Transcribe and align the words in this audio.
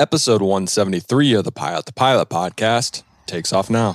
Episode 0.00 0.40
173 0.40 1.34
of 1.34 1.44
the 1.44 1.52
Pilot 1.52 1.84
the 1.84 1.92
Pilot 1.92 2.30
podcast 2.30 3.02
takes 3.26 3.52
off 3.52 3.68
now. 3.68 3.92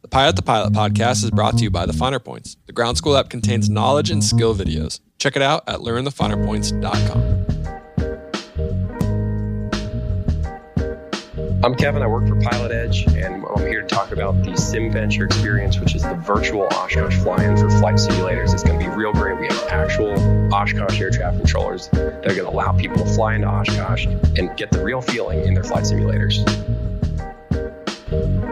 The 0.00 0.08
Pilot 0.08 0.36
the 0.36 0.42
Pilot 0.42 0.72
podcast 0.72 1.22
is 1.22 1.30
brought 1.30 1.58
to 1.58 1.64
you 1.64 1.70
by 1.70 1.84
The 1.84 1.92
Finer 1.92 2.18
Points. 2.18 2.56
The 2.64 2.72
Ground 2.72 2.96
School 2.96 3.18
app 3.18 3.28
contains 3.28 3.68
knowledge 3.68 4.10
and 4.10 4.24
skill 4.24 4.54
videos. 4.54 5.00
Check 5.18 5.36
it 5.36 5.42
out 5.42 5.62
at 5.68 5.80
learnthefinerpoints.com. 5.80 7.55
I'm 11.66 11.74
Kevin. 11.74 12.00
I 12.00 12.06
work 12.06 12.28
for 12.28 12.36
Pilot 12.36 12.70
Edge, 12.70 13.08
and 13.08 13.44
I'm 13.44 13.66
here 13.66 13.82
to 13.82 13.88
talk 13.88 14.12
about 14.12 14.40
the 14.44 14.56
Sim 14.56 14.92
Venture 14.92 15.24
experience, 15.24 15.80
which 15.80 15.96
is 15.96 16.04
the 16.04 16.14
virtual 16.14 16.68
Oshkosh 16.72 17.16
fly-in 17.16 17.56
for 17.56 17.68
flight 17.68 17.96
simulators. 17.96 18.54
It's 18.54 18.62
going 18.62 18.78
to 18.78 18.88
be 18.88 18.88
real 18.88 19.12
great. 19.12 19.36
We 19.36 19.48
have 19.48 19.64
actual 19.64 20.12
Oshkosh 20.54 21.00
air 21.00 21.10
traffic 21.10 21.40
controllers 21.40 21.88
that 21.88 22.24
are 22.24 22.36
going 22.36 22.44
to 22.44 22.50
allow 22.50 22.70
people 22.70 22.98
to 22.98 23.06
fly 23.06 23.34
into 23.34 23.48
Oshkosh 23.48 24.06
and 24.06 24.56
get 24.56 24.70
the 24.70 24.80
real 24.80 25.00
feeling 25.00 25.42
in 25.44 25.54
their 25.54 25.64
flight 25.64 25.82
simulators. 25.82 26.38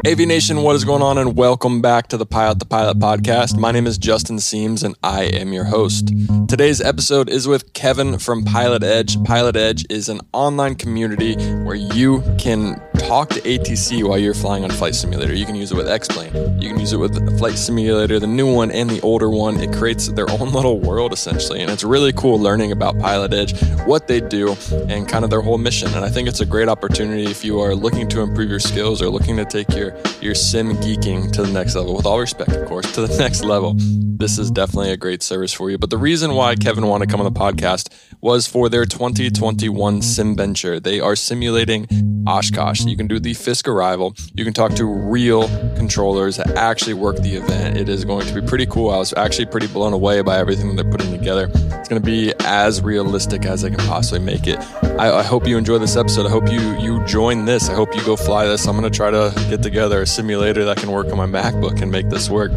AV 0.06 0.18
Nation, 0.18 0.62
what 0.62 0.76
is 0.76 0.84
going 0.84 1.00
on? 1.00 1.16
And 1.16 1.34
welcome 1.36 1.80
back 1.80 2.08
to 2.08 2.18
the 2.18 2.26
Pilot 2.26 2.58
the 2.58 2.66
Pilot 2.66 2.98
podcast. 2.98 3.56
My 3.56 3.70
name 3.70 3.86
is 3.86 3.96
Justin 3.96 4.38
Seams 4.38 4.82
and 4.82 4.94
I 5.02 5.22
am 5.22 5.52
your 5.52 5.64
host. 5.64 6.12
Today's 6.46 6.80
episode 6.82 7.30
is 7.30 7.48
with 7.48 7.72
Kevin 7.72 8.18
from 8.18 8.44
Pilot 8.44 8.82
Edge. 8.82 9.22
Pilot 9.24 9.56
Edge 9.56 9.86
is 9.88 10.10
an 10.10 10.20
online 10.34 10.74
community 10.74 11.36
where 11.62 11.74
you 11.74 12.22
can 12.36 12.82
talk 13.04 13.28
to 13.28 13.40
ATC 13.42 14.02
while 14.08 14.18
you're 14.18 14.34
flying 14.34 14.64
on 14.64 14.70
Flight 14.70 14.94
Simulator. 14.94 15.34
You 15.34 15.44
can 15.44 15.54
use 15.54 15.70
it 15.70 15.76
with 15.76 15.88
X-Plane. 15.88 16.32
You 16.60 16.70
can 16.70 16.80
use 16.80 16.94
it 16.94 16.96
with 16.96 17.38
Flight 17.38 17.58
Simulator, 17.58 18.18
the 18.18 18.26
new 18.26 18.52
one 18.52 18.70
and 18.70 18.88
the 18.88 19.00
older 19.02 19.28
one. 19.28 19.60
It 19.60 19.74
creates 19.74 20.08
their 20.08 20.28
own 20.30 20.52
little 20.52 20.80
world 20.80 21.12
essentially. 21.12 21.60
And 21.60 21.70
it's 21.70 21.84
really 21.84 22.12
cool 22.12 22.38
learning 22.38 22.72
about 22.72 22.98
Pilot 22.98 23.34
Edge, 23.34 23.60
what 23.84 24.08
they 24.08 24.20
do, 24.20 24.56
and 24.88 25.06
kind 25.06 25.22
of 25.22 25.30
their 25.30 25.42
whole 25.42 25.58
mission. 25.58 25.88
And 25.94 26.04
I 26.04 26.08
think 26.08 26.28
it's 26.28 26.40
a 26.40 26.46
great 26.46 26.68
opportunity 26.68 27.24
if 27.24 27.44
you 27.44 27.60
are 27.60 27.74
looking 27.74 28.08
to 28.08 28.20
improve 28.20 28.48
your 28.48 28.60
skills 28.60 29.02
or 29.02 29.10
looking 29.10 29.36
to 29.36 29.44
take 29.44 29.68
your 29.74 29.94
your 30.22 30.34
sim 30.34 30.74
geeking 30.76 31.30
to 31.32 31.42
the 31.42 31.52
next 31.52 31.74
level, 31.74 31.94
with 31.94 32.06
all 32.06 32.18
respect, 32.18 32.52
of 32.52 32.66
course, 32.66 32.90
to 32.92 33.06
the 33.06 33.18
next 33.18 33.44
level. 33.44 33.74
This 33.76 34.38
is 34.38 34.50
definitely 34.50 34.92
a 34.92 34.96
great 34.96 35.22
service 35.22 35.52
for 35.52 35.70
you. 35.70 35.76
But 35.76 35.90
the 35.90 35.98
reason 35.98 36.34
why 36.34 36.54
Kevin 36.54 36.86
wanted 36.86 37.06
to 37.06 37.12
come 37.12 37.20
on 37.20 37.30
the 37.30 37.38
podcast 37.38 37.92
was 38.20 38.46
for 38.46 38.68
their 38.68 38.86
2021 38.86 40.00
sim 40.00 40.36
venture. 40.36 40.80
They 40.80 41.00
are 41.00 41.16
simulating 41.16 41.86
Oshkosh. 42.26 42.84
You 42.86 42.93
can 42.96 43.06
do 43.06 43.18
the 43.18 43.34
Fisk 43.34 43.68
arrival. 43.68 44.14
You 44.34 44.44
can 44.44 44.52
talk 44.52 44.74
to 44.74 44.84
real 44.84 45.48
controllers 45.76 46.36
that 46.36 46.50
actually 46.56 46.94
work 46.94 47.16
the 47.16 47.34
event. 47.34 47.76
It 47.76 47.88
is 47.88 48.04
going 48.04 48.26
to 48.26 48.34
be 48.34 48.46
pretty 48.46 48.66
cool. 48.66 48.90
I 48.90 48.98
was 48.98 49.12
actually 49.14 49.46
pretty 49.46 49.66
blown 49.66 49.92
away 49.92 50.22
by 50.22 50.38
everything 50.38 50.74
they're 50.76 50.84
putting 50.84 51.10
together. 51.10 51.50
It's 51.54 51.88
going 51.88 52.00
to 52.00 52.06
be 52.06 52.32
as 52.40 52.82
realistic 52.82 53.44
as 53.44 53.64
I 53.64 53.70
can 53.70 53.78
possibly 53.78 54.20
make 54.20 54.46
it. 54.46 54.58
I, 54.98 55.18
I 55.18 55.22
hope 55.22 55.46
you 55.46 55.56
enjoy 55.58 55.78
this 55.78 55.96
episode. 55.96 56.26
I 56.26 56.30
hope 56.30 56.50
you 56.50 56.60
you 56.78 57.04
join 57.04 57.44
this. 57.44 57.68
I 57.68 57.74
hope 57.74 57.94
you 57.94 58.04
go 58.04 58.16
fly 58.16 58.46
this. 58.46 58.66
I'm 58.66 58.78
going 58.78 58.90
to 58.90 58.96
try 58.96 59.10
to 59.10 59.32
get 59.48 59.62
together 59.62 60.02
a 60.02 60.06
simulator 60.06 60.64
that 60.64 60.76
can 60.76 60.90
work 60.90 61.06
on 61.08 61.16
my 61.16 61.26
MacBook 61.26 61.82
and 61.82 61.90
make 61.90 62.08
this 62.08 62.30
work 62.30 62.52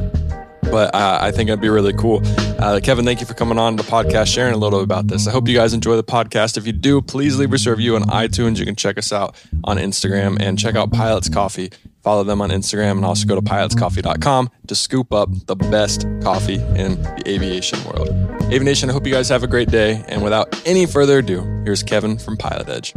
but 0.72 0.94
uh, 0.94 1.20
I 1.22 1.32
think 1.32 1.50
it'd 1.50 1.62
be 1.62 1.70
really 1.70 1.94
cool. 1.94 2.22
Uh, 2.60 2.80
Kevin, 2.84 3.06
thank 3.06 3.20
you 3.20 3.26
for 3.26 3.34
coming 3.34 3.58
on 3.58 3.76
the 3.76 3.84
podcast, 3.84 4.28
sharing 4.34 4.54
a 4.54 4.58
little 4.58 4.80
bit 4.80 4.84
about 4.84 5.08
this. 5.08 5.28
I 5.28 5.32
hope 5.32 5.48
you 5.48 5.56
guys 5.56 5.74
enjoy 5.74 5.96
the 5.96 6.04
podcast. 6.04 6.58
If 6.58 6.66
you 6.66 6.74
do, 6.74 7.02
please 7.02 7.38
leave 7.38 7.54
us 7.54 7.66
a 7.66 7.72
review 7.72 7.96
on 7.96 8.04
iTunes. 8.04 8.58
You 8.58 8.66
can 8.66 8.76
check 8.76 8.98
us 8.98 9.12
out 9.12 9.36
on 9.64 9.78
Instagram 9.78 10.38
and 10.42 10.58
check 10.58 10.76
out 10.76 10.92
Pilots 10.92 11.30
Coffee. 11.30 11.72
Follow 12.04 12.24
them 12.24 12.42
on 12.42 12.50
Instagram 12.50 12.92
and 12.92 13.06
also 13.06 13.28
go 13.28 13.36
to 13.36 13.42
pilotscoffee.com 13.42 14.50
to 14.68 14.76
scoop 14.76 15.14
up 15.14 15.30
the 15.46 15.56
best 15.56 16.06
coffee 16.22 16.56
in 16.56 17.02
the 17.02 17.24
aviation 17.28 17.84
world. 17.84 18.10
Aviation, 18.52 18.90
I 18.90 18.94
hope 18.94 19.06
you 19.06 19.14
guys 19.14 19.30
have 19.30 19.44
a 19.44 19.48
great 19.48 19.70
day. 19.70 20.04
And 20.08 20.24
without 20.24 20.62
any 20.66 20.86
further 20.86 21.20
ado, 21.20 21.42
here's 21.66 21.84
Kevin 21.84 22.18
from 22.18 22.38
Pilot 22.38 22.70
Edge. 22.70 22.94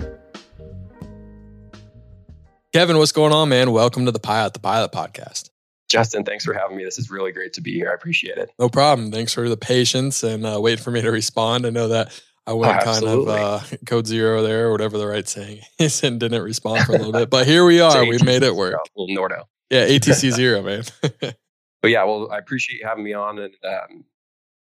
Kevin, 2.73 2.99
what's 2.99 3.11
going 3.11 3.33
on, 3.33 3.49
man? 3.49 3.73
Welcome 3.73 4.07
to 4.07 4.13
the 4.13 4.21
Pilot 4.21 4.55
the 4.55 4.61
Pilot 4.61 4.93
podcast. 4.93 5.50
Justin, 5.91 6.25
thanks 6.25 6.45
for 6.45 6.55
having 6.55 6.77
me. 6.77 6.85
This 6.85 6.99
is 6.99 7.11
really 7.11 7.33
great 7.33 7.53
to 7.55 7.61
be 7.61 7.75
here. 7.75 7.91
I 7.91 7.95
appreciate 7.95 8.39
it. 8.39 8.51
No 8.61 8.69
problem. 8.69 9.11
Thanks 9.11 9.35
for 9.35 9.49
the 9.49 9.57
patience 9.57 10.23
and 10.23 10.47
uh, 10.47 10.61
wait 10.61 10.79
for 10.79 10.93
me 10.93 11.03
to 11.03 11.11
respond. 11.11 11.67
I 11.67 11.71
know 11.71 11.89
that 11.89 12.23
I 12.47 12.53
went 12.53 12.81
oh, 12.81 12.85
kind 12.85 13.05
of 13.05 13.29
uh, 13.29 13.61
code 13.87 14.07
zero 14.07 14.41
there 14.43 14.69
or 14.69 14.73
whatever 14.73 14.99
the 14.99 15.07
right 15.07 15.27
saying 15.27 15.63
is 15.81 16.03
and 16.05 16.21
didn't 16.21 16.43
respond 16.43 16.85
for 16.85 16.93
a 16.93 16.97
little 16.99 17.13
bit. 17.13 17.29
But 17.29 17.47
here 17.47 17.65
we 17.65 17.81
are. 17.81 18.07
we 18.07 18.19
made 18.23 18.45
it 18.45 18.55
work. 18.55 18.77
Little 18.97 19.17
Nordo. 19.17 19.43
Yeah, 19.69 19.87
ATC 19.87 20.31
zero, 20.35 20.63
man. 20.63 20.85
but 21.03 21.91
yeah, 21.91 22.05
well, 22.05 22.31
I 22.31 22.39
appreciate 22.39 22.81
you 22.81 22.87
having 22.87 23.03
me 23.03 23.13
on 23.13 23.41
and 23.41 23.55
um, 23.65 24.05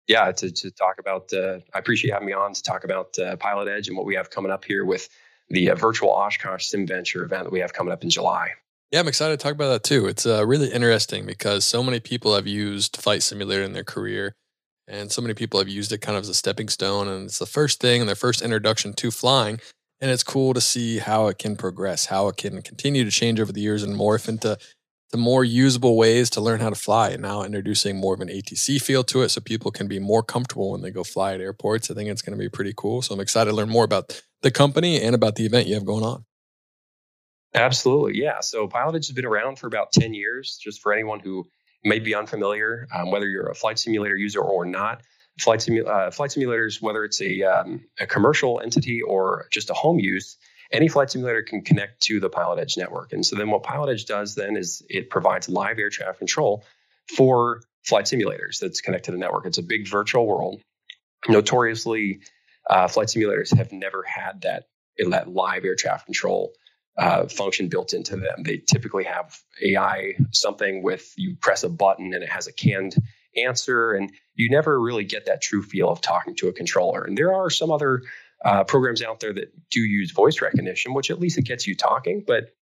yeah, 0.07 0.33
to, 0.33 0.51
to 0.51 0.71
talk 0.71 0.99
about, 0.99 1.31
uh, 1.35 1.59
I 1.75 1.79
appreciate 1.79 2.13
having 2.13 2.27
me 2.27 2.33
on 2.33 2.55
to 2.55 2.63
talk 2.63 2.85
about 2.85 3.19
uh, 3.19 3.37
Pilot 3.37 3.69
Edge 3.69 3.89
and 3.89 3.97
what 3.99 4.07
we 4.07 4.15
have 4.15 4.31
coming 4.31 4.51
up 4.51 4.65
here 4.65 4.87
with 4.87 5.11
the 5.51 5.71
uh, 5.71 5.75
virtual 5.75 6.09
Oshkosh 6.09 6.65
Sim 6.65 6.87
Venture 6.87 7.23
event 7.23 7.45
that 7.45 7.53
we 7.53 7.61
have 7.61 7.75
coming 7.75 7.93
up 7.93 8.03
in 8.03 8.09
July. 8.09 8.53
Yeah, 8.91 9.01
I'm 9.01 9.09
excited 9.09 9.39
to 9.39 9.43
talk 9.43 9.53
about 9.53 9.69
that 9.69 9.83
too. 9.83 10.07
It's 10.07 10.25
uh, 10.25 10.47
really 10.47 10.69
interesting 10.69 11.27
because 11.27 11.67
so 11.67 11.83
many 11.83 12.01
people 12.01 12.35
have 12.35 12.47
used 12.47 12.97
Flight 12.97 13.23
Simulator 13.23 13.63
in 13.63 13.75
their 13.75 13.85
career, 13.85 14.35
and 14.87 15.13
so 15.13 15.21
many 15.21 15.35
people 15.35 15.61
have 15.61 15.69
used 15.69 15.93
it 15.93 15.99
kind 15.99 16.17
of 16.17 16.23
as 16.23 16.31
a 16.31 16.35
stepping 16.35 16.71
stone, 16.71 17.07
and 17.07 17.27
it's 17.27 17.39
the 17.39 17.45
first 17.45 17.81
thing 17.81 18.01
and 18.01 18.09
their 18.09 18.17
first 18.17 18.41
introduction 18.41 18.95
to 18.95 19.11
flying. 19.11 19.61
And 20.01 20.11
it's 20.11 20.23
cool 20.23 20.55
to 20.55 20.61
see 20.61 20.99
how 20.99 21.27
it 21.27 21.39
can 21.39 21.57
progress, 21.57 22.07
how 22.07 22.29
it 22.29 22.39
can 22.39 22.63
continue 22.63 23.05
to 23.05 23.11
change 23.11 23.41
over 23.41 23.53
the 23.53 23.61
years 23.61 23.83
and 23.83 23.95
morph 23.95 24.29
into 24.29 24.57
to 25.11 25.17
more 25.19 25.45
usable 25.45 25.97
ways 25.97 26.31
to 26.31 26.41
learn 26.41 26.61
how 26.61 26.71
to 26.71 26.77
fly. 26.77 27.11
And 27.11 27.23
now 27.23 27.43
introducing 27.43 27.97
more 27.97 28.15
of 28.15 28.21
an 28.21 28.29
ATC 28.29 28.81
feel 28.81 29.05
to 29.05 29.21
it, 29.21 29.29
so 29.31 29.43
people 29.43 29.71
can 29.71 29.87
be 29.87 29.99
more 29.99 30.23
comfortable 30.23 30.71
when 30.71 30.81
they 30.81 30.91
go 30.91 31.05
fly 31.05 31.35
at 31.35 31.43
airports. 31.43 31.91
I 31.91 31.95
think 31.95 32.09
it's 32.09 32.23
going 32.23 32.39
to 32.39 32.43
be 32.43 32.49
pretty 32.49 32.73
cool. 32.75 33.03
So 33.03 33.13
I'm 33.13 33.21
excited 33.21 33.51
to 33.51 33.57
learn 33.57 33.69
more 33.69 33.85
about 33.85 34.23
the 34.41 34.51
company 34.51 35.03
and 35.03 35.15
about 35.15 35.35
the 35.35 35.45
event 35.45 35.67
you 35.67 35.75
have 35.75 35.85
going 35.85 36.05
on. 36.05 36.25
Absolutely. 37.55 38.21
Yeah. 38.21 38.41
So 38.41 38.69
Pilot 38.69 38.97
Edge 38.97 39.07
has 39.09 39.15
been 39.15 39.25
around 39.25 39.59
for 39.59 39.67
about 39.67 39.93
10 39.93 40.15
years, 40.15 40.59
just 40.63 40.81
for 40.83 40.93
anyone 40.93 41.21
who 41.21 41.47
may 41.85 41.99
be 41.99 42.15
unfamiliar, 42.15 42.87
um, 42.95 43.11
whether 43.11 43.29
you're 43.29 43.49
a 43.49 43.55
flight 43.55 43.79
simulator 43.79 44.17
user 44.17 44.41
or 44.41 44.65
not. 44.65 45.03
Flight, 45.41 45.61
simu- 45.61 45.87
uh, 45.87 46.11
flight 46.11 46.31
simulators, 46.31 46.83
whether 46.83 47.05
it's 47.05 47.23
a, 47.23 47.43
um, 47.43 47.85
a 48.01 48.07
commercial 48.07 48.61
entity 48.61 49.03
or 49.03 49.47
just 49.53 49.71
a 49.71 49.75
home 49.75 50.01
use, 50.01 50.37
any 50.73 50.89
flight 50.89 51.11
simulator 51.11 51.43
can 51.43 51.63
connect 51.63 52.03
to 52.03 52.19
the 52.21 52.29
Pilot 52.29 52.59
Edge 52.59 52.77
network. 52.77 53.13
And 53.13 53.25
so 53.25 53.37
then 53.37 53.49
what 53.49 53.63
Pilot 53.63 53.93
Edge 53.93 54.05
does 54.05 54.35
then 54.35 54.57
is 54.57 54.83
it 54.91 55.11
provides 55.11 55.49
live 55.49 55.79
air 55.79 55.91
traffic 55.91 56.19
control 56.19 56.65
for 57.17 57.63
flight 57.85 58.07
simulators 58.07 58.59
that's 58.61 58.81
connected 58.81 59.07
to 59.07 59.13
the 59.13 59.19
network. 59.19 59.47
It's 59.47 59.59
a 59.59 59.63
big 59.63 59.89
virtual 59.89 60.27
world. 60.27 60.61
Notoriously, 61.29 62.21
uh, 62.69 62.89
flight 62.89 63.07
simulators 63.07 63.57
have 63.57 63.73
never 63.73 64.03
had 64.03 64.43
that, 64.43 64.65
that 65.09 65.29
live 65.29 65.65
air 65.65 65.77
traffic 65.77 66.07
control 66.07 66.53
uh, 66.99 67.29
function 67.29 67.69
built 67.69 67.93
into 67.93 68.17
them. 68.17 68.43
They 68.43 68.59
typically 68.59 69.05
have 69.05 69.41
AI, 69.63 70.15
something 70.33 70.83
with 70.83 71.13
you 71.17 71.37
press 71.41 71.63
a 71.63 71.69
button 71.69 72.13
and 72.13 72.25
it 72.25 72.31
has 72.31 72.49
a 72.49 72.53
canned 72.53 72.97
answer, 73.37 73.93
and 73.93 74.13
you 74.35 74.51
never 74.51 74.81
really 74.81 75.05
get 75.05 75.27
that 75.27 75.41
true 75.41 75.63
feel 75.63 75.91
of 75.91 76.01
talking 76.01 76.35
to 76.37 76.49
a 76.49 76.53
controller. 76.53 77.05
And 77.05 77.17
there 77.17 77.35
are 77.35 77.51
some 77.51 77.71
other 77.71 78.03
uh, 78.45 78.65
programs 78.65 79.03
out 79.03 79.21
there 79.21 79.33
that 79.33 79.53
do 79.71 79.81
use 79.81 80.11
voice 80.11 80.41
recognition, 80.41 80.93
which 80.93 81.11
at 81.11 81.21
least 81.21 81.39
it 81.39 81.45
gets 81.45 81.67
you 81.67 81.77
talking, 81.77 82.25
but 82.27 82.55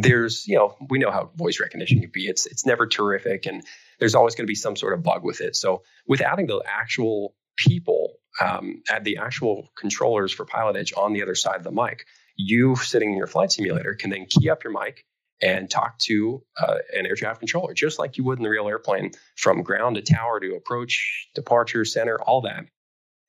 there's 0.00 0.46
you 0.46 0.56
know 0.56 0.74
we 0.88 0.98
know 0.98 1.10
how 1.10 1.30
voice 1.36 1.60
recognition 1.60 2.00
can 2.00 2.10
be 2.10 2.26
it's 2.26 2.46
it's 2.46 2.64
never 2.64 2.86
terrific 2.86 3.44
and 3.44 3.62
there's 3.98 4.14
always 4.14 4.34
going 4.34 4.46
to 4.46 4.50
be 4.50 4.54
some 4.54 4.74
sort 4.74 4.94
of 4.94 5.02
bug 5.02 5.22
with 5.22 5.42
it 5.42 5.54
so 5.54 5.82
with 6.06 6.22
adding 6.22 6.46
the 6.46 6.62
actual 6.66 7.34
people 7.56 8.14
um, 8.40 8.82
the 9.02 9.18
actual 9.18 9.68
controllers 9.76 10.32
for 10.32 10.46
pilot 10.46 10.76
edge 10.76 10.94
on 10.96 11.12
the 11.12 11.22
other 11.22 11.34
side 11.34 11.56
of 11.56 11.64
the 11.64 11.70
mic 11.70 12.06
you 12.36 12.76
sitting 12.76 13.10
in 13.10 13.16
your 13.16 13.26
flight 13.26 13.52
simulator 13.52 13.94
can 13.94 14.10
then 14.10 14.26
key 14.26 14.50
up 14.50 14.64
your 14.64 14.72
mic 14.72 15.04
and 15.40 15.68
talk 15.68 15.98
to 15.98 16.42
uh, 16.60 16.76
an 16.96 17.06
air 17.06 17.16
traffic 17.16 17.40
controller, 17.40 17.74
just 17.74 17.98
like 17.98 18.16
you 18.16 18.24
would 18.24 18.38
in 18.38 18.44
the 18.44 18.48
real 18.48 18.68
airplane, 18.68 19.10
from 19.36 19.62
ground 19.62 19.96
to 19.96 20.02
tower 20.02 20.38
to 20.38 20.54
approach, 20.54 21.28
departure, 21.34 21.84
center, 21.84 22.20
all 22.20 22.42
that. 22.42 22.64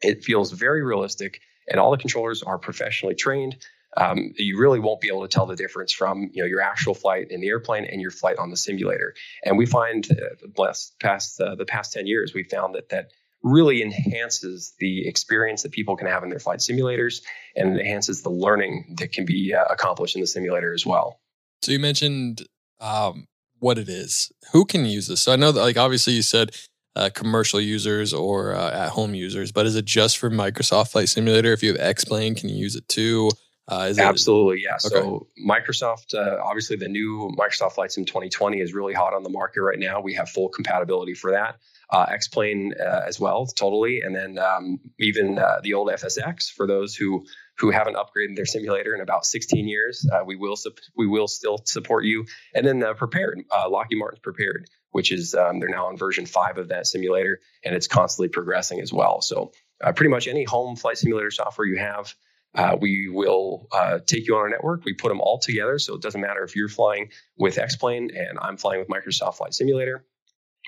It 0.01 0.23
feels 0.23 0.51
very 0.51 0.83
realistic, 0.83 1.39
and 1.67 1.79
all 1.79 1.91
the 1.91 1.97
controllers 1.97 2.43
are 2.43 2.59
professionally 2.59 3.15
trained. 3.15 3.57
Um, 3.95 4.33
you 4.37 4.59
really 4.59 4.79
won't 4.79 5.01
be 5.01 5.07
able 5.07 5.21
to 5.21 5.27
tell 5.27 5.45
the 5.45 5.55
difference 5.55 5.93
from 5.93 6.29
you 6.33 6.43
know 6.43 6.47
your 6.47 6.61
actual 6.61 6.93
flight 6.93 7.27
in 7.29 7.41
the 7.41 7.47
airplane 7.47 7.85
and 7.85 8.01
your 8.01 8.11
flight 8.11 8.37
on 8.37 8.49
the 8.49 8.57
simulator. 8.57 9.13
And 9.43 9.57
we 9.57 9.65
find, 9.65 10.07
uh, 10.11 10.73
past 10.99 11.39
uh, 11.39 11.55
the 11.55 11.65
past 11.65 11.93
ten 11.93 12.07
years, 12.07 12.33
we 12.33 12.43
found 12.43 12.75
that 12.75 12.89
that 12.89 13.11
really 13.43 13.81
enhances 13.81 14.73
the 14.79 15.07
experience 15.07 15.63
that 15.63 15.71
people 15.71 15.97
can 15.97 16.07
have 16.07 16.23
in 16.23 16.29
their 16.29 16.39
flight 16.39 16.59
simulators 16.59 17.21
and 17.55 17.77
enhances 17.77 18.23
the 18.23 18.29
learning 18.29 18.95
that 18.97 19.11
can 19.11 19.25
be 19.25 19.53
uh, 19.53 19.63
accomplished 19.69 20.15
in 20.15 20.21
the 20.21 20.27
simulator 20.27 20.73
as 20.73 20.85
well. 20.85 21.19
So 21.61 21.71
you 21.71 21.79
mentioned 21.79 22.47
um, 22.79 23.27
what 23.59 23.77
it 23.77 23.89
is. 23.89 24.31
Who 24.53 24.65
can 24.65 24.85
use 24.85 25.07
this? 25.07 25.21
So 25.21 25.33
I 25.33 25.35
know 25.35 25.51
that, 25.51 25.61
like, 25.61 25.77
obviously 25.77 26.13
you 26.13 26.21
said 26.21 26.55
uh, 26.95 27.09
commercial 27.13 27.59
users 27.59 28.13
or 28.13 28.55
uh, 28.55 28.85
at 28.85 28.89
home 28.89 29.13
users, 29.13 29.51
but 29.51 29.65
is 29.65 29.75
it 29.75 29.85
just 29.85 30.17
for 30.17 30.29
Microsoft 30.29 30.91
Flight 30.91 31.09
Simulator? 31.09 31.51
If 31.51 31.63
you 31.63 31.71
have 31.73 31.81
X 31.81 32.05
Plane, 32.05 32.35
can 32.35 32.49
you 32.49 32.55
use 32.55 32.75
it 32.75 32.87
too? 32.87 33.29
Uh, 33.67 33.93
Absolutely, 33.97 34.57
it, 34.57 34.65
yeah. 34.65 34.75
Okay. 34.85 35.01
So 35.01 35.27
Microsoft, 35.45 36.13
uh, 36.13 36.41
obviously, 36.43 36.75
the 36.75 36.89
new 36.89 37.33
Microsoft 37.37 37.73
Flight 37.73 37.91
Sim 37.91 38.05
2020 38.05 38.59
is 38.59 38.73
really 38.73 38.93
hot 38.93 39.13
on 39.13 39.23
the 39.23 39.29
market 39.29 39.61
right 39.61 39.79
now. 39.79 40.01
We 40.01 40.13
have 40.15 40.29
full 40.29 40.49
compatibility 40.49 41.13
for 41.13 41.31
that. 41.31 41.55
Uh, 41.93 42.07
X-plane 42.09 42.73
uh, 42.83 43.01
as 43.07 43.19
well, 43.19 43.45
totally, 43.45 44.01
and 44.01 44.15
then 44.15 44.39
um, 44.39 44.79
even 44.99 45.37
uh, 45.37 45.59
the 45.61 45.75
old 45.75 45.89
FSX 45.89 46.51
for 46.51 46.65
those 46.65 46.95
who 46.95 47.23
who 47.59 47.69
haven't 47.69 47.97
upgraded 47.97 48.35
their 48.35 48.47
simulator 48.47 48.95
in 48.95 49.01
about 49.01 49.27
16 49.27 49.67
years. 49.67 50.03
Uh, 50.11 50.23
we 50.25 50.35
will 50.35 50.57
we 50.97 51.05
will 51.05 51.27
still 51.27 51.59
support 51.65 52.05
you, 52.05 52.25
and 52.55 52.65
then 52.65 52.81
uh, 52.83 52.95
Prepar3D 52.95 53.43
uh, 53.51 53.69
Lockheed 53.69 53.99
Martin's 53.99 54.23
Prepar3D, 54.25 54.65
which 54.89 55.11
is 55.11 55.35
um, 55.35 55.59
they're 55.59 55.69
now 55.69 55.85
on 55.85 55.95
version 55.95 56.25
five 56.25 56.57
of 56.57 56.69
that 56.69 56.87
simulator, 56.87 57.39
and 57.63 57.75
it's 57.75 57.85
constantly 57.85 58.29
progressing 58.29 58.81
as 58.81 58.91
well. 58.91 59.21
So 59.21 59.51
pretty 59.95 60.09
much 60.09 60.27
any 60.27 60.45
home 60.45 60.75
flight 60.75 60.97
simulator 60.97 61.29
software 61.29 61.67
you 61.67 61.77
have. 61.77 62.15
Uh, 62.55 62.75
we 62.81 63.07
will 63.07 63.67
uh, 63.71 63.99
take 64.03 64.25
you 64.25 64.35
on 64.35 64.41
our 64.41 64.49
network. 64.49 64.83
We 64.83 64.93
put 64.95 65.09
them 65.09 65.21
all 65.21 65.37
together, 65.37 65.77
so 65.77 65.93
it 65.93 66.01
doesn't 66.01 66.21
matter 66.21 66.43
if 66.43 66.55
you're 66.55 66.69
flying 66.69 67.11
with 67.37 67.59
X-plane 67.59 68.09
and 68.15 68.39
I'm 68.41 68.57
flying 68.57 68.79
with 68.79 68.89
Microsoft 68.89 69.35
Flight 69.35 69.53
Simulator 69.53 70.03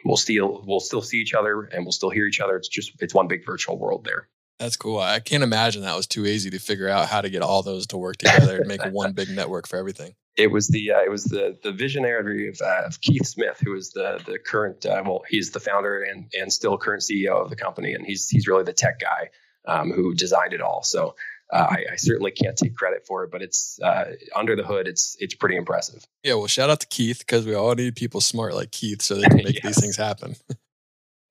we'll 0.05 0.17
still 0.17 0.63
we'll 0.65 0.79
still 0.79 1.01
see 1.01 1.17
each 1.17 1.33
other 1.33 1.63
and 1.63 1.83
we'll 1.83 1.91
still 1.91 2.11
hear 2.11 2.25
each 2.27 2.39
other. 2.39 2.55
It's 2.55 2.69
just 2.69 2.91
it's 3.01 3.13
one 3.13 3.27
big 3.27 3.45
virtual 3.45 3.77
world 3.77 4.05
there. 4.05 4.29
That's 4.59 4.77
cool. 4.77 4.99
I 4.99 5.19
can't 5.19 5.43
imagine 5.43 5.81
that 5.81 5.97
was 5.97 6.07
too 6.07 6.25
easy 6.25 6.49
to 6.51 6.59
figure 6.59 6.87
out 6.87 7.07
how 7.07 7.19
to 7.19 7.29
get 7.29 7.41
all 7.41 7.61
those 7.61 7.87
to 7.87 7.97
work 7.97 8.17
together 8.17 8.59
and 8.59 8.67
make 8.67 8.85
one 8.85 9.11
big 9.11 9.29
network 9.29 9.67
for 9.67 9.77
everything. 9.77 10.15
It 10.37 10.51
was 10.51 10.67
the 10.67 10.91
uh, 10.91 10.99
it 10.99 11.09
was 11.09 11.23
the 11.23 11.57
the 11.63 11.71
visionary 11.71 12.49
of, 12.49 12.59
uh, 12.61 12.87
of 12.87 12.99
Keith 12.99 13.25
Smith, 13.25 13.57
who 13.63 13.73
is 13.73 13.91
the 13.91 14.21
the 14.25 14.37
current 14.37 14.85
uh, 14.85 15.01
well 15.05 15.23
he's 15.29 15.51
the 15.51 15.61
founder 15.61 16.03
and 16.03 16.29
and 16.37 16.51
still 16.51 16.77
current 16.77 17.03
CEO 17.03 17.41
of 17.41 17.49
the 17.49 17.55
company, 17.55 17.93
and 17.93 18.05
he's 18.05 18.27
he's 18.27 18.45
really 18.45 18.65
the 18.65 18.73
tech 18.73 18.99
guy 18.99 19.29
um, 19.65 19.93
who 19.93 20.13
designed 20.13 20.51
it 20.51 20.59
all. 20.59 20.83
So 20.83 21.15
uh, 21.51 21.67
I, 21.69 21.85
I, 21.93 21.95
certainly 21.95 22.31
can't 22.31 22.57
take 22.57 22.75
credit 22.75 23.05
for 23.05 23.23
it, 23.23 23.31
but 23.31 23.41
it's 23.41 23.79
uh, 23.81 24.13
under 24.35 24.55
the 24.55 24.63
hood. 24.63 24.87
It's 24.87 25.15
it's 25.19 25.35
pretty 25.35 25.55
impressive. 25.55 26.03
Yeah, 26.23 26.33
well, 26.35 26.47
shout 26.47 26.69
out 26.69 26.79
to 26.79 26.87
Keith 26.87 27.19
because 27.19 27.45
we 27.45 27.53
all 27.53 27.75
need 27.75 27.95
people 27.95 28.19
smart 28.19 28.55
like 28.55 28.71
Keith 28.71 29.01
so 29.01 29.15
they 29.15 29.27
can 29.27 29.37
make 29.37 29.55
yes. 29.63 29.63
these 29.63 29.81
things 29.81 29.97
happen. 29.97 30.35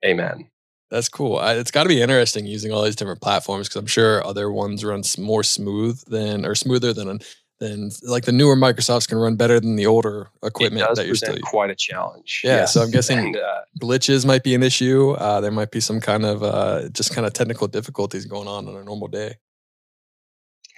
Amen. 0.05 0.49
That's 0.91 1.09
cool. 1.09 1.39
I, 1.39 1.55
it's 1.55 1.73
got 1.73 1.85
to 1.85 1.89
be 1.89 2.01
interesting 2.01 2.47
using 2.47 2.73
all 2.73 2.83
these 2.83 2.95
different 2.95 3.21
platforms 3.21 3.69
because 3.69 3.81
I'm 3.81 3.87
sure 3.87 4.25
other 4.25 4.53
ones 4.53 4.85
run 4.85 5.03
more 5.19 5.43
smooth 5.43 6.01
than 6.07 6.47
or 6.47 6.55
smoother 6.55 6.93
than 6.93 7.19
than 7.59 7.91
like 8.03 8.25
the 8.25 8.33
newer 8.33 8.57
Microsofts 8.57 9.09
can 9.09 9.19
run 9.19 9.37
better 9.37 9.59
than 9.59 9.77
the 9.77 9.87
older 9.87 10.31
equipment 10.43 10.87
that 10.95 11.07
you're 11.07 11.15
still 11.15 11.37
quite 11.43 11.71
a 11.71 11.75
challenge. 11.75 12.43
Yeah, 12.45 12.59
yes. 12.59 12.75
so 12.75 12.83
I'm 12.83 12.91
guessing 12.91 13.19
and, 13.19 13.37
uh, 13.37 13.61
glitches 13.81 14.27
might 14.27 14.43
be 14.43 14.55
an 14.55 14.63
issue. 14.63 15.13
Uh, 15.13 15.41
there 15.41 15.51
might 15.51 15.71
be 15.71 15.81
some 15.81 16.01
kind 16.01 16.25
of 16.25 16.43
uh, 16.43 16.89
just 16.91 17.15
kind 17.15 17.27
of 17.27 17.33
technical 17.33 17.67
difficulties 17.67 18.27
going 18.27 18.47
on 18.47 18.69
on 18.69 18.77
a 18.77 18.85
normal 18.85 19.09
day. 19.09 19.37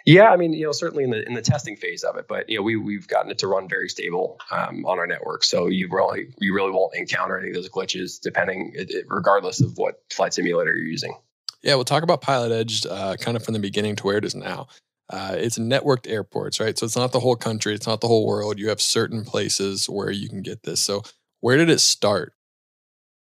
Yeah, 0.07 0.31
I 0.31 0.37
mean, 0.37 0.53
you 0.53 0.65
know, 0.65 0.71
certainly 0.71 1.03
in 1.03 1.11
the 1.11 1.27
in 1.27 1.35
the 1.35 1.43
testing 1.43 1.75
phase 1.75 2.05
of 2.05 2.17
it, 2.17 2.27
but 2.29 2.49
you 2.49 2.57
know, 2.57 2.63
we 2.63 2.77
we've 2.77 3.09
gotten 3.09 3.31
it 3.33 3.39
to 3.39 3.49
run 3.49 3.69
very 3.69 3.89
stable 3.89 4.39
um, 4.53 4.87
on 4.87 5.01
our 5.01 5.07
network, 5.07 5.43
so 5.43 5.67
you 5.67 5.89
really 5.91 6.33
you 6.39 6.55
really 6.55 6.71
won't 6.71 6.95
encounter 6.95 7.37
any 7.37 7.49
of 7.49 7.55
those 7.55 7.69
glitches, 7.69 8.21
depending 8.21 8.73
regardless 9.09 9.61
of 9.61 9.77
what 9.77 10.01
flight 10.13 10.33
simulator 10.33 10.77
you're 10.77 10.87
using. 10.87 11.17
Yeah, 11.63 11.75
we'll 11.75 11.85
talk 11.85 12.05
about 12.05 12.21
Pilot 12.21 12.53
Edge 12.53 12.87
uh, 12.87 13.17
kind 13.17 13.37
of 13.37 13.45
from 13.45 13.55
the 13.55 13.61
beginning 13.61 13.97
to 13.97 14.05
where 14.05 14.17
it 14.17 14.25
is 14.25 14.37
now. 14.37 14.69
Uh, 15.11 15.35
it's 15.37 15.59
networked 15.59 16.09
airports, 16.09 16.61
right? 16.61 16.79
So 16.79 16.87
it's 16.87 16.97
not 16.97 17.11
the 17.11 17.21
whole 17.21 17.35
country, 17.35 17.75
it's 17.75 17.89
not 17.89 18.01
the 18.01 18.07
whole 18.07 18.27
world. 18.27 18.61
You 18.61 18.69
have 18.69 18.81
certain 18.81 19.25
places 19.25 19.89
where 19.89 20.13
you 20.13 20.29
can 20.29 20.43
get 20.43 20.63
this. 20.63 20.81
So 20.81 21.03
where 21.41 21.57
did 21.57 21.69
it 21.69 21.81
start? 21.81 22.33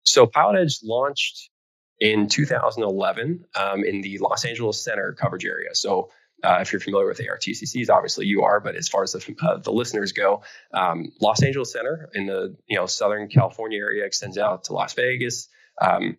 So 0.04 0.26
Pilot 0.26 0.60
Edge 0.60 0.80
launched 0.84 1.50
in 2.02 2.28
2011 2.28 3.46
um, 3.56 3.84
in 3.86 4.02
the 4.02 4.18
Los 4.18 4.44
Angeles 4.44 4.84
Center 4.84 5.14
coverage 5.14 5.46
area. 5.46 5.74
So 5.74 6.10
uh, 6.44 6.60
if 6.62 6.72
you're 6.72 6.80
familiar 6.80 7.08
with 7.08 7.20
ARTCCs, 7.20 7.90
obviously 7.90 8.28
you 8.28 8.44
are, 8.44 8.60
but 8.60 8.76
as 8.76 8.88
far 8.88 9.04
as 9.04 9.12
the, 9.14 9.36
uh, 9.42 9.58
the 9.58 9.72
listeners 9.72 10.12
go, 10.12 10.44
um, 10.74 11.12
Los 11.20 11.42
Angeles 11.42 11.72
Center 11.72 12.10
in 12.14 12.28
the 12.28 12.56
you 12.68 12.78
know 12.78 12.86
Southern 12.86 13.28
California 13.28 13.80
area 13.80 14.06
extends 14.06 14.38
out 14.38 14.66
to 14.66 14.74
Las 14.74 14.94
Vegas. 14.94 15.50
Um, 15.82 16.18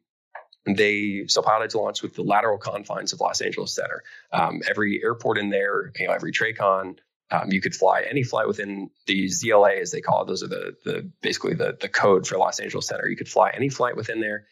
they 0.66 1.24
so 1.28 1.40
pilots 1.40 1.74
launched 1.74 2.02
with 2.02 2.14
the 2.14 2.22
lateral 2.22 2.58
confines 2.58 3.12
of 3.12 3.20
Los 3.20 3.40
Angeles 3.40 3.74
Center. 3.74 4.02
Um, 4.32 4.60
every 4.68 5.00
airport 5.02 5.38
in 5.38 5.50
there, 5.50 5.92
you 5.98 6.08
know, 6.08 6.12
every 6.12 6.32
TRACON, 6.32 6.96
um, 7.30 7.52
you 7.52 7.60
could 7.60 7.74
fly 7.74 8.04
any 8.08 8.22
flight 8.22 8.48
within 8.48 8.90
the 9.06 9.26
ZLA, 9.26 9.80
as 9.80 9.92
they 9.92 10.00
call 10.00 10.22
it. 10.22 10.26
Those 10.26 10.42
are 10.42 10.48
the 10.48 10.76
the 10.84 11.10
basically 11.22 11.54
the 11.54 11.76
the 11.80 11.88
code 11.88 12.26
for 12.26 12.38
Los 12.38 12.58
Angeles 12.58 12.86
Center. 12.86 13.08
You 13.08 13.16
could 13.16 13.28
fly 13.28 13.50
any 13.54 13.68
flight 13.68 13.96
within 13.96 14.20
there, 14.20 14.46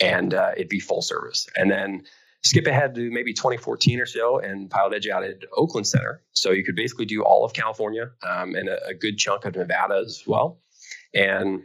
and 0.00 0.34
uh, 0.34 0.52
it'd 0.56 0.68
be 0.68 0.80
full 0.80 1.02
service. 1.02 1.48
And 1.56 1.70
then 1.70 2.04
skip 2.42 2.66
ahead 2.66 2.94
to 2.94 3.10
maybe 3.10 3.32
2014 3.32 4.00
or 4.00 4.06
so, 4.06 4.38
and 4.38 4.70
Pilot 4.70 4.96
Edge 4.96 5.06
added 5.08 5.46
Oakland 5.56 5.86
Center. 5.86 6.22
So 6.32 6.50
you 6.50 6.64
could 6.64 6.76
basically 6.76 7.06
do 7.06 7.22
all 7.22 7.44
of 7.44 7.52
California 7.52 8.10
um, 8.22 8.54
and 8.54 8.68
a, 8.68 8.88
a, 8.88 8.94
good 8.94 9.16
chunk 9.16 9.44
of 9.44 9.54
Nevada 9.54 10.02
as 10.04 10.24
well. 10.26 10.60
And 11.14 11.62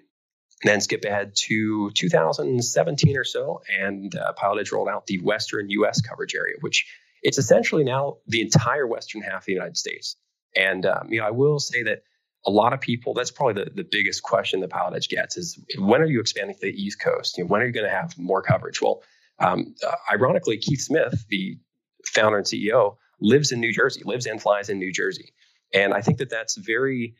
then 0.63 0.81
skip 0.81 1.03
ahead 1.05 1.35
to 1.35 1.91
2017 1.91 3.17
or 3.17 3.23
so, 3.23 3.61
and 3.79 4.15
uh, 4.15 4.33
Pilot 4.33 4.61
Edge 4.61 4.71
rolled 4.71 4.87
out 4.87 5.05
the 5.05 5.19
Western 5.19 5.69
U.S. 5.69 6.01
coverage 6.01 6.35
area, 6.35 6.55
which 6.61 6.87
it's 7.21 7.37
essentially 7.37 7.83
now 7.83 8.17
the 8.27 8.41
entire 8.41 8.87
western 8.87 9.21
half 9.21 9.41
of 9.41 9.45
the 9.45 9.53
United 9.53 9.77
States. 9.77 10.15
And 10.55 10.85
um, 10.85 11.07
you 11.09 11.19
know, 11.19 11.27
I 11.27 11.31
will 11.31 11.59
say 11.59 11.83
that 11.83 12.03
a 12.45 12.51
lot 12.51 12.73
of 12.73 12.81
people 12.81 13.13
that's 13.13 13.31
probably 13.31 13.63
the, 13.63 13.71
the 13.71 13.83
biggest 13.83 14.23
question 14.23 14.61
that 14.61 14.69
Pilot 14.69 14.95
Edge 14.95 15.09
gets 15.09 15.37
is 15.37 15.59
when 15.77 16.01
are 16.01 16.05
you 16.05 16.19
expanding 16.19 16.55
to 16.55 16.61
the 16.61 16.71
East 16.71 16.99
Coast? 16.99 17.37
You 17.37 17.43
know, 17.43 17.49
when 17.49 17.61
are 17.61 17.65
you 17.65 17.73
going 17.73 17.85
to 17.85 17.95
have 17.95 18.17
more 18.17 18.41
coverage? 18.41 18.81
Well, 18.81 19.03
um, 19.39 19.75
uh, 19.85 19.95
ironically, 20.11 20.57
Keith 20.57 20.81
Smith, 20.81 21.25
the 21.29 21.57
founder 22.05 22.37
and 22.37 22.45
CEO, 22.45 22.97
lives 23.19 23.51
in 23.51 23.59
New 23.59 23.73
Jersey, 23.73 24.01
lives 24.05 24.25
and 24.25 24.41
flies 24.41 24.69
in 24.69 24.79
New 24.79 24.91
Jersey. 24.91 25.33
And 25.73 25.93
I 25.93 26.01
think 26.01 26.19
that 26.19 26.29
that's 26.29 26.57
very 26.57 27.15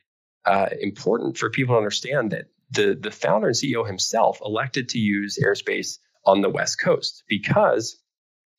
uh, 0.45 0.69
important 0.79 1.37
for 1.37 1.49
people 1.49 1.75
to 1.75 1.77
understand 1.77 2.31
that 2.31 2.45
the, 2.71 2.97
the 2.99 3.11
founder 3.11 3.47
and 3.47 3.55
CEO 3.55 3.85
himself 3.85 4.39
elected 4.43 4.89
to 4.89 4.99
use 4.99 5.39
airspace 5.41 5.99
on 6.25 6.41
the 6.41 6.49
West 6.49 6.79
Coast 6.79 7.23
because 7.27 7.97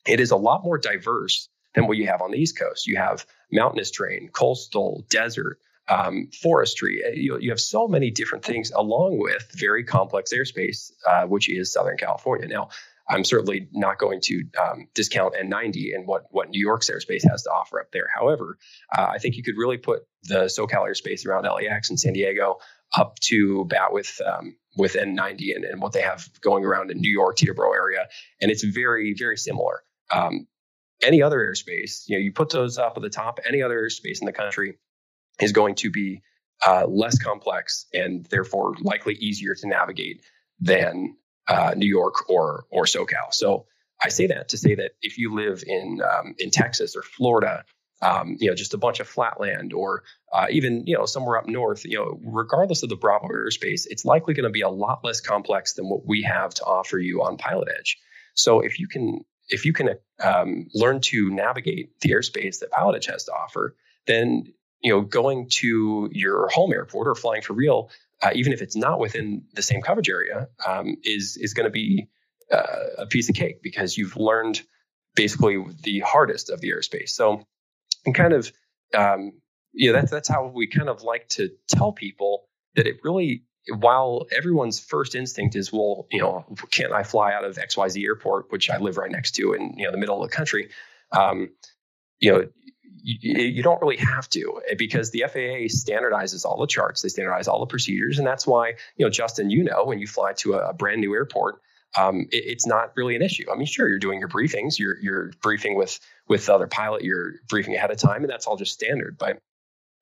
it 0.06 0.20
is 0.20 0.30
a 0.30 0.36
lot 0.36 0.64
more 0.64 0.78
diverse 0.78 1.48
than 1.74 1.86
what 1.86 1.96
you 1.96 2.06
have 2.06 2.22
on 2.22 2.30
the 2.30 2.38
East 2.38 2.58
Coast. 2.58 2.86
You 2.86 2.96
have 2.96 3.26
mountainous 3.52 3.90
terrain, 3.90 4.28
coastal, 4.32 5.04
desert, 5.10 5.58
um, 5.88 6.28
forestry. 6.42 7.02
Uh, 7.04 7.10
you, 7.14 7.38
you, 7.40 7.50
have 7.50 7.60
so 7.60 7.88
many 7.88 8.10
different 8.10 8.44
things 8.44 8.70
along 8.74 9.18
with 9.18 9.50
very 9.54 9.84
complex 9.84 10.32
airspace, 10.34 10.92
uh, 11.06 11.24
which 11.26 11.48
is 11.48 11.72
Southern 11.72 11.96
California. 11.96 12.46
Now, 12.46 12.68
I'm 13.08 13.24
certainly 13.24 13.68
not 13.72 13.98
going 13.98 14.20
to 14.24 14.42
um, 14.60 14.88
discount 14.94 15.34
N90 15.34 15.94
and 15.94 16.06
what 16.06 16.24
what 16.30 16.50
New 16.50 16.60
York's 16.60 16.90
airspace 16.90 17.28
has 17.28 17.42
to 17.44 17.50
offer 17.50 17.80
up 17.80 17.90
there. 17.92 18.08
However, 18.14 18.58
uh, 18.96 19.06
I 19.10 19.18
think 19.18 19.36
you 19.36 19.42
could 19.42 19.56
really 19.56 19.78
put 19.78 20.02
the 20.24 20.44
SoCal 20.44 20.86
airspace 20.86 21.26
around 21.26 21.44
LAX 21.44 21.90
and 21.90 21.98
San 21.98 22.12
Diego 22.12 22.58
up 22.96 23.18
to 23.20 23.64
bat 23.64 23.92
with 23.92 24.20
um, 24.26 24.56
with 24.76 24.94
N90 24.94 25.56
and, 25.56 25.64
and 25.64 25.80
what 25.80 25.92
they 25.92 26.02
have 26.02 26.28
going 26.40 26.64
around 26.64 26.90
in 26.90 26.98
New 26.98 27.10
York, 27.10 27.36
Teterboro 27.36 27.74
area, 27.74 28.08
and 28.40 28.50
it's 28.50 28.62
very 28.62 29.14
very 29.18 29.36
similar. 29.36 29.82
Um, 30.10 30.46
any 31.02 31.22
other 31.22 31.38
airspace, 31.38 32.08
you 32.08 32.16
know, 32.16 32.22
you 32.22 32.32
put 32.32 32.50
those 32.50 32.76
up 32.76 32.94
at 32.96 33.02
the 33.02 33.10
top. 33.10 33.38
Any 33.46 33.62
other 33.62 33.80
airspace 33.80 34.20
in 34.20 34.26
the 34.26 34.32
country 34.32 34.78
is 35.40 35.52
going 35.52 35.76
to 35.76 35.90
be 35.90 36.22
uh, 36.66 36.86
less 36.86 37.22
complex 37.22 37.86
and 37.92 38.26
therefore 38.26 38.74
likely 38.82 39.14
easier 39.14 39.54
to 39.54 39.68
navigate 39.68 40.22
than 40.60 41.16
uh, 41.48 41.74
New 41.76 41.88
York 41.88 42.28
or 42.28 42.64
or 42.70 42.84
SoCal. 42.84 43.32
So 43.32 43.66
I 44.02 44.10
say 44.10 44.28
that 44.28 44.50
to 44.50 44.58
say 44.58 44.74
that 44.76 44.92
if 45.02 45.18
you 45.18 45.34
live 45.34 45.62
in 45.66 46.00
um, 46.02 46.34
in 46.38 46.50
Texas 46.50 46.94
or 46.94 47.02
Florida, 47.02 47.64
um, 48.00 48.36
you 48.38 48.48
know, 48.48 48.54
just 48.54 48.74
a 48.74 48.78
bunch 48.78 49.00
of 49.00 49.08
flatland, 49.08 49.72
or 49.72 50.04
uh, 50.32 50.46
even 50.50 50.86
you 50.86 50.96
know 50.96 51.06
somewhere 51.06 51.38
up 51.38 51.48
north, 51.48 51.84
you 51.84 51.98
know, 51.98 52.20
regardless 52.22 52.82
of 52.82 52.88
the 52.88 52.96
Bravo 52.96 53.28
airspace, 53.28 53.86
it's 53.88 54.04
likely 54.04 54.34
going 54.34 54.44
to 54.44 54.50
be 54.50 54.60
a 54.60 54.68
lot 54.68 55.04
less 55.04 55.20
complex 55.20 55.74
than 55.74 55.88
what 55.88 56.06
we 56.06 56.22
have 56.22 56.54
to 56.54 56.64
offer 56.64 56.98
you 56.98 57.22
on 57.22 57.36
Pilot 57.36 57.68
Edge. 57.76 57.98
So 58.34 58.60
if 58.60 58.78
you 58.78 58.86
can 58.86 59.24
if 59.48 59.64
you 59.64 59.72
can 59.72 59.90
um, 60.22 60.68
learn 60.74 61.00
to 61.00 61.30
navigate 61.30 61.98
the 62.00 62.10
airspace 62.10 62.60
that 62.60 62.70
Pilot 62.70 62.96
Edge 62.96 63.06
has 63.06 63.24
to 63.24 63.32
offer, 63.32 63.74
then 64.06 64.44
you 64.80 64.92
know 64.92 65.00
going 65.00 65.48
to 65.50 66.08
your 66.12 66.48
home 66.50 66.72
airport 66.72 67.08
or 67.08 67.14
flying 67.14 67.42
for 67.42 67.54
real 67.54 67.90
uh, 68.22 68.30
even 68.34 68.52
if 68.52 68.62
it's 68.62 68.76
not 68.76 68.98
within 68.98 69.44
the 69.54 69.62
same 69.62 69.82
coverage 69.82 70.08
area, 70.08 70.48
um, 70.66 70.96
is 71.04 71.36
is 71.40 71.54
going 71.54 71.66
to 71.66 71.70
be 71.70 72.08
uh, 72.52 72.84
a 72.98 73.06
piece 73.06 73.28
of 73.28 73.34
cake 73.34 73.62
because 73.62 73.96
you've 73.96 74.16
learned 74.16 74.62
basically 75.14 75.62
the 75.82 76.00
hardest 76.00 76.50
of 76.50 76.60
the 76.60 76.70
airspace. 76.70 77.10
So, 77.10 77.44
and 78.06 78.14
kind 78.14 78.32
of, 78.32 78.52
um, 78.94 79.32
you 79.72 79.88
know, 79.88 79.98
that's 79.98 80.10
that's 80.10 80.28
how 80.28 80.46
we 80.46 80.66
kind 80.66 80.88
of 80.88 81.02
like 81.02 81.28
to 81.30 81.50
tell 81.68 81.92
people 81.92 82.44
that 82.74 82.86
it 82.86 82.96
really, 83.04 83.44
while 83.76 84.26
everyone's 84.36 84.80
first 84.80 85.14
instinct 85.14 85.56
is, 85.56 85.72
well, 85.72 86.06
you 86.10 86.20
know, 86.20 86.44
can't 86.70 86.92
I 86.92 87.02
fly 87.02 87.32
out 87.32 87.44
of 87.44 87.58
X 87.58 87.76
Y 87.76 87.88
Z 87.88 88.04
airport, 88.04 88.50
which 88.50 88.70
I 88.70 88.78
live 88.78 88.96
right 88.96 89.10
next 89.10 89.32
to 89.32 89.52
in 89.52 89.74
you 89.76 89.84
know 89.84 89.92
the 89.92 89.98
middle 89.98 90.22
of 90.22 90.28
the 90.28 90.34
country. 90.34 90.70
Um, 91.12 91.50
you 92.20 92.32
know, 92.32 92.48
you, 93.02 93.44
you, 93.44 93.62
don't 93.62 93.80
really 93.80 93.96
have 93.96 94.28
to 94.30 94.60
eh, 94.70 94.74
because 94.76 95.10
the 95.10 95.24
FAA 95.26 95.68
standardizes 95.68 96.44
all 96.44 96.58
the 96.58 96.66
charts, 96.66 97.02
they 97.02 97.08
standardize 97.08 97.48
all 97.48 97.60
the 97.60 97.66
procedures, 97.66 98.18
and 98.18 98.26
that's 98.26 98.46
why 98.46 98.74
you 98.96 99.04
know 99.04 99.10
Justin, 99.10 99.50
you 99.50 99.64
know, 99.64 99.84
when 99.84 99.98
you 99.98 100.06
fly 100.06 100.32
to 100.34 100.54
a, 100.54 100.70
a 100.70 100.72
brand 100.74 101.00
new 101.00 101.14
airport, 101.14 101.60
um, 101.96 102.26
it, 102.30 102.44
it's 102.46 102.66
not 102.66 102.92
really 102.96 103.16
an 103.16 103.22
issue. 103.22 103.44
I 103.50 103.56
mean, 103.56 103.66
sure, 103.66 103.88
you're 103.88 103.98
doing 103.98 104.20
your 104.20 104.28
briefings, 104.28 104.78
you're 104.78 104.98
you're 105.00 105.32
briefing 105.42 105.76
with 105.76 105.98
with 106.28 106.46
the 106.46 106.54
other 106.54 106.66
pilot, 106.66 107.02
you're 107.02 107.34
briefing 107.48 107.74
ahead 107.74 107.90
of 107.90 107.98
time, 107.98 108.22
and 108.22 108.30
that's 108.30 108.46
all 108.46 108.56
just 108.56 108.72
standard. 108.72 109.16
But 109.18 109.38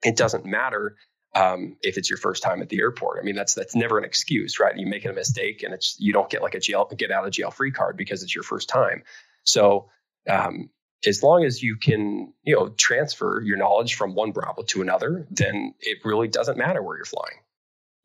it 0.05 0.17
doesn't 0.17 0.45
matter 0.45 0.97
um, 1.35 1.77
if 1.83 1.99
it's 1.99 2.09
your 2.09 2.17
first 2.17 2.43
time 2.43 2.63
at 2.63 2.71
the 2.71 2.81
airport. 2.81 3.19
I 3.21 3.23
mean, 3.23 3.35
that's 3.35 3.55
that's 3.55 3.77
never 3.77 3.99
an 3.99 4.05
excuse, 4.05 4.59
right? 4.59 4.77
You 4.77 4.87
make 4.87 5.05
a 5.05 5.13
mistake 5.13 5.63
and 5.63 5.75
it's 5.75 5.97
you 5.99 6.13
don't 6.13 6.31
get 6.31 6.43
like 6.43 6.55
a 6.55 6.61
jail 6.61 6.91
get 6.97 7.11
out 7.11 7.27
of 7.27 7.33
jail 7.33 7.51
free 7.51 7.71
card 7.71 7.97
because 7.97 8.23
it's 8.23 8.35
your 8.35 8.45
first 8.45 8.69
time. 8.69 9.03
So 9.45 9.91
um, 10.29 10.71
as 11.07 11.23
long 11.23 11.45
as 11.45 11.63
you 11.63 11.77
can, 11.77 12.33
you 12.45 12.55
know, 12.55 12.69
transfer 12.71 13.41
your 13.43 13.57
knowledge 13.57 13.95
from 13.95 14.15
one 14.15 14.33
Bravo 14.33 14.63
to 14.63 14.83
another, 14.83 15.27
then 15.31 15.75
it 15.81 15.99
really 16.05 16.29
doesn't 16.29 16.57
matter 16.57 16.83
where 16.83 16.97
you're 16.97 17.05
flying. 17.05 17.37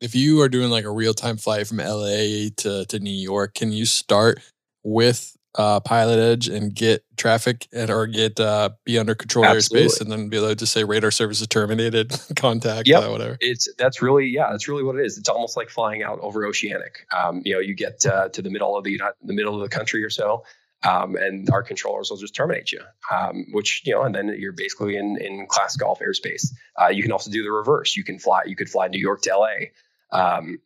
If 0.00 0.14
you 0.14 0.40
are 0.40 0.48
doing 0.48 0.70
like 0.70 0.84
a 0.84 0.90
real 0.90 1.14
time 1.14 1.36
flight 1.36 1.66
from 1.66 1.78
LA 1.78 2.48
to 2.58 2.84
to 2.88 2.98
New 2.98 3.10
York, 3.10 3.54
can 3.54 3.72
you 3.72 3.86
start 3.86 4.40
with 4.82 5.36
uh, 5.54 5.80
Pilot 5.80 6.18
Edge 6.18 6.48
and 6.48 6.74
get 6.74 7.04
traffic 7.16 7.68
and 7.72 7.90
or 7.90 8.06
get 8.06 8.40
uh, 8.40 8.70
be 8.84 8.98
under 8.98 9.14
control 9.14 9.44
Absolutely. 9.44 9.88
airspace 9.88 10.00
and 10.00 10.10
then 10.10 10.28
be 10.28 10.38
able 10.38 10.54
to 10.54 10.66
say 10.66 10.84
radar 10.84 11.10
service 11.10 11.40
is 11.40 11.46
terminated, 11.46 12.12
contact, 12.36 12.88
yeah, 12.88 12.98
Uh, 12.98 13.10
whatever. 13.10 13.36
It's 13.40 13.68
that's 13.76 14.00
really 14.00 14.26
yeah, 14.26 14.50
that's 14.50 14.68
really 14.68 14.82
what 14.82 14.96
it 14.96 15.04
is. 15.04 15.18
It's 15.18 15.28
almost 15.28 15.56
like 15.56 15.68
flying 15.68 16.02
out 16.02 16.18
over 16.20 16.46
oceanic. 16.46 17.06
Um, 17.16 17.42
you 17.44 17.54
know, 17.54 17.60
you 17.60 17.74
get 17.74 18.04
uh, 18.06 18.28
to 18.30 18.42
the 18.42 18.50
middle 18.50 18.76
of 18.76 18.84
the 18.84 19.00
the 19.22 19.34
middle 19.34 19.54
of 19.54 19.60
the 19.60 19.74
country 19.74 20.02
or 20.02 20.10
so, 20.10 20.44
um, 20.84 21.16
and 21.16 21.48
our 21.50 21.62
controllers 21.62 22.10
will 22.10 22.16
just 22.16 22.34
terminate 22.34 22.72
you. 22.72 22.80
Um, 23.10 23.46
which 23.52 23.82
you 23.84 23.94
know, 23.94 24.02
and 24.02 24.14
then 24.14 24.34
you're 24.38 24.52
basically 24.52 24.96
in 24.96 25.16
in 25.20 25.46
class 25.46 25.76
golf 25.76 26.00
airspace. 26.00 26.48
Uh, 26.80 26.88
you 26.88 27.02
can 27.02 27.12
also 27.12 27.30
do 27.30 27.42
the 27.42 27.52
reverse. 27.52 27.96
You 27.96 28.04
can 28.04 28.18
fly. 28.18 28.42
You 28.46 28.56
could 28.56 28.68
fly 28.68 28.88
New 28.88 29.00
York 29.00 29.22
to 29.22 29.36
LA, 29.36 30.16
um, 30.18 30.58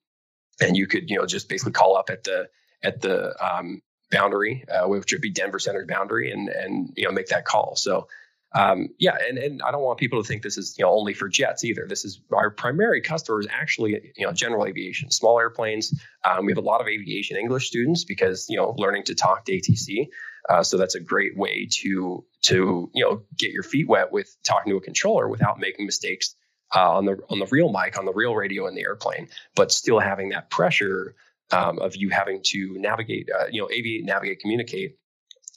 and 0.61 0.77
you 0.77 0.87
could 0.87 1.11
you 1.11 1.19
know 1.19 1.27
just 1.27 1.49
basically 1.49 1.73
call 1.73 1.97
up 1.97 2.11
at 2.11 2.25
the 2.25 2.49
at 2.83 3.01
the 3.01 3.35
um, 3.45 3.83
boundary, 4.11 4.65
uh, 4.69 4.87
which 4.89 5.13
would 5.13 5.21
be 5.21 5.31
Denver 5.31 5.59
Center's 5.59 5.87
boundary, 5.87 6.31
and 6.31 6.49
and 6.49 6.93
you 6.97 7.05
know 7.05 7.13
make 7.13 7.29
that 7.29 7.45
call. 7.45 7.77
So 7.77 8.09
um, 8.53 8.89
yeah, 8.99 9.17
and 9.29 9.39
and 9.39 9.63
I 9.63 9.71
don't 9.71 9.83
want 9.83 9.99
people 9.99 10.23
to 10.23 10.27
think 10.27 10.43
this 10.43 10.57
is 10.57 10.77
you 10.79 10.85
know 10.85 10.91
only 10.93 11.15
for 11.15 11.29
jets 11.29 11.65
either. 11.65 11.87
This 11.89 12.05
is 12.05 12.21
our 12.33 12.51
primary 12.51 13.01
customer 13.01 13.41
is 13.41 13.49
actually 13.51 14.13
you 14.17 14.27
know 14.27 14.33
general 14.33 14.67
aviation, 14.67 15.11
small 15.11 15.39
airplanes. 15.39 15.93
Um, 16.25 16.47
we 16.47 16.53
have 16.53 16.59
a 16.59 16.63
lot 16.63 16.81
of 16.81 16.87
aviation 16.87 17.37
English 17.37 17.67
students 17.67 18.05
because 18.05 18.47
you 18.49 18.57
know 18.57 18.75
learning 18.79 19.05
to 19.05 19.15
talk 19.15 19.45
to 19.47 19.53
ATC. 19.53 20.09
Uh, 20.49 20.63
so 20.63 20.77
that's 20.77 20.95
a 20.95 21.01
great 21.01 21.37
way 21.37 21.69
to 21.71 22.25
to 22.43 22.91
you 22.95 23.05
know 23.05 23.23
get 23.37 23.51
your 23.51 23.65
feet 23.65 23.89
wet 23.89 24.13
with 24.13 24.35
talking 24.45 24.71
to 24.71 24.77
a 24.77 24.81
controller 24.81 25.29
without 25.29 25.59
making 25.59 25.85
mistakes 25.85 26.35
uh, 26.75 26.93
on 26.97 27.05
the 27.05 27.19
on 27.29 27.39
the 27.39 27.47
real 27.51 27.71
mic 27.71 27.99
on 27.99 28.05
the 28.05 28.13
real 28.13 28.35
radio 28.35 28.67
in 28.69 28.75
the 28.75 28.83
airplane, 28.83 29.29
but 29.55 29.73
still 29.73 29.99
having 29.99 30.31
that 30.31 30.51
pressure 30.51 31.15
um, 31.51 31.79
of 31.79 31.97
you 31.97 32.09
having 32.09 32.41
to 32.45 32.77
navigate, 32.79 33.29
uh, 33.31 33.47
you 33.51 33.61
know, 33.61 33.69
aviate, 33.69 34.05
navigate, 34.05 34.41
communicate, 34.41 34.99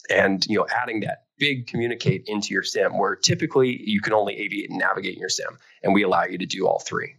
and 0.09 0.45
you 0.47 0.57
know, 0.57 0.67
adding 0.69 1.01
that 1.01 1.23
big 1.39 1.67
communicate 1.67 2.23
into 2.27 2.53
your 2.53 2.63
sim, 2.63 2.97
where 2.97 3.15
typically 3.15 3.81
you 3.83 4.01
can 4.01 4.13
only 4.13 4.35
aviate 4.35 4.69
and 4.69 4.77
navigate 4.77 5.13
in 5.13 5.19
your 5.19 5.29
sim, 5.29 5.57
and 5.83 5.93
we 5.93 6.03
allow 6.03 6.23
you 6.23 6.37
to 6.37 6.45
do 6.45 6.67
all 6.67 6.79
three. 6.79 7.15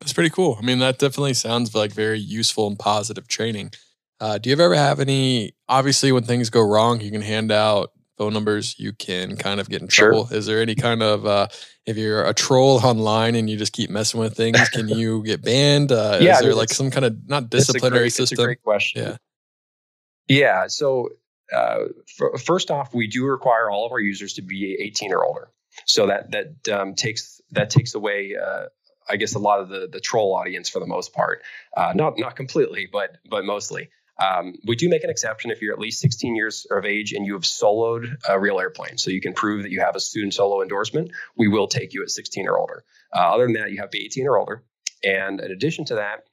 That's 0.00 0.12
pretty 0.12 0.30
cool. 0.30 0.56
I 0.58 0.64
mean, 0.64 0.78
that 0.78 0.98
definitely 0.98 1.34
sounds 1.34 1.74
like 1.74 1.92
very 1.92 2.18
useful 2.18 2.66
and 2.66 2.78
positive 2.78 3.28
training. 3.28 3.72
Uh, 4.18 4.38
do 4.38 4.50
you 4.50 4.54
ever 4.54 4.74
have 4.74 5.00
any? 5.00 5.52
Obviously, 5.68 6.12
when 6.12 6.24
things 6.24 6.50
go 6.50 6.62
wrong, 6.62 7.00
you 7.00 7.10
can 7.10 7.22
hand 7.22 7.52
out 7.52 7.92
phone 8.20 8.34
numbers, 8.34 8.78
you 8.78 8.92
can 8.92 9.34
kind 9.34 9.60
of 9.60 9.70
get 9.70 9.80
in 9.80 9.88
trouble. 9.88 10.26
Sure. 10.26 10.36
Is 10.36 10.44
there 10.44 10.60
any 10.60 10.74
kind 10.74 11.02
of 11.02 11.24
uh, 11.24 11.46
if 11.86 11.96
you're 11.96 12.22
a 12.22 12.34
troll 12.34 12.78
online 12.84 13.34
and 13.34 13.48
you 13.48 13.56
just 13.56 13.72
keep 13.72 13.88
messing 13.88 14.20
with 14.20 14.36
things, 14.36 14.68
can 14.68 14.90
you 14.90 15.22
get 15.24 15.42
banned? 15.42 15.90
Uh, 15.90 16.18
yeah, 16.20 16.34
is 16.34 16.40
there 16.40 16.54
like 16.54 16.68
some 16.68 16.90
kind 16.90 17.06
of 17.06 17.16
not 17.26 17.48
disciplinary 17.48 18.02
great, 18.02 18.12
system? 18.12 18.34
It's 18.34 18.42
a 18.42 18.44
great 18.44 18.62
question. 18.62 19.02
Yeah. 19.02 19.16
Yeah. 20.28 20.66
So 20.66 21.08
uh, 21.54 21.84
first 22.44 22.70
off, 22.70 22.94
we 22.94 23.06
do 23.06 23.24
require 23.26 23.70
all 23.70 23.86
of 23.86 23.92
our 23.92 24.00
users 24.00 24.34
to 24.34 24.42
be 24.42 24.76
18 24.80 25.12
or 25.12 25.24
older. 25.24 25.50
So 25.86 26.08
that 26.08 26.30
that 26.32 26.68
um, 26.68 26.94
takes 26.94 27.40
that 27.52 27.70
takes 27.70 27.94
away, 27.94 28.36
uh, 28.36 28.66
I 29.08 29.16
guess, 29.16 29.34
a 29.34 29.38
lot 29.38 29.60
of 29.60 29.68
the 29.68 29.88
the 29.90 30.00
troll 30.00 30.34
audience 30.34 30.68
for 30.68 30.80
the 30.80 30.86
most 30.86 31.12
part. 31.12 31.42
Uh, 31.76 31.92
not 31.94 32.18
not 32.18 32.36
completely, 32.36 32.88
but 32.90 33.16
but 33.28 33.44
mostly. 33.44 33.90
Um, 34.20 34.56
we 34.66 34.76
do 34.76 34.90
make 34.90 35.02
an 35.02 35.08
exception 35.08 35.50
if 35.50 35.62
you're 35.62 35.72
at 35.72 35.78
least 35.78 36.00
16 36.00 36.36
years 36.36 36.66
of 36.70 36.84
age 36.84 37.12
and 37.12 37.24
you 37.24 37.32
have 37.32 37.42
soloed 37.42 38.06
a 38.28 38.38
real 38.38 38.60
airplane. 38.60 38.98
So 38.98 39.10
you 39.10 39.20
can 39.20 39.32
prove 39.32 39.62
that 39.62 39.70
you 39.70 39.80
have 39.80 39.96
a 39.96 40.00
student 40.00 40.34
solo 40.34 40.60
endorsement. 40.60 41.12
We 41.38 41.48
will 41.48 41.68
take 41.68 41.94
you 41.94 42.02
at 42.02 42.10
16 42.10 42.46
or 42.46 42.58
older. 42.58 42.84
Uh, 43.16 43.34
other 43.34 43.44
than 43.44 43.54
that, 43.54 43.70
you 43.70 43.78
have 43.80 43.88
to 43.88 43.96
be 43.96 44.04
18 44.04 44.26
or 44.26 44.36
older. 44.36 44.62
And 45.02 45.40
in 45.40 45.50
addition 45.50 45.86
to 45.86 45.94
that, 45.94 46.26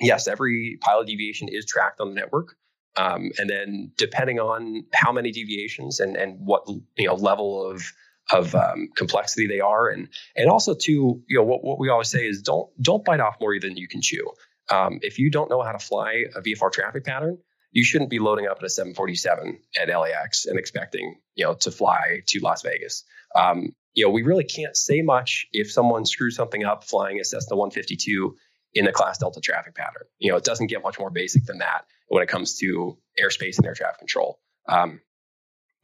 yes, 0.00 0.28
every 0.28 0.78
pilot 0.80 1.08
deviation 1.08 1.48
is 1.48 1.66
tracked 1.66 2.00
on 2.00 2.10
the 2.10 2.14
network. 2.14 2.54
Um, 2.96 3.30
and 3.38 3.48
then 3.50 3.92
depending 3.96 4.40
on 4.40 4.84
how 4.94 5.12
many 5.12 5.30
deviations 5.30 6.00
and, 6.00 6.16
and 6.16 6.38
what 6.40 6.66
you 6.96 7.06
know 7.06 7.14
level 7.14 7.70
of 7.70 7.92
of 8.32 8.54
um, 8.54 8.88
complexity 8.96 9.46
they 9.46 9.60
are, 9.60 9.88
and 9.88 10.08
and 10.34 10.48
also 10.50 10.74
too, 10.74 11.22
you 11.28 11.38
know, 11.38 11.44
what, 11.44 11.62
what 11.62 11.78
we 11.78 11.88
always 11.88 12.08
say 12.08 12.26
is 12.26 12.42
don't 12.42 12.70
don't 12.80 13.04
bite 13.04 13.20
off 13.20 13.36
more 13.40 13.58
than 13.60 13.76
you 13.76 13.88
can 13.88 14.00
chew. 14.00 14.26
Um, 14.70 14.98
if 15.02 15.18
you 15.18 15.30
don't 15.30 15.50
know 15.50 15.62
how 15.62 15.72
to 15.72 15.78
fly 15.78 16.24
a 16.34 16.40
VFR 16.40 16.72
traffic 16.72 17.04
pattern, 17.04 17.38
you 17.70 17.84
shouldn't 17.84 18.10
be 18.10 18.18
loading 18.18 18.46
up 18.46 18.56
at 18.58 18.64
a 18.64 18.68
747 18.68 19.60
at 19.80 19.88
LAX 19.88 20.46
and 20.46 20.58
expecting 20.58 21.20
you 21.34 21.44
know 21.44 21.54
to 21.54 21.70
fly 21.70 22.22
to 22.26 22.40
Las 22.40 22.62
Vegas. 22.62 23.04
Um, 23.34 23.74
you 23.94 24.04
know, 24.04 24.10
we 24.10 24.22
really 24.22 24.44
can't 24.44 24.76
say 24.76 25.02
much 25.02 25.46
if 25.52 25.70
someone 25.70 26.04
screws 26.04 26.36
something 26.36 26.64
up 26.64 26.84
flying 26.84 27.20
a 27.20 27.24
Cessna 27.24 27.56
152 27.56 28.36
in 28.74 28.86
a 28.86 28.92
class 28.92 29.18
delta 29.18 29.40
traffic 29.40 29.74
pattern. 29.74 30.04
You 30.18 30.32
know, 30.32 30.36
it 30.36 30.44
doesn't 30.44 30.66
get 30.66 30.82
much 30.82 30.98
more 30.98 31.10
basic 31.10 31.44
than 31.44 31.58
that 31.58 31.84
when 32.08 32.22
it 32.22 32.28
comes 32.28 32.58
to 32.58 32.98
airspace 33.20 33.58
and 33.58 33.66
air 33.66 33.74
traffic 33.74 33.98
control. 33.98 34.38
Um, 34.68 35.00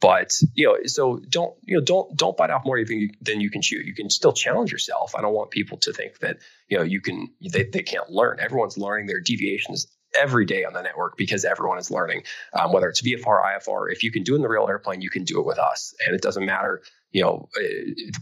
but 0.03 0.37
you 0.53 0.67
know, 0.67 0.77
so 0.85 1.17
don't 1.29 1.55
you 1.63 1.77
know 1.77 1.83
don't 1.83 2.17
don't 2.17 2.35
bite 2.35 2.49
off 2.49 2.65
more 2.65 2.77
than 2.83 3.39
you 3.39 3.49
can 3.49 3.61
chew. 3.61 3.77
You 3.77 3.95
can 3.95 4.09
still 4.09 4.33
challenge 4.33 4.69
yourself. 4.71 5.15
I 5.15 5.21
don't 5.21 5.33
want 5.33 5.51
people 5.51 5.77
to 5.79 5.93
think 5.93 6.19
that 6.19 6.39
you 6.67 6.77
know 6.77 6.83
you 6.83 6.99
can 6.99 7.29
they, 7.41 7.63
they 7.63 7.83
can't 7.83 8.09
learn. 8.09 8.39
Everyone's 8.41 8.77
learning 8.77 9.05
their 9.05 9.21
deviations 9.21 9.87
every 10.19 10.45
day 10.45 10.65
on 10.65 10.73
the 10.73 10.81
network 10.81 11.15
because 11.15 11.45
everyone 11.45 11.77
is 11.77 11.89
learning. 11.89 12.23
Um, 12.53 12.73
whether 12.73 12.89
it's 12.89 13.01
VFR, 13.01 13.43
IFR, 13.43 13.91
if 13.91 14.03
you 14.03 14.11
can 14.11 14.23
do 14.23 14.33
it 14.33 14.35
in 14.35 14.41
the 14.41 14.49
real 14.49 14.67
airplane, 14.67 14.99
you 14.99 15.09
can 15.09 15.23
do 15.23 15.39
it 15.39 15.45
with 15.45 15.57
us, 15.57 15.95
and 16.05 16.13
it 16.13 16.21
doesn't 16.21 16.45
matter 16.45 16.81
you 17.13 17.21
know 17.21 17.47
uh, 17.57 17.63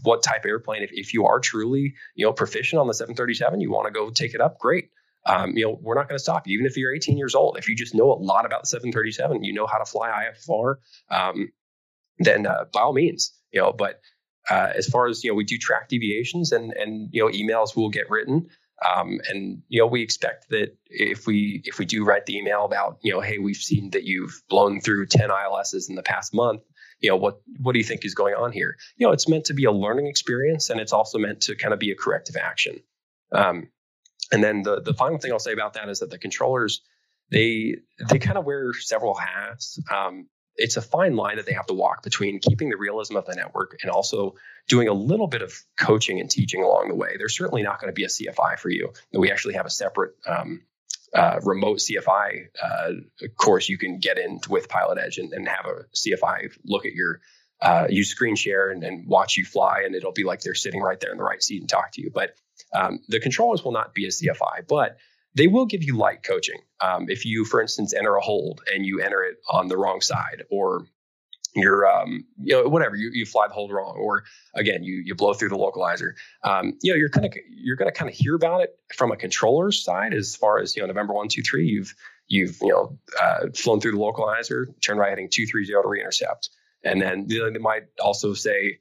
what 0.04 0.22
type 0.22 0.44
of 0.44 0.48
airplane. 0.50 0.82
If 0.84 0.90
if 0.92 1.14
you 1.14 1.26
are 1.26 1.40
truly 1.40 1.94
you 2.14 2.24
know 2.24 2.32
proficient 2.32 2.78
on 2.78 2.86
the 2.86 2.94
737, 2.94 3.60
you 3.60 3.72
want 3.72 3.86
to 3.86 3.92
go 3.92 4.10
take 4.10 4.34
it 4.34 4.40
up, 4.40 4.60
great. 4.60 4.90
Um, 5.24 5.56
you 5.56 5.64
know, 5.64 5.78
we're 5.80 5.94
not 5.94 6.08
going 6.08 6.18
to 6.18 6.22
stop 6.22 6.46
you. 6.46 6.54
Even 6.54 6.66
if 6.66 6.76
you're 6.76 6.94
18 6.94 7.16
years 7.16 7.34
old, 7.34 7.56
if 7.56 7.68
you 7.68 7.76
just 7.76 7.94
know 7.94 8.12
a 8.12 8.14
lot 8.14 8.44
about 8.44 8.62
the 8.62 8.68
737, 8.68 9.44
you 9.44 9.52
know 9.52 9.66
how 9.66 9.78
to 9.78 9.84
fly 9.84 10.10
IFR, 10.10 10.76
um, 11.10 11.52
then 12.18 12.46
uh, 12.46 12.64
by 12.72 12.80
all 12.80 12.92
means, 12.92 13.32
you 13.52 13.60
know. 13.60 13.72
But 13.72 14.00
uh, 14.50 14.72
as 14.74 14.86
far 14.88 15.06
as 15.06 15.22
you 15.22 15.30
know, 15.30 15.34
we 15.34 15.44
do 15.44 15.58
track 15.58 15.88
deviations, 15.88 16.52
and 16.52 16.72
and 16.72 17.08
you 17.12 17.22
know, 17.24 17.30
emails 17.30 17.76
will 17.76 17.90
get 17.90 18.10
written. 18.10 18.48
Um, 18.84 19.20
and 19.28 19.62
you 19.68 19.80
know, 19.80 19.86
we 19.86 20.02
expect 20.02 20.48
that 20.50 20.76
if 20.86 21.26
we 21.26 21.62
if 21.64 21.78
we 21.78 21.84
do 21.84 22.04
write 22.04 22.26
the 22.26 22.36
email 22.36 22.64
about 22.64 22.98
you 23.02 23.12
know, 23.12 23.20
hey, 23.20 23.38
we've 23.38 23.56
seen 23.56 23.90
that 23.90 24.04
you've 24.04 24.42
blown 24.48 24.80
through 24.80 25.06
10 25.06 25.30
ILSs 25.30 25.88
in 25.88 25.94
the 25.94 26.02
past 26.02 26.34
month. 26.34 26.62
You 26.98 27.10
know, 27.10 27.16
what 27.16 27.40
what 27.58 27.72
do 27.72 27.78
you 27.78 27.84
think 27.84 28.04
is 28.04 28.14
going 28.14 28.34
on 28.34 28.52
here? 28.52 28.76
You 28.96 29.06
know, 29.06 29.12
it's 29.12 29.28
meant 29.28 29.46
to 29.46 29.54
be 29.54 29.64
a 29.64 29.72
learning 29.72 30.06
experience, 30.06 30.70
and 30.70 30.80
it's 30.80 30.92
also 30.92 31.18
meant 31.18 31.42
to 31.42 31.54
kind 31.54 31.72
of 31.72 31.80
be 31.80 31.92
a 31.92 31.96
corrective 31.96 32.36
action. 32.36 32.80
Um, 33.32 33.68
and 34.30 34.42
then 34.42 34.62
the 34.62 34.80
the 34.80 34.94
final 34.94 35.18
thing 35.18 35.32
I'll 35.32 35.38
say 35.38 35.52
about 35.52 35.74
that 35.74 35.88
is 35.88 36.00
that 36.00 36.10
the 36.10 36.18
controllers 36.18 36.82
they 37.30 37.76
they 38.08 38.18
kind 38.18 38.38
of 38.38 38.44
wear 38.44 38.72
several 38.74 39.14
hats. 39.14 39.80
Um, 39.90 40.28
it's 40.56 40.76
a 40.76 40.82
fine 40.82 41.16
line 41.16 41.36
that 41.36 41.46
they 41.46 41.54
have 41.54 41.66
to 41.66 41.74
walk 41.74 42.02
between 42.02 42.38
keeping 42.38 42.68
the 42.68 42.76
realism 42.76 43.16
of 43.16 43.24
the 43.24 43.34
network 43.34 43.78
and 43.82 43.90
also 43.90 44.34
doing 44.68 44.86
a 44.86 44.92
little 44.92 45.26
bit 45.26 45.40
of 45.40 45.54
coaching 45.78 46.20
and 46.20 46.30
teaching 46.30 46.62
along 46.62 46.88
the 46.88 46.94
way. 46.94 47.14
There's 47.16 47.36
certainly 47.36 47.62
not 47.62 47.80
going 47.80 47.88
to 47.88 47.94
be 47.94 48.04
a 48.04 48.08
CFI 48.08 48.58
for 48.58 48.68
you. 48.68 48.92
We 49.12 49.32
actually 49.32 49.54
have 49.54 49.64
a 49.64 49.70
separate 49.70 50.12
um, 50.26 50.60
uh, 51.14 51.40
remote 51.42 51.78
CFI 51.78 52.48
uh, 52.62 53.28
course 53.36 53.68
you 53.68 53.78
can 53.78 53.98
get 53.98 54.18
in 54.18 54.40
with 54.48 54.68
Pilot 54.68 54.98
Edge 54.98 55.18
and, 55.18 55.32
and 55.32 55.48
have 55.48 55.66
a 55.66 55.84
CFI 55.94 56.52
look 56.64 56.86
at 56.86 56.92
your 56.92 57.20
uh, 57.60 57.86
use 57.88 58.08
screen 58.08 58.34
share 58.34 58.70
and, 58.70 58.82
and, 58.82 59.06
watch 59.06 59.36
you 59.36 59.44
fly, 59.44 59.82
and 59.86 59.94
it'll 59.94 60.12
be 60.12 60.24
like 60.24 60.40
they're 60.40 60.54
sitting 60.54 60.80
right 60.80 60.98
there 60.98 61.12
in 61.12 61.16
the 61.16 61.22
right 61.22 61.40
seat 61.40 61.60
and 61.60 61.68
talk 61.68 61.92
to 61.92 62.02
you. 62.02 62.10
But 62.12 62.34
um, 62.74 63.00
the 63.08 63.20
controllers 63.20 63.64
will 63.64 63.72
not 63.72 63.94
be 63.94 64.06
a 64.06 64.08
CFI, 64.08 64.66
but 64.68 64.96
they 65.34 65.46
will 65.46 65.66
give 65.66 65.82
you 65.82 65.96
light 65.96 66.22
coaching. 66.22 66.60
Um, 66.80 67.06
if 67.08 67.24
you, 67.24 67.44
for 67.44 67.60
instance, 67.60 67.94
enter 67.94 68.14
a 68.16 68.20
hold 68.20 68.60
and 68.72 68.84
you 68.84 69.00
enter 69.00 69.22
it 69.22 69.36
on 69.50 69.68
the 69.68 69.76
wrong 69.76 70.00
side, 70.00 70.44
or 70.50 70.86
you're, 71.54 71.86
um, 71.86 72.24
you 72.42 72.54
know, 72.54 72.68
whatever 72.68 72.96
you, 72.96 73.10
you 73.12 73.26
fly 73.26 73.46
the 73.46 73.54
hold 73.54 73.72
wrong, 73.72 73.96
or 73.98 74.24
again, 74.54 74.82
you 74.82 75.02
you 75.04 75.14
blow 75.14 75.34
through 75.34 75.50
the 75.50 75.56
localizer. 75.56 76.12
Um, 76.44 76.78
you 76.82 76.92
know, 76.92 76.96
you're 76.96 77.10
kind 77.10 77.26
of 77.26 77.34
you're 77.50 77.76
going 77.76 77.90
to 77.90 77.96
kind 77.96 78.10
of 78.10 78.16
hear 78.16 78.34
about 78.34 78.62
it 78.62 78.78
from 78.94 79.12
a 79.12 79.16
controller's 79.16 79.82
side 79.82 80.14
as 80.14 80.34
far 80.34 80.60
as 80.60 80.74
you 80.76 80.82
know, 80.82 80.86
November 80.86 81.12
one, 81.14 81.28
two, 81.28 81.42
three. 81.42 81.66
You've 81.66 81.94
you've 82.28 82.56
you 82.62 82.68
know 82.68 82.98
uh, 83.20 83.48
flown 83.54 83.80
through 83.80 83.92
the 83.92 83.98
localizer, 83.98 84.66
turn 84.80 84.96
right 84.96 85.10
heading 85.10 85.28
two 85.30 85.46
three 85.46 85.64
zero 85.64 85.82
to 85.82 85.88
re-intercept, 85.88 86.48
and 86.84 87.00
then 87.00 87.26
you 87.28 87.40
know, 87.40 87.50
they 87.50 87.58
might 87.58 87.84
also 88.00 88.32
say 88.32 88.78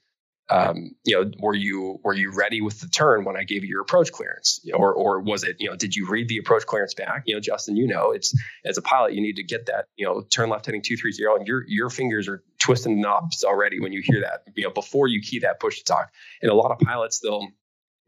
um, 0.51 0.96
you 1.05 1.15
know, 1.15 1.31
were 1.39 1.55
you 1.55 2.00
were 2.03 2.13
you 2.13 2.34
ready 2.36 2.60
with 2.60 2.81
the 2.81 2.88
turn 2.89 3.24
when 3.24 3.38
I 3.38 3.43
gave 3.43 3.63
you 3.63 3.70
your 3.70 3.81
approach 3.81 4.12
clearance, 4.12 4.60
or 4.74 4.93
or 4.93 5.22
was 5.22 5.46
it, 5.46 5.55
you 5.60 5.70
know, 5.70 5.77
did 5.77 5.96
you 5.96 6.10
read 6.10 6.27
the 6.27 6.39
approach 6.39 6.65
clearance 6.65 6.93
back? 6.93 7.24
You 7.25 7.36
know, 7.36 7.39
Justin, 7.39 7.77
you 7.77 7.88
know, 7.88 8.12
it's 8.12 8.38
as 8.65 8.77
a 8.77 8.81
pilot, 8.81 9.13
you 9.13 9.22
need 9.22 9.38
to 9.38 9.43
get 9.43 9.67
that, 9.67 9.86
you 9.96 10.05
know, 10.05 10.22
turn 10.22 10.50
left 10.50 10.65
heading 10.65 10.81
two 10.81 10.98
three 10.98 11.13
zero, 11.13 11.38
and 11.38 11.48
your 11.48 11.63
your 11.67 11.89
fingers 11.89 12.27
are 12.27 12.43
twisting 12.60 12.98
the 12.98 13.01
knobs 13.01 13.46
already 13.46 13.79
when 13.79 13.93
you 13.93 14.01
hear 14.03 14.20
that, 14.22 14.43
you 14.53 14.65
know, 14.65 14.72
before 14.72 15.08
you 15.08 15.22
key 15.22 15.39
that 15.39 15.62
push 15.62 15.77
to 15.77 15.86
talk. 15.86 16.12
And 16.41 16.51
a 16.51 16.55
lot 16.55 16.72
of 16.72 16.79
pilots, 16.79 17.22
they'll, 17.22 17.48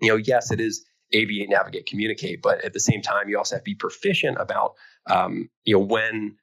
you 0.01 0.09
know, 0.09 0.17
yes, 0.17 0.51
it 0.51 0.59
is 0.59 0.85
aviate, 1.15 1.47
navigate, 1.47 1.85
communicate. 1.85 2.41
But 2.41 2.65
at 2.65 2.73
the 2.73 2.79
same 2.81 3.01
time, 3.01 3.29
you 3.29 3.38
also 3.38 3.55
have 3.55 3.63
to 3.63 3.71
be 3.71 3.75
proficient 3.75 4.38
about 4.38 4.73
um, 5.09 5.50
you 5.63 5.75
know 5.75 5.85
when 5.85 6.35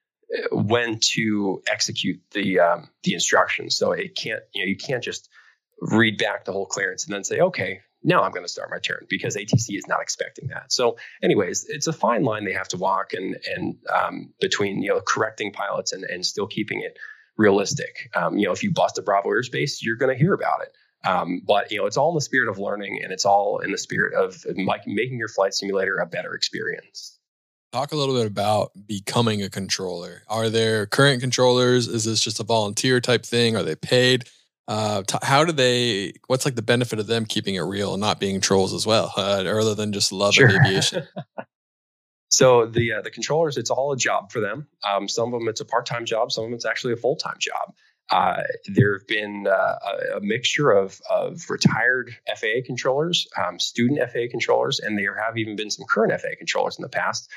when 0.50 0.98
to 1.00 1.62
execute 1.70 2.22
the 2.30 2.60
um, 2.60 2.88
the 3.02 3.12
instructions. 3.12 3.76
So 3.76 3.92
it 3.92 4.16
can't 4.16 4.40
you 4.54 4.62
know 4.62 4.68
you 4.68 4.76
can't 4.76 5.04
just 5.04 5.28
read 5.80 6.18
back 6.18 6.44
the 6.44 6.52
whole 6.52 6.66
clearance 6.66 7.04
and 7.04 7.14
then 7.14 7.24
say 7.24 7.40
okay 7.40 7.80
now 8.02 8.22
I'm 8.22 8.32
going 8.32 8.44
to 8.44 8.48
start 8.48 8.70
my 8.70 8.78
turn 8.78 9.06
because 9.08 9.36
ATC 9.36 9.76
is 9.76 9.86
not 9.86 10.00
expecting 10.00 10.48
that. 10.48 10.72
So, 10.72 10.96
anyways, 11.22 11.66
it's 11.68 11.86
a 11.86 11.92
fine 11.92 12.22
line 12.22 12.44
they 12.44 12.52
have 12.52 12.68
to 12.68 12.76
walk 12.76 13.12
and 13.12 13.36
and 13.54 13.76
um, 13.94 14.32
between 14.40 14.82
you 14.82 14.90
know 14.90 15.00
correcting 15.00 15.52
pilots 15.52 15.92
and 15.92 16.04
and 16.04 16.24
still 16.24 16.46
keeping 16.46 16.80
it 16.80 16.96
realistic. 17.36 18.10
Um, 18.14 18.38
you 18.38 18.46
know, 18.46 18.52
if 18.52 18.62
you 18.62 18.72
bust 18.72 18.98
a 18.98 19.02
Bravo 19.02 19.28
airspace, 19.28 19.78
you're 19.82 19.96
going 19.96 20.14
to 20.14 20.18
hear 20.18 20.34
about 20.34 20.62
it. 20.62 20.72
Um, 21.08 21.42
but 21.46 21.70
you 21.70 21.78
know, 21.78 21.86
it's 21.86 21.96
all 21.96 22.10
in 22.10 22.14
the 22.14 22.20
spirit 22.20 22.48
of 22.50 22.58
learning, 22.58 23.00
and 23.02 23.12
it's 23.12 23.24
all 23.24 23.58
in 23.58 23.70
the 23.72 23.78
spirit 23.78 24.14
of 24.14 24.44
making 24.86 25.18
your 25.18 25.28
flight 25.28 25.54
simulator 25.54 25.96
a 25.98 26.06
better 26.06 26.34
experience. 26.34 27.18
Talk 27.72 27.92
a 27.92 27.96
little 27.96 28.16
bit 28.16 28.26
about 28.26 28.72
becoming 28.86 29.42
a 29.42 29.48
controller. 29.48 30.24
Are 30.26 30.48
there 30.48 30.86
current 30.86 31.20
controllers? 31.20 31.86
Is 31.86 32.04
this 32.04 32.20
just 32.20 32.40
a 32.40 32.42
volunteer 32.42 33.00
type 33.00 33.24
thing? 33.24 33.56
Are 33.56 33.62
they 33.62 33.76
paid? 33.76 34.24
Uh, 34.70 35.02
t- 35.02 35.18
how 35.22 35.44
do 35.44 35.50
they? 35.50 36.12
What's 36.28 36.44
like 36.44 36.54
the 36.54 36.62
benefit 36.62 37.00
of 37.00 37.08
them 37.08 37.26
keeping 37.26 37.56
it 37.56 37.62
real 37.62 37.92
and 37.92 38.00
not 38.00 38.20
being 38.20 38.40
trolls 38.40 38.72
as 38.72 38.86
well, 38.86 39.12
uh, 39.16 39.42
other 39.42 39.74
than 39.74 39.92
just 39.92 40.12
love 40.12 40.34
sure. 40.34 40.48
aviation? 40.48 41.08
so 42.30 42.66
the 42.66 42.92
uh, 42.92 43.02
the 43.02 43.10
controllers, 43.10 43.56
it's 43.56 43.70
all 43.70 43.90
a 43.90 43.96
job 43.96 44.30
for 44.30 44.38
them. 44.38 44.68
Um, 44.84 45.08
some 45.08 45.34
of 45.34 45.40
them 45.40 45.48
it's 45.48 45.60
a 45.60 45.64
part 45.64 45.86
time 45.86 46.06
job. 46.06 46.30
Some 46.30 46.44
of 46.44 46.50
them 46.50 46.54
it's 46.54 46.66
actually 46.66 46.92
a 46.92 46.96
full 46.96 47.16
time 47.16 47.34
job. 47.40 47.74
Uh, 48.12 48.44
there 48.66 48.96
have 48.96 49.08
been 49.08 49.48
uh, 49.48 49.50
a, 50.12 50.18
a, 50.18 50.20
mixture 50.20 50.70
of, 50.70 51.00
of 51.08 51.48
retired 51.48 52.16
FAA 52.26 52.60
controllers, 52.64 53.28
um, 53.40 53.58
student 53.60 54.00
FAA 54.10 54.26
controllers, 54.30 54.80
and 54.80 54.98
there 54.98 55.16
have 55.16 55.36
even 55.36 55.54
been 55.54 55.70
some 55.70 55.86
current 55.88 56.12
FAA 56.20 56.34
controllers 56.36 56.76
in 56.76 56.82
the 56.82 56.88
past 56.88 57.28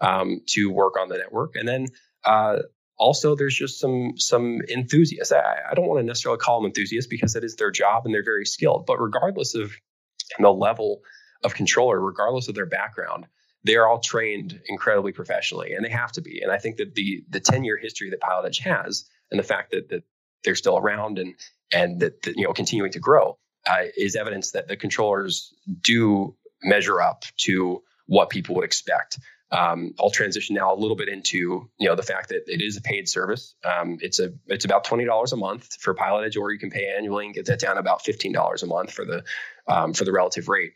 um, 0.00 0.40
to 0.46 0.70
work 0.70 0.94
on 1.00 1.08
the 1.08 1.18
network. 1.18 1.56
And 1.56 1.66
then 1.66 1.86
uh, 2.24 2.60
also, 3.00 3.34
there's 3.34 3.56
just 3.56 3.80
some 3.80 4.12
some 4.18 4.60
enthusiasts. 4.68 5.32
I, 5.32 5.56
I 5.70 5.74
don't 5.74 5.86
want 5.86 6.00
to 6.00 6.06
necessarily 6.06 6.38
call 6.38 6.60
them 6.60 6.66
enthusiasts 6.66 7.08
because 7.08 7.34
it 7.34 7.42
is 7.42 7.56
their 7.56 7.70
job 7.70 8.04
and 8.04 8.14
they're 8.14 8.22
very 8.22 8.44
skilled. 8.44 8.84
But 8.86 9.00
regardless 9.00 9.54
of 9.54 9.72
the 10.38 10.50
level 10.50 11.00
of 11.42 11.54
controller, 11.54 11.98
regardless 11.98 12.48
of 12.48 12.54
their 12.54 12.66
background, 12.66 13.26
they're 13.64 13.88
all 13.88 14.00
trained 14.00 14.60
incredibly 14.68 15.12
professionally, 15.12 15.72
and 15.72 15.82
they 15.82 15.88
have 15.88 16.12
to 16.12 16.20
be. 16.20 16.42
And 16.42 16.52
I 16.52 16.58
think 16.58 16.76
that 16.76 16.94
the 16.94 17.24
the 17.30 17.40
10 17.40 17.64
year 17.64 17.78
history 17.78 18.10
that 18.10 18.20
Pilot 18.20 18.48
Edge 18.48 18.58
has, 18.58 19.08
and 19.30 19.40
the 19.40 19.44
fact 19.44 19.70
that 19.70 19.88
that 19.88 20.02
they're 20.44 20.54
still 20.54 20.76
around 20.76 21.18
and 21.18 21.34
and 21.72 22.00
that, 22.00 22.20
that 22.22 22.36
you 22.36 22.44
know 22.44 22.52
continuing 22.52 22.92
to 22.92 23.00
grow 23.00 23.38
uh, 23.66 23.84
is 23.96 24.14
evidence 24.14 24.50
that 24.50 24.68
the 24.68 24.76
controllers 24.76 25.54
do 25.80 26.36
measure 26.62 27.00
up 27.00 27.24
to 27.38 27.82
what 28.06 28.28
people 28.28 28.56
would 28.56 28.64
expect. 28.64 29.18
Um, 29.52 29.94
I'll 29.98 30.10
transition 30.10 30.54
now 30.54 30.72
a 30.72 30.76
little 30.76 30.96
bit 30.96 31.08
into 31.08 31.68
you 31.78 31.88
know 31.88 31.96
the 31.96 32.02
fact 32.02 32.28
that 32.28 32.42
it 32.46 32.62
is 32.62 32.76
a 32.76 32.80
paid 32.80 33.08
service. 33.08 33.54
Um, 33.64 33.98
it's 34.00 34.20
a 34.20 34.32
it's 34.46 34.64
about 34.64 34.84
twenty 34.84 35.04
dollars 35.04 35.32
a 35.32 35.36
month 35.36 35.74
for 35.80 35.94
Pilot 35.94 36.26
Edge, 36.26 36.36
or 36.36 36.52
you 36.52 36.58
can 36.58 36.70
pay 36.70 36.92
annually 36.96 37.26
and 37.26 37.34
get 37.34 37.46
that 37.46 37.60
down 37.60 37.76
about 37.78 38.02
fifteen 38.02 38.32
dollars 38.32 38.62
a 38.62 38.66
month 38.66 38.92
for 38.92 39.04
the 39.04 39.24
um, 39.66 39.92
for 39.92 40.04
the 40.04 40.12
relative 40.12 40.48
rate. 40.48 40.72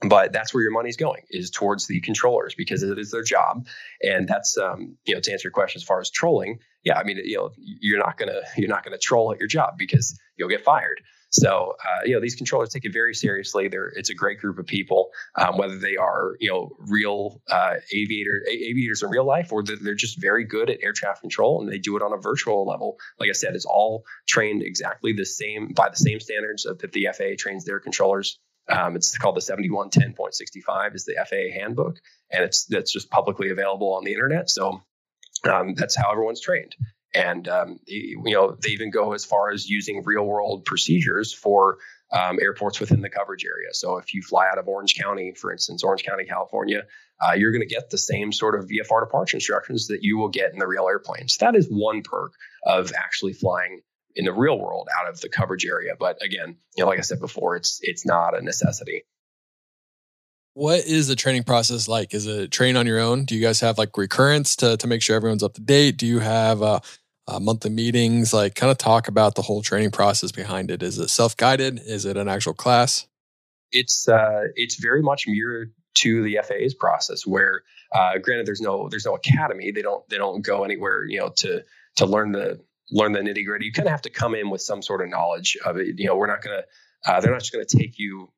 But 0.00 0.32
that's 0.32 0.54
where 0.54 0.62
your 0.62 0.70
money's 0.70 0.96
going 0.96 1.22
is 1.28 1.50
towards 1.50 1.88
the 1.88 2.00
controllers 2.00 2.54
because 2.54 2.84
it 2.84 2.98
is 2.98 3.10
their 3.10 3.24
job, 3.24 3.66
and 4.00 4.28
that's 4.28 4.56
um, 4.56 4.96
you 5.04 5.14
know 5.14 5.20
to 5.20 5.32
answer 5.32 5.48
your 5.48 5.52
question 5.52 5.80
as 5.80 5.84
far 5.84 6.00
as 6.00 6.10
trolling. 6.10 6.60
Yeah, 6.84 6.98
I 6.98 7.04
mean 7.04 7.18
you 7.22 7.36
know 7.36 7.50
you're 7.58 7.98
not 7.98 8.16
gonna 8.16 8.40
you're 8.56 8.68
not 8.68 8.84
gonna 8.84 8.98
troll 8.98 9.32
at 9.32 9.38
your 9.38 9.48
job 9.48 9.76
because 9.76 10.18
you'll 10.36 10.48
get 10.48 10.64
fired. 10.64 11.02
So, 11.30 11.76
uh, 11.84 12.04
you 12.04 12.14
know, 12.14 12.20
these 12.20 12.36
controllers 12.36 12.70
take 12.70 12.84
it 12.84 12.92
very 12.92 13.14
seriously. 13.14 13.68
They're, 13.68 13.88
it's 13.88 14.10
a 14.10 14.14
great 14.14 14.40
group 14.40 14.58
of 14.58 14.66
people, 14.66 15.10
um, 15.34 15.58
whether 15.58 15.78
they 15.78 15.96
are, 15.96 16.36
you 16.40 16.50
know, 16.50 16.70
real 16.78 17.42
uh, 17.50 17.74
aviator, 17.92 18.44
aviators 18.48 19.02
in 19.02 19.10
real 19.10 19.26
life, 19.26 19.52
or 19.52 19.62
they're 19.62 19.94
just 19.94 20.20
very 20.20 20.44
good 20.44 20.70
at 20.70 20.78
air 20.82 20.92
traffic 20.92 21.20
control 21.20 21.60
and 21.60 21.70
they 21.70 21.78
do 21.78 21.96
it 21.96 22.02
on 22.02 22.12
a 22.12 22.16
virtual 22.16 22.66
level. 22.66 22.98
Like 23.20 23.28
I 23.28 23.32
said, 23.32 23.54
it's 23.54 23.66
all 23.66 24.04
trained 24.26 24.62
exactly 24.62 25.12
the 25.12 25.26
same 25.26 25.68
by 25.74 25.90
the 25.90 25.96
same 25.96 26.20
standards 26.20 26.62
that 26.64 26.92
the 26.92 27.08
FAA 27.12 27.36
trains 27.36 27.64
their 27.64 27.80
controllers. 27.80 28.38
Um, 28.68 28.96
it's 28.96 29.16
called 29.16 29.36
the 29.36 29.40
7110.65 29.40 30.94
is 30.94 31.04
the 31.04 31.16
FAA 31.16 31.58
handbook, 31.58 31.96
and 32.30 32.44
it's 32.44 32.66
that's 32.66 32.92
just 32.92 33.10
publicly 33.10 33.50
available 33.50 33.94
on 33.94 34.04
the 34.04 34.12
internet. 34.12 34.50
So 34.50 34.82
um, 35.44 35.74
that's 35.74 35.96
how 35.96 36.10
everyone's 36.12 36.40
trained. 36.40 36.74
And 37.14 37.48
um, 37.48 37.78
you 37.86 38.34
know, 38.34 38.56
they 38.60 38.70
even 38.70 38.90
go 38.90 39.12
as 39.12 39.24
far 39.24 39.50
as 39.50 39.68
using 39.68 40.02
real 40.04 40.24
world 40.24 40.64
procedures 40.64 41.32
for 41.32 41.78
um, 42.12 42.38
airports 42.40 42.80
within 42.80 43.00
the 43.00 43.10
coverage 43.10 43.44
area. 43.44 43.72
So 43.72 43.98
if 43.98 44.14
you 44.14 44.22
fly 44.22 44.48
out 44.50 44.58
of 44.58 44.68
Orange 44.68 44.94
County, 44.94 45.34
for 45.34 45.52
instance, 45.52 45.82
Orange 45.84 46.04
County, 46.04 46.24
California, 46.24 46.84
uh, 47.20 47.32
you're 47.32 47.52
going 47.52 47.66
to 47.66 47.74
get 47.74 47.90
the 47.90 47.98
same 47.98 48.32
sort 48.32 48.54
of 48.54 48.68
VFR 48.68 49.04
departure 49.04 49.36
instructions 49.36 49.88
that 49.88 49.98
you 50.02 50.18
will 50.18 50.28
get 50.28 50.52
in 50.52 50.58
the 50.58 50.66
real 50.66 50.86
airplanes. 50.88 51.36
That 51.38 51.54
is 51.54 51.66
one 51.68 52.02
perk 52.02 52.32
of 52.64 52.92
actually 52.96 53.32
flying 53.32 53.80
in 54.14 54.24
the 54.24 54.32
real 54.32 54.58
world 54.58 54.88
out 54.98 55.08
of 55.08 55.20
the 55.20 55.28
coverage 55.28 55.66
area. 55.66 55.94
But 55.98 56.22
again, 56.22 56.56
you 56.76 56.84
know, 56.84 56.88
like 56.88 56.98
I 56.98 57.02
said 57.02 57.20
before, 57.20 57.56
it's 57.56 57.78
it's 57.82 58.06
not 58.06 58.36
a 58.36 58.42
necessity. 58.42 59.04
What 60.58 60.86
is 60.86 61.06
the 61.06 61.14
training 61.14 61.44
process 61.44 61.86
like? 61.86 62.12
Is 62.12 62.26
it 62.26 62.50
train 62.50 62.76
on 62.76 62.84
your 62.84 62.98
own? 62.98 63.24
Do 63.24 63.36
you 63.36 63.40
guys 63.40 63.60
have 63.60 63.78
like 63.78 63.96
recurrence 63.96 64.56
to, 64.56 64.76
to 64.78 64.88
make 64.88 65.02
sure 65.02 65.14
everyone's 65.14 65.44
up 65.44 65.54
to 65.54 65.60
date? 65.60 65.98
Do 65.98 66.04
you 66.04 66.18
have 66.18 66.60
uh, 66.62 66.80
uh, 67.28 67.38
monthly 67.38 67.70
meetings? 67.70 68.32
Like, 68.32 68.56
kind 68.56 68.72
of 68.72 68.76
talk 68.76 69.06
about 69.06 69.36
the 69.36 69.42
whole 69.42 69.62
training 69.62 69.92
process 69.92 70.32
behind 70.32 70.72
it. 70.72 70.82
Is 70.82 70.98
it 70.98 71.10
self 71.10 71.36
guided? 71.36 71.78
Is 71.86 72.04
it 72.04 72.16
an 72.16 72.26
actual 72.26 72.54
class? 72.54 73.06
It's 73.70 74.08
uh, 74.08 74.48
it's 74.56 74.80
very 74.80 75.00
much 75.00 75.28
mirrored 75.28 75.74
to 75.98 76.24
the 76.24 76.40
FAA's 76.42 76.74
process. 76.74 77.24
Where, 77.24 77.62
uh, 77.94 78.18
granted, 78.18 78.44
there's 78.44 78.60
no 78.60 78.88
there's 78.88 79.06
no 79.06 79.14
academy. 79.14 79.70
They 79.70 79.82
don't 79.82 80.08
they 80.08 80.16
don't 80.16 80.42
go 80.42 80.64
anywhere 80.64 81.04
you 81.04 81.20
know 81.20 81.28
to 81.36 81.62
to 81.98 82.06
learn 82.06 82.32
the 82.32 82.60
learn 82.90 83.12
the 83.12 83.20
nitty 83.20 83.46
gritty. 83.46 83.66
You 83.66 83.72
kind 83.72 83.86
of 83.86 83.92
have 83.92 84.02
to 84.02 84.10
come 84.10 84.34
in 84.34 84.50
with 84.50 84.62
some 84.62 84.82
sort 84.82 85.02
of 85.02 85.08
knowledge 85.08 85.56
of 85.64 85.76
it. 85.76 86.00
You 86.00 86.08
know, 86.08 86.16
we're 86.16 86.26
not 86.26 86.42
gonna 86.42 86.62
uh, 87.06 87.20
they're 87.20 87.30
not 87.30 87.42
just 87.42 87.52
gonna 87.52 87.64
take 87.64 87.96
you 87.96 88.32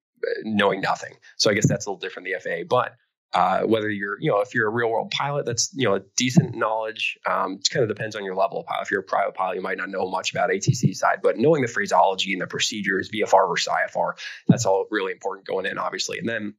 knowing 0.44 0.80
nothing. 0.80 1.14
So 1.37 1.50
I 1.50 1.54
guess 1.54 1.68
that's 1.68 1.87
a 1.87 1.90
little 1.90 2.00
different 2.00 2.28
than 2.28 2.35
the 2.35 2.64
FAA. 2.64 2.64
But 2.68 2.94
uh, 3.33 3.62
whether 3.62 3.88
you're, 3.88 4.20
you 4.20 4.30
know, 4.30 4.40
if 4.40 4.54
you're 4.54 4.66
a 4.66 4.70
real 4.70 4.90
world 4.90 5.11
pilot, 5.12 5.46
that's, 5.46 5.72
you 5.74 5.88
know, 5.88 5.94
a 5.94 6.00
decent 6.16 6.56
knowledge. 6.56 7.16
Um, 7.26 7.59
it 7.61 7.68
kind 7.70 7.83
of 7.83 7.88
depends 7.88 8.16
on 8.16 8.24
your 8.24 8.35
level 8.35 8.61
of 8.61 8.66
pilot. 8.66 8.83
If 8.83 8.90
you're 8.90 9.00
a 9.00 9.04
private 9.04 9.35
pilot, 9.35 9.56
you 9.56 9.62
might 9.62 9.78
not 9.78 9.88
know 9.88 10.11
much 10.11 10.33
about 10.33 10.50
ATC 10.50 10.96
side, 10.96 11.20
but 11.22 11.38
knowing 11.38 11.62
the 11.62 11.68
phraseology 11.68 12.33
and 12.33 12.42
the 12.42 12.48
procedures, 12.48 13.11
VFR 13.11 13.48
versus 13.48 13.72
IFR, 13.72 14.12
that's 14.48 14.66
all 14.66 14.87
really 14.90 15.12
important 15.12 15.46
going 15.46 15.66
in, 15.66 15.78
obviously. 15.78 16.18
And 16.18 16.28
then, 16.28 16.54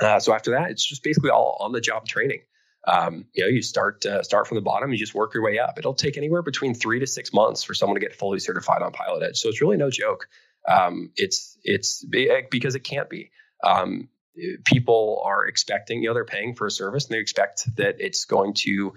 uh, 0.00 0.18
so 0.20 0.32
after 0.32 0.52
that, 0.52 0.70
it's 0.70 0.86
just 0.86 1.02
basically 1.02 1.30
all 1.30 1.58
on 1.60 1.72
the 1.72 1.80
job 1.80 2.06
training. 2.06 2.40
Um, 2.86 3.26
you 3.34 3.44
know, 3.44 3.50
you 3.50 3.60
start 3.60 4.06
uh, 4.06 4.22
start 4.22 4.46
from 4.46 4.54
the 4.54 4.62
bottom, 4.62 4.90
you 4.92 4.96
just 4.96 5.14
work 5.14 5.34
your 5.34 5.42
way 5.42 5.58
up. 5.58 5.78
It'll 5.78 5.92
take 5.92 6.16
anywhere 6.16 6.40
between 6.40 6.74
three 6.74 7.00
to 7.00 7.06
six 7.06 7.34
months 7.34 7.62
for 7.62 7.74
someone 7.74 7.96
to 7.96 8.00
get 8.00 8.14
fully 8.14 8.38
certified 8.38 8.80
on 8.80 8.92
Pilot 8.92 9.24
Edge. 9.24 9.36
So 9.36 9.50
it's 9.50 9.60
really 9.60 9.76
no 9.76 9.90
joke. 9.90 10.28
Um, 10.68 11.10
it's 11.16 11.58
it's 11.64 12.04
because 12.50 12.74
it 12.74 12.84
can't 12.84 13.08
be. 13.08 13.30
Um, 13.64 14.08
people 14.64 15.22
are 15.24 15.46
expecting, 15.46 16.02
you 16.02 16.08
know, 16.08 16.14
they're 16.14 16.24
paying 16.24 16.54
for 16.54 16.66
a 16.66 16.70
service 16.70 17.06
and 17.06 17.14
they 17.14 17.20
expect 17.20 17.64
that 17.76 17.96
it's 17.98 18.24
going 18.24 18.54
to 18.54 18.92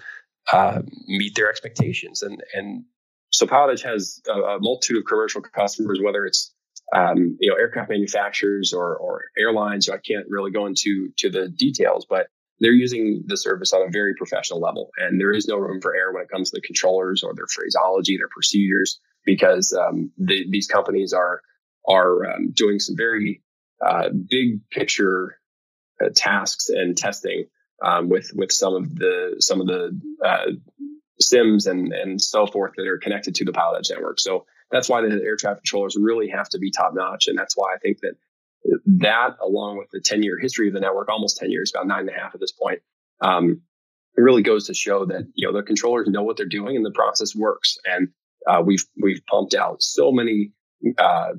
uh, 0.51 0.81
meet 1.07 1.35
their 1.35 1.49
expectations. 1.49 2.21
And 2.21 2.43
and 2.53 2.85
so 3.31 3.47
Pilot 3.47 3.73
Edge 3.73 3.83
has 3.83 4.21
a, 4.27 4.31
a, 4.31 4.59
multitude 4.59 4.97
of 4.97 5.05
commercial 5.05 5.41
customers, 5.41 5.99
whether 6.03 6.25
it's 6.25 6.53
um, 6.93 7.37
you 7.39 7.49
know 7.49 7.55
aircraft 7.55 7.89
manufacturers 7.89 8.73
or, 8.73 8.95
or 8.97 9.25
airlines. 9.37 9.89
I 9.89 9.97
can't 9.97 10.25
really 10.29 10.51
go 10.51 10.65
into 10.65 11.09
to 11.17 11.29
the 11.29 11.47
details, 11.47 12.05
but 12.09 12.27
they're 12.59 12.71
using 12.71 13.23
the 13.25 13.37
service 13.37 13.73
on 13.73 13.87
a 13.87 13.91
very 13.91 14.13
professional 14.15 14.59
level, 14.59 14.91
and 14.97 15.19
there 15.19 15.31
is 15.31 15.47
no 15.47 15.57
room 15.57 15.81
for 15.81 15.95
error 15.95 16.13
when 16.13 16.23
it 16.23 16.29
comes 16.29 16.51
to 16.51 16.57
the 16.57 16.61
controllers 16.61 17.23
or 17.23 17.33
their 17.33 17.47
phraseology, 17.47 18.17
their 18.17 18.29
procedures, 18.29 18.99
because 19.25 19.73
um, 19.73 20.11
the, 20.17 20.45
these 20.49 20.67
companies 20.67 21.13
are 21.13 21.41
are 21.87 22.33
um, 22.33 22.51
doing 22.51 22.79
some 22.79 22.95
very 22.95 23.41
uh, 23.85 24.09
big 24.09 24.67
picture 24.69 25.39
uh, 26.03 26.09
tasks 26.15 26.69
and 26.69 26.97
testing 26.97 27.45
um, 27.83 28.09
with 28.09 28.31
with 28.35 28.51
some 28.51 28.75
of 28.75 28.95
the 28.95 29.35
some 29.39 29.61
of 29.61 29.67
the 29.67 29.99
uh, 30.23 30.51
sims 31.19 31.67
and 31.67 31.93
and 31.93 32.21
so 32.21 32.45
forth 32.45 32.73
that 32.77 32.87
are 32.87 32.97
connected 32.97 33.35
to 33.35 33.45
the 33.45 33.53
Pilot 33.53 33.79
Edge 33.79 33.89
network. 33.91 34.19
So 34.19 34.45
that's 34.71 34.87
why 34.87 35.01
the 35.01 35.21
air 35.23 35.35
traffic 35.35 35.63
controllers 35.63 35.97
really 35.99 36.29
have 36.29 36.49
to 36.49 36.59
be 36.59 36.71
top 36.71 36.93
notch, 36.93 37.27
and 37.27 37.37
that's 37.37 37.57
why 37.57 37.73
I 37.73 37.77
think 37.77 37.99
that 38.01 38.13
that, 38.85 39.37
along 39.41 39.77
with 39.77 39.89
the 39.91 39.99
10 39.99 40.23
year 40.23 40.37
history 40.37 40.67
of 40.67 40.73
the 40.73 40.79
network, 40.79 41.09
almost 41.09 41.37
10 41.37 41.49
years, 41.49 41.71
about 41.73 41.87
nine 41.87 42.01
and 42.01 42.09
a 42.09 42.13
half 42.13 42.35
at 42.35 42.39
this 42.39 42.51
point, 42.51 42.79
um, 43.19 43.61
it 44.17 44.21
really 44.21 44.43
goes 44.43 44.67
to 44.67 44.73
show 44.73 45.05
that 45.05 45.27
you 45.35 45.47
know 45.47 45.53
the 45.53 45.63
controllers 45.63 46.07
know 46.07 46.23
what 46.23 46.37
they're 46.37 46.45
doing 46.45 46.75
and 46.75 46.85
the 46.85 46.91
process 46.91 47.35
works. 47.35 47.77
And 47.85 48.09
uh, 48.45 48.61
we've 48.65 48.85
we've 49.01 49.25
pumped 49.25 49.53
out 49.53 49.81
so 49.81 50.11
many 50.11 50.51
uh, 50.97 51.33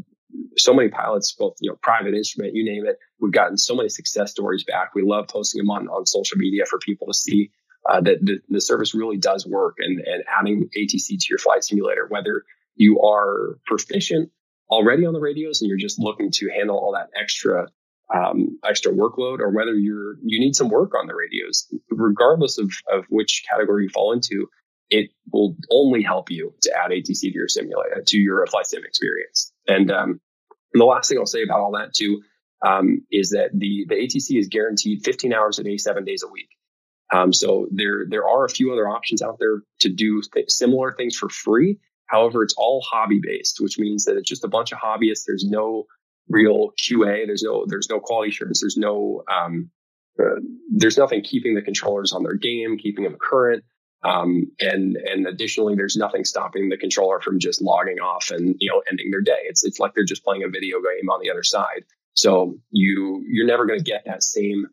so 0.57 0.75
many 0.75 0.89
pilots, 0.89 1.33
both 1.33 1.57
you 1.61 1.71
know, 1.71 1.77
private 1.83 2.15
instrument, 2.15 2.55
you 2.55 2.65
name 2.65 2.87
it. 2.87 2.99
We've 3.21 3.33
gotten 3.33 3.57
so 3.57 3.75
many 3.75 3.89
success 3.89 4.31
stories 4.31 4.65
back. 4.65 4.95
We 4.95 5.03
love 5.03 5.29
posting 5.29 5.59
them 5.61 5.71
on, 5.71 5.89
on 5.89 6.07
social 6.07 6.39
media 6.39 6.65
for 6.67 6.79
people 6.79 7.07
to 7.09 7.15
see 7.15 7.51
uh, 7.89 8.01
that 8.01 8.25
the, 8.25 8.39
the, 8.49 8.61
service 8.61 8.95
really 8.95 9.17
does 9.17 9.47
work. 9.47 9.77
And, 9.79 10.01
and 10.01 10.23
adding 10.29 10.69
ATC 10.77 11.07
to 11.09 11.27
your 11.29 11.39
flight 11.39 11.65
simulator, 11.65 12.07
whether 12.09 12.45
you 12.77 13.01
are 13.01 13.59
proficient 13.67 14.31
already 14.71 15.05
on 15.05 15.13
the 15.13 15.21
radios 15.21 15.61
and 15.61 15.69
you're 15.69 15.79
just 15.79 15.99
looking 15.99 16.31
to 16.33 16.49
handle 16.51 16.77
all 16.77 16.93
that 16.93 17.09
extra 17.21 17.69
um, 18.15 18.59
extra 18.69 18.93
workload 18.93 19.41
or 19.41 19.51
whether 19.51 19.75
you're 19.75 20.17
you 20.23 20.39
need 20.39 20.55
some 20.55 20.69
work 20.69 20.93
on 20.95 21.07
the 21.07 21.15
radios, 21.15 21.73
regardless 21.91 22.59
of 22.59 22.71
of 22.91 23.05
which 23.09 23.45
category 23.51 23.85
you 23.85 23.91
fall 23.91 24.13
into, 24.13 24.49
it 24.93 25.11
will 25.33 25.57
only 25.71 26.03
help 26.03 26.31
you 26.31 26.55
to 26.63 26.73
add 26.77 26.91
ATC 26.91 27.21
to 27.21 27.33
your 27.33 27.49
simulator 27.49 28.03
to 28.07 28.19
your 28.19 28.47
flight 28.47 28.67
sim 28.67 28.85
experience. 28.85 29.51
And, 29.67 29.91
um, 29.91 30.21
and 30.75 30.81
the 30.81 30.85
last 30.85 31.09
thing 31.09 31.19
I'll 31.19 31.27
say 31.27 31.43
about 31.43 31.61
all 31.61 31.73
that 31.73 31.95
too 31.95 32.23
um, 32.65 33.05
is 33.11 33.31
that 33.31 33.51
the 33.55 33.87
the 33.89 33.95
ATC 33.95 34.39
is 34.39 34.49
guaranteed 34.49 35.05
15 35.05 35.33
hours 35.33 35.59
a 35.59 35.65
day, 35.65 35.79
seven 35.79 36.05
days 36.05 36.23
a 36.23 36.29
week. 36.29 36.51
Um, 37.13 37.33
so 37.33 37.69
there 37.71 38.05
there 38.09 38.29
are 38.29 38.45
a 38.45 38.51
few 38.51 38.73
other 38.73 38.89
options 38.89 39.23
out 39.23 39.39
there 39.39 39.63
to 39.81 39.89
do 39.89 40.23
th- 40.33 40.51
similar 40.51 40.93
things 40.93 41.17
for 41.17 41.29
free. 41.29 41.79
However, 42.07 42.43
it's 42.43 42.55
all 42.57 42.83
hobby 42.83 43.21
based, 43.23 43.59
which 43.61 43.79
means 43.79 44.05
that 44.05 44.17
it's 44.17 44.29
just 44.29 44.45
a 44.45 44.49
bunch 44.49 44.73
of 44.73 44.79
hobbyists. 44.79 45.25
There's 45.27 45.45
no 45.45 45.87
real 46.29 46.73
QA. 46.79 47.27
There's 47.27 47.43
no 47.43 47.65
there's 47.67 47.89
no 47.91 48.01
quality 48.01 48.31
assurance. 48.31 48.61
There's 48.61 48.77
no 48.77 49.25
um, 49.31 49.71
uh, 50.21 50.41
there's 50.71 50.99
nothing 50.99 51.23
keeping 51.23 51.55
the 51.55 51.63
controllers 51.63 52.13
on 52.13 52.23
their 52.23 52.35
game, 52.35 52.79
keeping 52.79 53.05
them 53.05 53.17
current. 53.21 53.65
Um, 54.05 54.51
and 54.61 54.97
and 54.97 55.27
additionally, 55.27 55.75
there's 55.77 55.97
nothing 55.97 56.25
stopping 56.25 56.69
the 56.69 56.77
controller 56.77 57.21
from 57.21 57.39
just 57.39 57.63
logging 57.63 58.01
off 58.01 58.31
and 58.31 58.57
you 58.59 58.71
know 58.71 58.83
ending 58.91 59.11
their 59.11 59.21
day. 59.21 59.39
It's 59.45 59.65
it's 59.65 59.79
like 59.79 59.95
they're 59.95 60.05
just 60.05 60.25
playing 60.25 60.43
a 60.43 60.49
video 60.49 60.79
game 60.79 61.09
on 61.09 61.21
the 61.23 61.31
other 61.31 61.45
side. 61.45 61.85
So 62.15 62.57
you 62.71 63.23
you're 63.27 63.47
never 63.47 63.67
going 63.67 63.79
to 63.79 63.85
get 63.85 64.05
that 64.07 64.23
same 64.23 64.67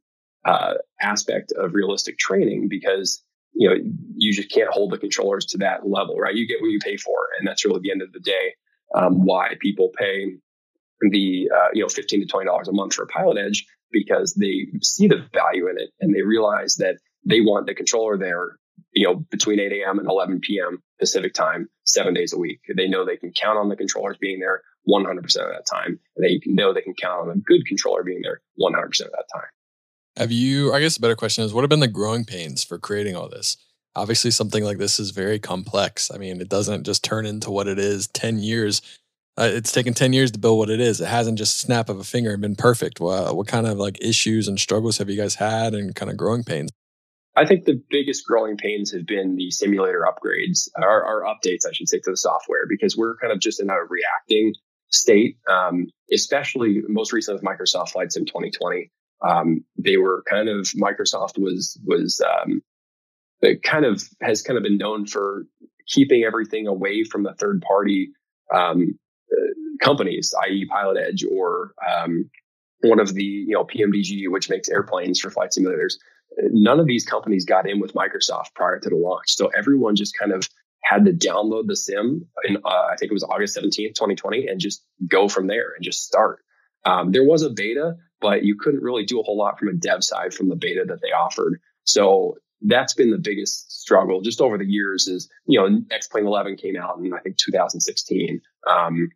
uh, 0.46 0.76
aspect 1.00 1.52
of 1.52 1.74
realistic 1.74 2.18
training 2.18 2.68
because 2.70 3.24
you 3.54 3.70
know 3.70 3.76
you 4.16 4.34
just 4.34 4.52
can't 4.52 4.70
hold 4.72 4.92
the 4.92 4.98
controllers 4.98 5.46
to 5.48 5.60
that 5.60 5.88
level, 5.88 6.16
right? 6.18 6.36
You 6.36 6.48
get 6.48 6.62
what 6.62 6.72
you 6.72 6.80
pay 6.84 6.98
for, 6.98 7.30
and 7.38 7.48
that's 7.48 7.66
really 7.66 7.82
the 7.82 7.92
end 7.92 8.02
of 8.02 8.12
the 8.12 8.20
day 8.20 8.56
um, 8.96 9.26
why 9.26 9.56
people 9.60 9.92
pay 9.96 10.34
the 11.12 11.50
uh, 11.56 11.68
you 11.74 11.84
know 11.84 11.90
fifteen 11.90 12.22
to 12.22 12.26
twenty 12.26 12.48
dollars 12.48 12.68
a 12.68 12.74
month 12.74 12.96
for 12.96 13.04
a 13.04 13.08
Pilot 13.08 13.38
Edge 13.38 13.68
because 13.92 14.34
they 14.34 14.68
see 14.82 15.08
the 15.08 15.28
value 15.34 15.68
in 15.68 15.76
it 15.78 15.90
and 16.00 16.14
they 16.14 16.22
realize 16.22 16.76
that 16.76 16.98
they 17.26 17.42
want 17.42 17.66
the 17.66 17.74
controller 17.74 18.18
there 18.18 18.59
you 18.94 19.08
know 19.08 19.16
between 19.16 19.60
8 19.60 19.72
a.m. 19.72 20.00
and 20.00 20.08
11 20.08 20.42
p.m. 20.42 20.82
Pacific 21.00 21.34
time, 21.34 21.70
seven 21.86 22.14
days 22.14 22.34
a 22.34 22.38
week. 22.38 22.62
They 22.76 22.88
know 22.88 23.06
they 23.06 23.18
can 23.18 23.32
count 23.32 23.58
on 23.58 23.70
the 23.70 23.76
controllers 23.76 24.18
being 24.20 24.40
there 24.40 24.62
100% 24.88 25.20
of 25.20 25.34
that 25.34 25.66
time, 25.72 26.00
and 26.16 26.26
they 26.26 26.40
know 26.46 26.74
they 26.74 26.82
can 26.82 26.94
count 26.94 27.30
on 27.30 27.38
a 27.38 27.40
good 27.40 27.66
controller 27.66 28.04
being 28.04 28.22
there 28.22 28.42
100% 28.60 28.86
of 28.86 29.12
that 29.12 29.26
time. 29.34 29.48
Have 30.18 30.32
you? 30.32 30.74
I 30.74 30.80
guess 30.80 30.98
a 30.98 31.02
better 31.02 31.16
question 31.16 31.44
is, 31.44 31.54
what 31.54 31.62
have 31.62 31.70
been 31.70 31.80
the 31.80 31.88
growing 31.88 32.26
pains 32.26 32.64
for 32.64 32.78
creating 32.78 33.16
all 33.16 33.30
this? 33.30 33.58
Obviously, 33.96 34.32
something 34.32 34.64
like 34.64 34.78
this 34.78 35.00
is 35.00 35.12
very 35.12 35.40
complex. 35.40 36.12
I 36.14 36.18
mean, 36.18 36.42
it 36.42 36.50
doesn't 36.50 36.86
just 36.86 37.04
turn 37.04 37.26
into 37.26 37.52
what 37.52 37.68
it 37.68 37.80
is 37.80 38.08
10 38.08 38.40
years 38.40 38.82
uh, 39.40 39.50
it's 39.54 39.72
taken 39.72 39.94
10 39.94 40.12
years 40.12 40.32
to 40.32 40.40
build 40.40 40.58
what 40.58 40.70
it 40.70 40.82
is. 40.82 41.00
It 41.00 41.08
hasn't 41.08 41.38
just 41.38 41.60
snap 41.60 41.88
of 41.88 41.98
a 41.98 42.04
finger 42.04 42.34
and 42.34 42.42
been 42.42 42.58
perfect. 42.58 43.00
What 43.00 43.48
kind 43.48 43.68
of 43.68 43.78
like 43.78 43.98
issues 44.02 44.50
and 44.50 44.60
struggles 44.60 44.98
have 44.98 45.10
you 45.10 45.16
guys 45.16 45.36
had 45.36 45.74
and 45.74 45.96
kind 45.96 46.12
of 46.12 46.18
growing 46.18 46.44
pains? 46.44 46.72
I 47.36 47.46
think 47.46 47.66
the 47.66 47.82
biggest 47.90 48.26
growing 48.26 48.58
pains 48.58 48.92
have 48.92 49.06
been 49.06 49.36
the 49.36 49.52
simulator 49.52 50.06
upgrades 50.06 50.68
or, 50.76 51.06
or 51.06 51.24
updates, 51.24 51.66
I 51.68 51.72
should 51.72 51.88
say, 51.88 52.00
to 52.00 52.12
the 52.12 52.18
software 52.18 52.66
because 52.68 52.98
we're 52.98 53.18
kind 53.18 53.32
of 53.32 53.40
just 53.40 53.62
in 53.62 53.70
a 53.70 53.76
reacting 53.76 54.54
state, 54.90 55.38
um, 55.48 55.88
especially 56.12 56.82
most 56.88 57.14
recently 57.14 57.40
with 57.40 57.46
Microsoft 57.46 57.90
Flight 57.90 58.12
Sim 58.12 58.26
2020. 58.26 58.92
Um, 59.22 59.64
they 59.78 59.98
were 59.98 60.24
kind 60.30 60.50
of 60.50 60.68
Microsoft 60.70 61.38
was 61.38 61.80
was 61.86 62.22
um, 62.22 62.62
kind 63.64 63.86
of 63.86 64.02
has 64.22 64.42
kind 64.42 64.58
of 64.58 64.64
been 64.64 64.78
known 64.78 65.06
for 65.06 65.46
keeping 65.88 66.24
everything 66.24 66.68
away 66.68 67.04
from 67.04 67.24
the 67.24 67.34
third 67.34 67.62
party 67.62 68.12
um, 68.54 68.98
companies, 69.82 70.34
i.e., 70.46 70.68
Pilot 70.70 70.98
Edge 71.08 71.26
or 71.30 71.74
um, 71.88 72.30
one 72.82 73.00
of 73.00 73.14
the 73.14 73.24
you 73.24 73.54
know 73.54 73.66
PMDG, 73.66 74.30
which 74.30 74.50
makes 74.50 74.70
airplanes 74.70 75.20
for 75.20 75.30
flight 75.30 75.52
simulators. 75.58 75.94
None 76.38 76.80
of 76.80 76.88
these 76.88 77.06
companies 77.06 77.46
got 77.46 77.70
in 77.70 77.80
with 77.80 77.94
Microsoft 77.94 78.54
prior 78.56 78.80
to 78.80 78.90
the 78.90 78.96
launch, 78.96 79.36
so 79.36 79.48
everyone 79.48 79.96
just 79.96 80.18
kind 80.18 80.32
of 80.32 80.48
had 80.84 81.06
to 81.06 81.12
download 81.12 81.68
the 81.68 81.76
sim 81.76 82.26
in 82.46 82.58
uh, 82.58 82.88
I 82.92 82.96
think 82.98 83.12
it 83.12 83.14
was 83.14 83.24
August 83.24 83.58
17th, 83.58 83.96
2020, 83.96 84.48
and 84.48 84.60
just 84.60 84.84
go 85.08 85.28
from 85.28 85.48
there 85.48 85.74
and 85.76 85.84
just 85.84 86.06
start. 86.06 86.40
Um, 86.86 87.12
there 87.12 87.26
was 87.26 87.44
a 87.44 87.50
beta, 87.50 87.96
but 88.22 88.44
you 88.44 88.56
couldn't 88.58 88.82
really 88.82 89.06
do 89.06 89.20
a 89.20 89.24
whole 89.24 89.38
lot 89.38 89.60
from 89.60 89.68
a 89.68 89.74
dev 89.74 90.04
side 90.04 90.34
from 90.34 90.50
the 90.50 90.56
beta 90.56 90.86
that 90.88 91.02
they 91.02 91.10
offered. 91.10 91.60
So 91.84 92.38
that's 92.62 92.94
been 92.94 93.12
the 93.12 93.18
biggest 93.18 93.82
struggle 93.82 94.22
just 94.22 94.42
over 94.42 94.58
the 94.58 94.66
years 94.66 95.08
is, 95.08 95.30
you 95.46 95.60
know, 95.60 95.82
X-Plane 95.92 96.26
11 96.26 96.58
came 96.58 96.76
out 96.78 96.98
in, 97.00 97.14
I 97.14 97.20
think, 97.20 97.38
2016. 97.38 98.42
Um, 98.70 99.10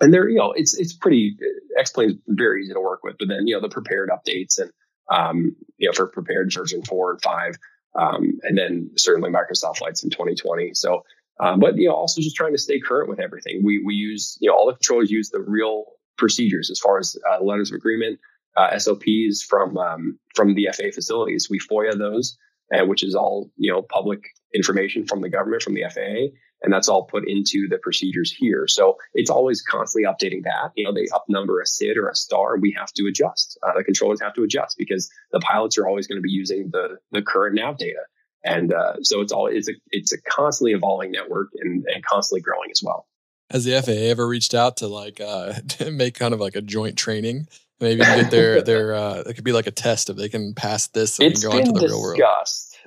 and 0.00 0.12
they're, 0.12 0.28
you 0.28 0.38
know, 0.38 0.52
it's, 0.52 0.76
it's 0.78 0.92
pretty, 0.92 1.36
X-Plane 1.78 2.10
is 2.10 2.16
very 2.26 2.64
easy 2.64 2.72
to 2.72 2.80
work 2.80 3.04
with, 3.04 3.16
but 3.18 3.28
then, 3.28 3.46
you 3.46 3.54
know, 3.54 3.60
the 3.60 3.68
Prepar3D 3.68 4.08
updates 4.08 4.58
and, 4.58 4.70
um, 5.10 5.56
you 5.78 5.88
know, 5.88 5.92
for 5.92 6.10
Prepar3D 6.10 6.54
version 6.54 6.82
four 6.82 7.12
and 7.12 7.22
five, 7.22 7.56
um, 7.98 8.38
and 8.42 8.56
then 8.56 8.90
certainly 8.96 9.30
Microsoft 9.30 9.78
Flight 9.78 9.98
Sim 9.98 10.10
2020. 10.10 10.74
So, 10.74 11.04
um, 11.40 11.58
but, 11.58 11.76
you 11.76 11.88
know, 11.88 11.94
also 11.94 12.20
just 12.20 12.36
trying 12.36 12.52
to 12.52 12.58
stay 12.58 12.80
current 12.80 13.08
with 13.08 13.18
everything. 13.18 13.62
We, 13.64 13.82
we 13.84 13.94
use, 13.94 14.36
you 14.40 14.50
know, 14.50 14.56
all 14.56 14.66
the 14.66 14.74
controllers 14.74 15.10
use 15.10 15.30
the 15.30 15.40
real 15.40 15.84
procedures 16.18 16.70
as 16.70 16.78
far 16.78 16.98
as 16.98 17.16
uh, 17.30 17.42
letters 17.42 17.70
of 17.70 17.76
agreement, 17.76 18.20
uh, 18.56 18.78
SOPs 18.78 19.42
from, 19.42 19.78
um, 19.78 20.18
from 20.34 20.54
the 20.54 20.68
FAA 20.72 20.90
facilities. 20.94 21.48
We 21.50 21.58
FOIA 21.58 21.96
those 21.96 22.36
uh, 22.72 22.84
which 22.84 23.02
is 23.02 23.14
all 23.14 23.50
you 23.56 23.72
know 23.72 23.82
public 23.82 24.20
information 24.54 25.06
from 25.06 25.20
the 25.20 25.28
government 25.28 25.62
from 25.62 25.74
the 25.74 25.84
FAA, 25.92 26.36
and 26.62 26.72
that's 26.72 26.88
all 26.88 27.04
put 27.04 27.28
into 27.28 27.68
the 27.68 27.78
procedures 27.78 28.32
here. 28.32 28.66
So 28.68 28.98
it's 29.14 29.30
always 29.30 29.62
constantly 29.62 30.08
updating 30.08 30.44
that. 30.44 30.72
You 30.74 30.84
know, 30.84 30.92
they 30.92 31.06
upnumber 31.06 31.62
a 31.62 31.66
SID 31.66 31.96
or 31.96 32.08
a 32.08 32.14
star, 32.14 32.58
we 32.58 32.74
have 32.78 32.92
to 32.94 33.06
adjust. 33.06 33.58
Uh, 33.62 33.72
the 33.76 33.84
controllers 33.84 34.20
have 34.20 34.34
to 34.34 34.42
adjust 34.42 34.76
because 34.78 35.10
the 35.32 35.40
pilots 35.40 35.78
are 35.78 35.86
always 35.86 36.06
going 36.06 36.18
to 36.18 36.22
be 36.22 36.30
using 36.30 36.70
the 36.70 36.98
the 37.12 37.22
current 37.22 37.56
nav 37.56 37.78
data, 37.78 38.02
and 38.44 38.72
uh, 38.72 39.02
so 39.02 39.20
it's 39.20 39.32
all 39.32 39.46
it's 39.46 39.68
a 39.68 39.72
it's 39.90 40.12
a 40.12 40.20
constantly 40.22 40.72
evolving 40.72 41.12
network 41.12 41.48
and, 41.58 41.84
and 41.92 42.04
constantly 42.04 42.42
growing 42.42 42.70
as 42.70 42.82
well. 42.82 43.06
Has 43.50 43.64
the 43.64 43.80
FAA 43.82 44.10
ever 44.10 44.28
reached 44.28 44.54
out 44.54 44.76
to 44.78 44.86
like 44.86 45.20
uh, 45.20 45.52
to 45.68 45.90
make 45.90 46.14
kind 46.14 46.34
of 46.34 46.40
like 46.40 46.56
a 46.56 46.62
joint 46.62 46.96
training 46.96 47.48
Maybe 47.80 48.02
get 48.02 48.30
their 48.30 48.60
their 48.60 48.94
uh, 48.94 49.22
it 49.26 49.34
could 49.34 49.44
be 49.44 49.52
like 49.52 49.66
a 49.66 49.70
test 49.70 50.10
if 50.10 50.16
they 50.16 50.28
can 50.28 50.52
pass 50.52 50.88
this 50.88 51.18
and 51.18 51.32
it's 51.32 51.42
go 51.42 51.56
into 51.56 51.72
the 51.72 51.86
real 51.86 52.00
world. 52.00 52.18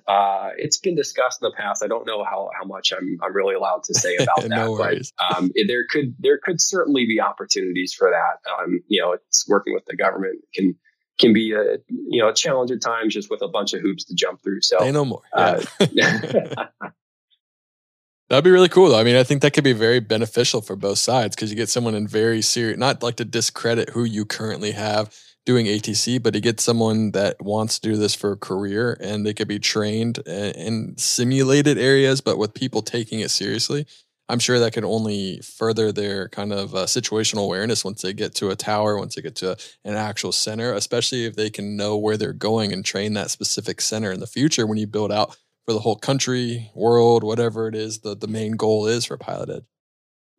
Uh, 0.07 0.49
it's 0.57 0.77
been 0.77 0.95
discussed 0.95 1.41
in 1.41 1.49
the 1.49 1.55
past. 1.55 1.83
I 1.83 1.87
don't 1.87 2.05
know 2.05 2.23
how, 2.23 2.49
how 2.59 2.65
much 2.65 2.91
I'm 2.91 3.17
I'm 3.23 3.33
really 3.33 3.55
allowed 3.55 3.83
to 3.85 3.93
say 3.93 4.15
about 4.17 4.43
no 4.49 4.49
that, 4.49 4.71
worries. 4.71 5.13
but 5.17 5.37
um, 5.37 5.51
there 5.67 5.85
could 5.89 6.15
there 6.19 6.39
could 6.43 6.59
certainly 6.59 7.05
be 7.05 7.21
opportunities 7.21 7.93
for 7.93 8.09
that. 8.09 8.49
Um, 8.51 8.81
you 8.87 9.01
know, 9.01 9.13
it's 9.13 9.47
working 9.47 9.73
with 9.73 9.85
the 9.85 9.95
government 9.95 10.41
can 10.53 10.75
can 11.19 11.31
be 11.31 11.53
a 11.53 11.77
you 11.87 12.21
know 12.21 12.29
a 12.29 12.33
challenge 12.33 12.71
at 12.71 12.81
times, 12.81 13.13
just 13.13 13.29
with 13.29 13.41
a 13.41 13.47
bunch 13.47 13.73
of 13.73 13.81
hoops 13.81 14.03
to 14.05 14.15
jump 14.15 14.43
through. 14.43 14.61
So 14.61 14.77
they 14.79 14.91
know 14.91 15.05
more. 15.05 15.21
Yeah. 15.35 15.61
Uh, 16.57 16.65
That'd 18.29 18.45
be 18.45 18.51
really 18.51 18.69
cool. 18.69 18.89
Though. 18.89 18.99
I 18.99 19.03
mean, 19.03 19.15
I 19.15 19.23
think 19.23 19.41
that 19.43 19.53
could 19.53 19.63
be 19.63 19.73
very 19.73 19.99
beneficial 19.99 20.61
for 20.61 20.75
both 20.75 20.97
sides 20.97 21.35
because 21.35 21.49
you 21.51 21.55
get 21.55 21.69
someone 21.69 21.93
in 21.93 22.07
very 22.07 22.41
serious, 22.41 22.77
not 22.79 23.03
like 23.03 23.17
to 23.17 23.25
discredit 23.25 23.89
who 23.89 24.03
you 24.03 24.25
currently 24.25 24.71
have 24.71 25.15
doing 25.45 25.65
ATC, 25.65 26.21
but 26.21 26.33
to 26.33 26.39
get 26.39 26.59
someone 26.59 27.11
that 27.11 27.41
wants 27.41 27.79
to 27.79 27.89
do 27.89 27.97
this 27.97 28.15
for 28.15 28.31
a 28.31 28.37
career 28.37 28.97
and 29.01 29.25
they 29.25 29.33
could 29.33 29.47
be 29.47 29.59
trained 29.59 30.19
in 30.19 30.95
simulated 30.97 31.77
areas, 31.77 32.21
but 32.21 32.37
with 32.37 32.53
people 32.53 32.81
taking 32.81 33.19
it 33.19 33.29
seriously. 33.29 33.85
I'm 34.29 34.39
sure 34.39 34.57
that 34.57 34.71
can 34.71 34.85
only 34.85 35.41
further 35.41 35.91
their 35.91 36.29
kind 36.29 36.53
of 36.53 36.73
uh, 36.73 36.85
situational 36.85 37.43
awareness 37.43 37.83
once 37.83 38.01
they 38.01 38.13
get 38.13 38.33
to 38.35 38.51
a 38.51 38.55
tower, 38.55 38.97
once 38.97 39.15
they 39.15 39.21
get 39.21 39.35
to 39.37 39.57
an 39.83 39.95
actual 39.95 40.31
center, 40.31 40.73
especially 40.73 41.25
if 41.25 41.35
they 41.35 41.49
can 41.49 41.75
know 41.75 41.97
where 41.97 42.15
they're 42.15 42.31
going 42.31 42.71
and 42.71 42.85
train 42.85 43.13
that 43.13 43.31
specific 43.31 43.81
center 43.81 44.11
in 44.13 44.21
the 44.21 44.27
future 44.27 44.65
when 44.65 44.77
you 44.77 44.87
build 44.87 45.11
out 45.11 45.35
for 45.65 45.73
the 45.73 45.79
whole 45.79 45.97
country, 45.97 46.71
world, 46.73 47.23
whatever 47.23 47.67
it 47.67 47.75
is, 47.75 47.99
the, 47.99 48.15
the 48.15 48.27
main 48.27 48.53
goal 48.53 48.87
is 48.87 49.05
for 49.05 49.17
Pilot 49.17 49.49
Edge. 49.49 49.72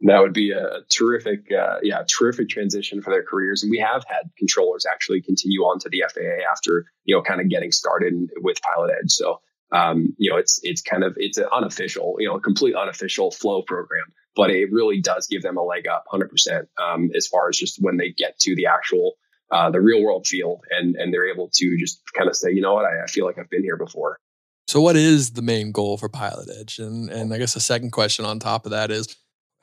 That 0.05 0.21
would 0.21 0.35
be 0.35 0.51
a 0.51 0.81
terrific, 0.91 1.51
uh, 1.51 1.79
yeah, 1.83 2.03
terrific 2.07 2.51
transition 2.51 3.01
for 3.01 3.11
their 3.11 3.23
careers. 3.23 3.63
And 3.63 3.71
we 3.71 3.79
have 3.79 4.05
had 4.07 4.31
controllers 4.37 4.85
actually 4.85 5.23
continue 5.23 5.63
on 5.63 5.79
to 5.79 5.89
the 5.89 6.05
FAA 6.13 6.51
after, 6.51 6.85
you 7.05 7.17
know, 7.17 7.23
kind 7.23 7.41
of 7.41 7.49
getting 7.49 7.73
started 7.73 8.31
with 8.37 8.59
Pilot 8.61 8.93
Edge. 9.01 9.13
So, 9.13 9.41
um, 9.73 10.15
you 10.19 10.31
know, 10.31 10.37
it's, 10.37 10.61
it's 10.63 10.83
kind 10.83 11.05
of, 11.05 11.15
it's 11.17 11.39
an 11.39 11.47
unofficial, 11.51 12.17
you 12.19 12.29
know, 12.29 12.39
complete 12.39 12.75
unofficial 12.75 13.31
flow 13.31 13.63
program, 13.63 14.05
but 14.37 14.51
it 14.51 14.71
really 14.71 15.01
does 15.01 15.27
give 15.27 15.41
them 15.41 15.57
a 15.57 15.63
leg 15.63 15.89
up 15.89 16.05
100%, 16.13 16.67
um, 16.79 17.11
as 17.17 17.27
far 17.27 17.49
as 17.49 17.57
just 17.57 17.79
when 17.81 17.97
they 17.97 18.11
get 18.11 18.39
to 18.41 18.55
the 18.55 18.67
actual, 18.67 19.15
uh, 19.51 19.71
the 19.71 19.81
real 19.81 20.03
world 20.03 20.27
field 20.27 20.61
and, 20.71 20.97
and 20.97 21.15
they're 21.15 21.33
able 21.33 21.49
to 21.55 21.79
just 21.79 22.03
kind 22.13 22.29
of 22.29 22.37
say, 22.37 22.51
you 22.53 22.61
know 22.61 22.75
what, 22.75 22.85
I, 22.85 23.05
I 23.05 23.07
feel 23.07 23.25
like 23.25 23.39
I've 23.39 23.51
been 23.51 23.63
here 23.63 23.79
before. 23.79 24.19
So, 24.67 24.81
what 24.81 24.97
is 24.97 25.33
the 25.33 25.43
main 25.43 25.73
goal 25.73 25.99
for 25.99 26.09
Pilot 26.09 26.49
Edge? 26.59 26.79
And 26.79 27.11
and 27.11 27.35
I 27.35 27.39
guess 27.39 27.53
the 27.53 27.61
second 27.61 27.91
question 27.91 28.25
on 28.25 28.39
top 28.39 28.65
of 28.65 28.71
that 28.71 28.91
is, 28.91 29.15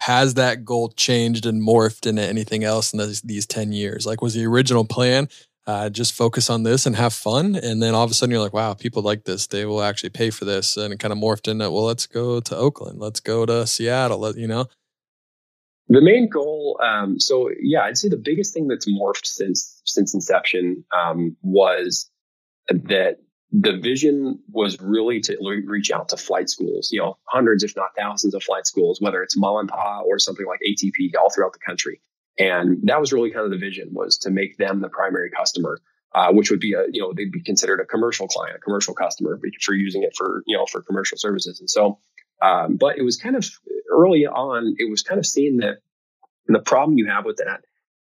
has 0.01 0.33
that 0.33 0.65
goal 0.65 0.89
changed 0.89 1.45
and 1.45 1.61
morphed 1.61 2.07
into 2.07 2.23
anything 2.23 2.63
else 2.63 2.91
in 2.91 2.99
these, 2.99 3.21
these 3.21 3.45
ten 3.45 3.71
years? 3.71 4.05
Like, 4.05 4.21
was 4.21 4.33
the 4.33 4.45
original 4.45 4.83
plan 4.83 5.29
uh, 5.67 5.89
just 5.89 6.13
focus 6.13 6.49
on 6.49 6.63
this 6.63 6.85
and 6.85 6.95
have 6.95 7.13
fun, 7.13 7.55
and 7.55 7.81
then 7.81 7.93
all 7.93 8.03
of 8.03 8.09
a 8.09 8.13
sudden 8.13 8.31
you're 8.31 8.41
like, 8.41 8.53
wow, 8.53 8.73
people 8.73 9.03
like 9.03 9.25
this, 9.25 9.45
they 9.45 9.63
will 9.63 9.83
actually 9.83 10.09
pay 10.09 10.31
for 10.31 10.43
this, 10.43 10.75
and 10.75 10.91
it 10.91 10.99
kind 10.99 11.11
of 11.11 11.19
morphed 11.19 11.47
into, 11.47 11.69
well, 11.69 11.83
let's 11.83 12.07
go 12.07 12.39
to 12.39 12.57
Oakland, 12.57 12.99
let's 12.99 13.19
go 13.19 13.45
to 13.45 13.67
Seattle, 13.67 14.17
let, 14.17 14.37
you 14.37 14.47
know. 14.47 14.65
The 15.87 16.01
main 16.01 16.29
goal, 16.29 16.79
um, 16.83 17.19
so 17.19 17.51
yeah, 17.61 17.81
I'd 17.81 17.97
say 17.97 18.09
the 18.09 18.17
biggest 18.17 18.53
thing 18.53 18.67
that's 18.67 18.89
morphed 18.89 19.25
since 19.25 19.81
since 19.85 20.13
inception 20.13 20.83
um, 20.97 21.35
was 21.41 22.09
that 22.69 23.17
the 23.51 23.77
vision 23.77 24.39
was 24.49 24.79
really 24.79 25.19
to 25.19 25.37
reach 25.65 25.91
out 25.91 26.09
to 26.09 26.17
flight 26.17 26.49
schools, 26.49 26.89
you 26.91 26.99
know, 26.99 27.17
hundreds, 27.25 27.63
if 27.63 27.75
not 27.75 27.89
thousands 27.97 28.33
of 28.33 28.43
flight 28.43 28.65
schools, 28.65 29.01
whether 29.01 29.21
it's 29.21 29.35
mom 29.35 29.57
and 29.57 29.69
pa 29.69 30.01
or 30.01 30.19
something 30.19 30.45
like 30.45 30.61
ATP 30.67 31.11
all 31.19 31.29
throughout 31.29 31.53
the 31.53 31.59
country. 31.59 32.01
And 32.39 32.79
that 32.83 33.01
was 33.01 33.11
really 33.11 33.31
kind 33.31 33.45
of 33.45 33.51
the 33.51 33.57
vision 33.57 33.89
was 33.91 34.19
to 34.19 34.31
make 34.31 34.57
them 34.57 34.79
the 34.79 34.87
primary 34.87 35.29
customer, 35.31 35.81
uh, 36.15 36.31
which 36.31 36.49
would 36.49 36.61
be 36.61 36.73
a, 36.73 36.85
you 36.91 37.01
know, 37.01 37.13
they'd 37.13 37.31
be 37.31 37.43
considered 37.43 37.81
a 37.81 37.85
commercial 37.85 38.27
client, 38.27 38.55
a 38.55 38.59
commercial 38.59 38.93
customer 38.93 39.37
for 39.61 39.73
using 39.73 40.03
it 40.03 40.15
for, 40.15 40.43
you 40.47 40.57
know, 40.57 40.65
for 40.65 40.81
commercial 40.81 41.17
services. 41.17 41.59
And 41.59 41.69
so, 41.69 41.99
um, 42.41 42.77
but 42.77 42.97
it 42.97 43.03
was 43.03 43.17
kind 43.17 43.35
of 43.35 43.49
early 43.91 44.25
on, 44.25 44.75
it 44.79 44.89
was 44.89 45.01
kind 45.01 45.19
of 45.19 45.25
seen 45.25 45.57
that 45.57 45.79
the 46.47 46.59
problem 46.59 46.97
you 46.97 47.07
have 47.07 47.25
with 47.25 47.37
that 47.37 47.65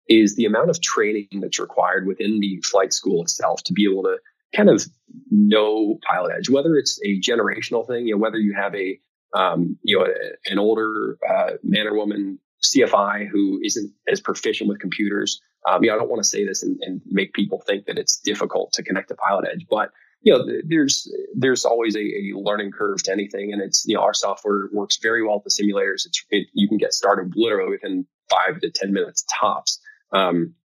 is 0.09 0.35
the 0.35 0.45
amount 0.45 0.71
of 0.71 0.81
training 0.81 1.27
that's 1.33 1.59
required 1.59 2.07
within 2.07 2.39
the 2.39 2.61
flight 2.61 2.93
school 2.93 3.21
itself 3.21 3.63
to 3.63 3.73
be 3.73 3.87
able 3.89 4.03
to 4.03 4.17
kind 4.55 4.69
of 4.69 4.83
know 5.31 5.97
pilot 6.07 6.33
edge, 6.37 6.49
whether 6.49 6.75
it's 6.75 6.99
a 7.03 7.19
generational 7.19 7.87
thing, 7.87 8.07
you 8.07 8.15
know, 8.15 8.19
whether 8.19 8.37
you 8.37 8.53
have 8.53 8.75
a, 8.75 8.99
um, 9.33 9.77
you 9.83 9.97
know, 9.97 10.05
a, 10.05 10.51
an 10.51 10.59
older 10.59 11.17
uh, 11.27 11.51
man 11.63 11.87
or 11.87 11.95
woman 11.95 12.39
CFI 12.63 13.27
who 13.27 13.59
isn't 13.63 13.93
as 14.07 14.21
proficient 14.21 14.69
with 14.69 14.79
computers. 14.79 15.41
Um, 15.67 15.83
you 15.83 15.89
know, 15.89 15.95
I 15.95 15.99
don't 15.99 16.09
want 16.09 16.23
to 16.23 16.29
say 16.29 16.45
this 16.45 16.63
and, 16.63 16.77
and, 16.81 17.01
make 17.07 17.33
people 17.33 17.59
think 17.65 17.85
that 17.85 17.97
it's 17.97 18.19
difficult 18.19 18.73
to 18.73 18.83
connect 18.83 19.07
to 19.07 19.15
Pilot 19.15 19.49
Edge, 19.51 19.65
but 19.67 19.89
you 20.25 20.33
know, 20.33 20.43
there's 20.67 21.11
there's 21.35 21.65
always 21.65 21.95
a, 21.95 21.99
a, 21.99 22.33
learning 22.35 22.71
curve 22.71 23.03
to 23.03 23.11
anything, 23.11 23.53
and 23.53 23.61
it's 23.61 23.85
you 23.85 23.95
know 23.95 24.01
our 24.01 24.13
software 24.13 24.69
works 24.73 24.97
very 24.97 25.23
well 25.23 25.35
with 25.43 25.55
the 25.55 25.63
simulators. 25.63 26.07
It's 26.07 26.25
it, 26.31 26.47
you 26.53 26.67
can 26.67 26.77
get 26.77 26.93
started 26.93 27.33
literally 27.35 27.69
within 27.69 28.07
five 28.29 28.59
to 28.61 28.71
ten 28.71 28.91
minutes 28.91 29.23
tops. 29.39 29.79
Um, 30.11 30.55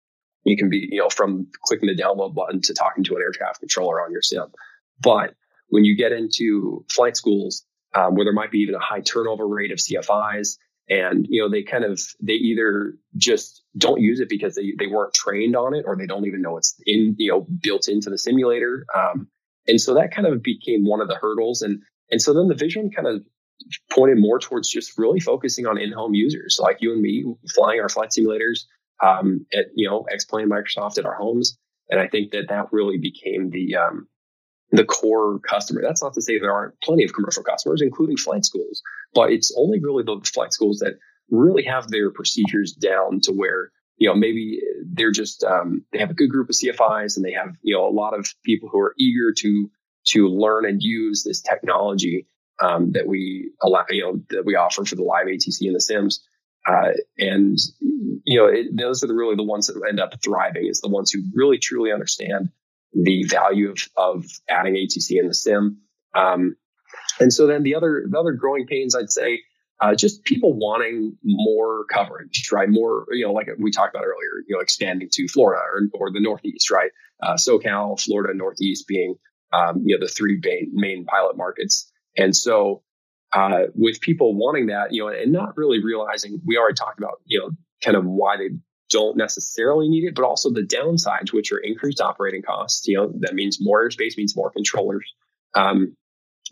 you 0.45 0.57
can 0.57 0.71
be, 0.71 0.89
you 0.91 0.99
know, 0.99 1.09
from 1.09 1.49
clicking 1.65 1.89
the 1.89 2.01
download 2.01 2.35
button 2.35 2.61
to 2.63 2.75
talking 2.75 3.05
to 3.05 3.17
an 3.17 3.23
air 3.23 3.33
traffic 3.33 3.61
controller 3.61 4.03
on 4.03 4.13
your 4.13 4.23
sim. 4.23 4.47
But 5.01 5.35
when 5.69 5.85
you 5.85 5.97
get 5.97 6.13
into 6.13 6.85
flight 6.89 7.17
schools, 7.17 7.65
um, 7.95 8.15
where 8.15 8.25
there 8.25 8.33
might 8.33 8.51
be 8.51 8.59
even 8.59 8.75
a 8.75 8.81
high 8.81 9.01
turnover 9.01 9.47
rate 9.47 9.73
of 9.73 9.79
CFIs, 9.79 10.59
and 10.89 11.27
you 11.29 11.43
know 11.43 11.51
they 11.51 11.63
kind 11.63 11.85
of 11.85 12.01
they 12.23 12.35
either 12.35 12.95
just 13.17 13.63
don't 13.77 14.01
use 14.01 14.21
it 14.21 14.29
because 14.29 14.55
they, 14.55 14.75
they 14.79 14.87
weren't 14.87 15.15
trained 15.15 15.57
on 15.57 15.75
it, 15.75 15.85
or 15.87 15.97
they 15.97 16.07
don't 16.07 16.27
even 16.27 16.43
know 16.43 16.57
it's 16.57 16.81
in 16.87 17.15
you 17.19 17.31
know 17.31 17.41
built 17.41 17.89
into 17.89 18.11
the 18.11 18.19
simulator. 18.19 18.87
Um, 18.97 19.29
and 19.67 19.81
so 19.81 19.95
that 19.95 20.15
kind 20.15 20.27
of 20.27 20.43
became 20.43 20.85
one 20.85 21.01
of 21.01 21.09
the 21.09 21.17
hurdles, 21.17 21.63
and 21.63 21.83
and 22.11 22.21
so 22.21 22.33
then 22.33 22.49
the 22.49 22.55
vision 22.55 22.91
kind 22.91 23.09
of 23.09 23.23
pointed 23.91 24.19
more 24.19 24.39
towards 24.39 24.69
just 24.69 24.99
really 24.99 25.21
focusing 25.21 25.67
on 25.67 25.79
in-home 25.79 26.15
users 26.15 26.59
like 26.61 26.79
you 26.81 26.93
and 26.93 27.03
me 27.03 27.25
flying 27.55 27.79
our 27.81 27.91
flight 27.91 28.09
simulators 28.09 28.65
um, 29.03 29.47
at 29.53 29.67
you 29.75 29.89
know 29.89 30.07
X-Plane 30.11 30.49
Microsoft 30.49 30.99
at 30.99 31.07
our 31.07 31.15
homes, 31.15 31.59
and 31.89 32.01
I 32.01 32.09
think 32.09 32.33
that 32.33 32.49
that 32.49 32.73
really 32.73 32.99
became 32.99 33.51
the 33.51 33.77
um, 33.77 34.09
the 34.71 34.85
core 34.85 35.39
customer. 35.41 35.83
That's 35.83 36.03
not 36.03 36.15
to 36.15 36.23
say 36.23 36.39
there 36.39 36.53
aren't 36.53 36.81
plenty 36.83 37.05
of 37.05 37.13
commercial 37.13 37.43
customers, 37.43 37.83
including 37.83 38.17
flight 38.17 38.45
schools, 38.45 38.83
but 39.15 39.33
it's 39.33 39.55
only 39.57 39.81
really 39.81 40.05
the 40.05 40.21
flight 40.33 40.53
schools 40.53 40.79
that 40.79 40.99
really 41.31 41.65
have 41.65 41.89
their 41.89 42.11
procedures 42.11 42.73
down 42.73 43.21
to 43.23 43.33
where 43.33 43.71
you 43.97 44.09
know 44.09 44.15
maybe 44.15 44.61
they're 44.85 45.13
just 45.13 45.45
um, 45.45 45.85
they 45.93 45.99
have 45.99 46.11
a 46.11 46.15
good 46.15 46.31
group 46.31 46.49
of 46.49 46.57
CFIs 46.57 47.17
and 47.17 47.25
they 47.25 47.33
have 47.33 47.55
you 47.63 47.75
know 47.75 47.89
a 47.89 47.91
lot 47.91 48.19
of 48.19 48.29
people 48.45 48.69
who 48.71 48.81
are 48.81 48.95
eager 48.99 49.33
to 49.39 49.71
to 50.07 50.29
learn 50.29 50.65
and 50.65 50.83
use 50.83 51.23
this 51.25 51.41
technology 51.41 52.27
um, 52.61 52.93
that 52.93 53.07
we 53.07 53.53
allow 53.63 53.85
you 53.91 54.03
know 54.03 54.21
that 54.31 54.45
we 54.45 54.57
offer 54.57 54.85
for 54.85 54.97
the 54.97 55.03
live 55.03 55.27
ATC 55.27 55.67
and 55.67 55.75
the 55.75 55.81
Sims. 55.81 56.25
Uh, 56.71 56.93
and 57.19 57.59
you 58.25 58.39
know, 58.39 58.47
it, 58.47 58.67
those 58.77 59.03
are 59.03 59.07
the, 59.07 59.15
really 59.15 59.37
the 59.37 59.43
ones 59.43 59.67
that 59.67 59.81
end 59.89 60.01
up 60.01 60.13
thriving 60.23 60.67
is 60.67 60.81
the 60.81 60.89
ones 60.89 61.11
who 61.11 61.23
really 61.35 61.59
truly 61.59 61.93
understand 61.93 62.51
the 62.93 63.25
value 63.25 63.71
of, 63.71 63.79
of 63.97 64.25
adding 64.49 64.75
ATC 64.75 65.19
in 65.19 65.29
the 65.29 65.35
sim. 65.35 65.79
Um, 66.15 66.57
and 67.19 67.33
so 67.33 67.47
then 67.47 67.63
the 67.63 67.75
other, 67.75 68.05
the 68.09 68.19
other 68.19 68.33
growing 68.33 68.67
pains, 68.67 68.95
I'd 68.95 69.11
say, 69.11 69.41
uh, 69.81 69.95
just 69.95 70.25
people 70.25 70.53
wanting 70.53 71.17
more 71.25 71.87
coverage, 71.87 72.51
right? 72.53 72.69
More, 72.69 73.07
you 73.11 73.27
know, 73.27 73.33
like 73.33 73.49
we 73.59 73.71
talked 73.71 73.95
about 73.95 74.05
earlier, 74.05 74.45
you 74.47 74.55
know, 74.55 74.61
expanding 74.61 75.09
to 75.13 75.29
Florida 75.29 75.63
or, 75.63 75.81
or 75.95 76.13
the 76.13 76.21
Northeast, 76.21 76.71
right? 76.71 76.91
Uh, 77.23 77.35
SoCal, 77.35 78.01
Florida, 78.01 78.37
Northeast 78.37 78.87
being, 78.87 79.15
um, 79.53 79.83
you 79.85 79.97
know, 79.97 80.07
the 80.07 80.13
three 80.13 80.39
main, 80.43 80.71
main 80.75 81.05
pilot 81.07 81.37
markets. 81.37 81.91
And 82.17 82.37
so, 82.37 82.83
uh, 83.33 83.65
with 83.75 84.01
people 84.01 84.35
wanting 84.35 84.67
that, 84.67 84.93
you 84.93 85.03
know, 85.03 85.09
and 85.09 85.33
not 85.33 85.57
really 85.57 85.83
realizing 85.83 86.41
we 86.45 86.57
already 86.57 86.75
talked 86.75 86.99
about, 86.99 87.21
you 87.27 87.39
know, 87.39 87.51
kind 87.83 87.97
of 87.97 88.05
why 88.05 88.37
they 88.37 88.51
don't 88.91 89.17
necessarily 89.17 89.89
need 89.89 90.05
it, 90.05 90.15
but 90.15 90.25
also 90.25 90.51
the 90.51 90.63
downsides, 90.63 91.33
which 91.33 91.53
are 91.53 91.59
increased 91.59 92.01
operating 92.01 92.43
costs. 92.43 92.87
You 92.89 92.97
know, 92.97 93.13
that 93.21 93.35
means 93.35 93.59
more 93.61 93.89
airspace 93.89 94.17
means 94.17 94.37
more 94.37 94.51
controllers. 94.51 95.05
Um, 95.55 95.97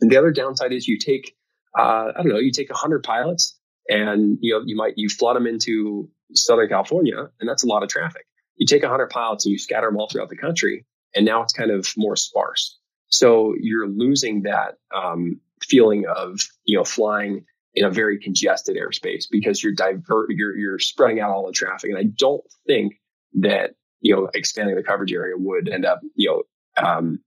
and 0.00 0.10
the 0.10 0.16
other 0.16 0.30
downside 0.30 0.72
is 0.72 0.86
you 0.86 0.98
take, 0.98 1.34
uh, 1.76 2.12
I 2.16 2.22
don't 2.22 2.28
know, 2.28 2.38
you 2.38 2.52
take 2.52 2.70
100 2.70 3.02
pilots 3.02 3.58
and 3.88 4.38
you 4.40 4.52
know 4.52 4.62
you 4.64 4.76
might 4.76 4.94
you 4.96 5.08
flood 5.08 5.36
them 5.36 5.46
into 5.46 6.08
Southern 6.34 6.68
California, 6.68 7.28
and 7.40 7.48
that's 7.48 7.64
a 7.64 7.66
lot 7.66 7.82
of 7.82 7.88
traffic. 7.88 8.26
You 8.56 8.66
take 8.66 8.82
100 8.82 9.08
pilots 9.08 9.46
and 9.46 9.52
you 9.52 9.58
scatter 9.58 9.88
them 9.88 9.96
all 9.96 10.08
throughout 10.08 10.28
the 10.28 10.36
country, 10.36 10.84
and 11.14 11.24
now 11.24 11.42
it's 11.42 11.52
kind 11.52 11.70
of 11.70 11.88
more 11.96 12.16
sparse. 12.16 12.78
So 13.08 13.54
you're 13.58 13.88
losing 13.88 14.42
that 14.42 14.76
um, 14.94 15.40
feeling 15.62 16.06
of 16.06 16.40
you 16.64 16.76
know 16.76 16.84
flying 16.84 17.44
in 17.74 17.84
a 17.84 17.90
very 17.90 18.18
congested 18.18 18.76
airspace 18.76 19.24
because 19.30 19.62
you're 19.62 19.72
divert 19.72 20.30
you're 20.30 20.56
you're 20.56 20.78
spreading 20.78 21.20
out 21.20 21.30
all 21.30 21.46
the 21.46 21.52
traffic. 21.52 21.90
And 21.90 21.98
I 21.98 22.04
don't 22.04 22.44
think 22.66 22.94
that 23.40 23.74
you 24.00 24.14
know 24.14 24.28
expanding 24.34 24.76
the 24.76 24.82
coverage 24.82 25.12
area 25.12 25.34
would 25.36 25.68
end 25.68 25.84
up 25.84 26.00
you 26.14 26.28
know 26.28 26.84
um, 26.84 27.20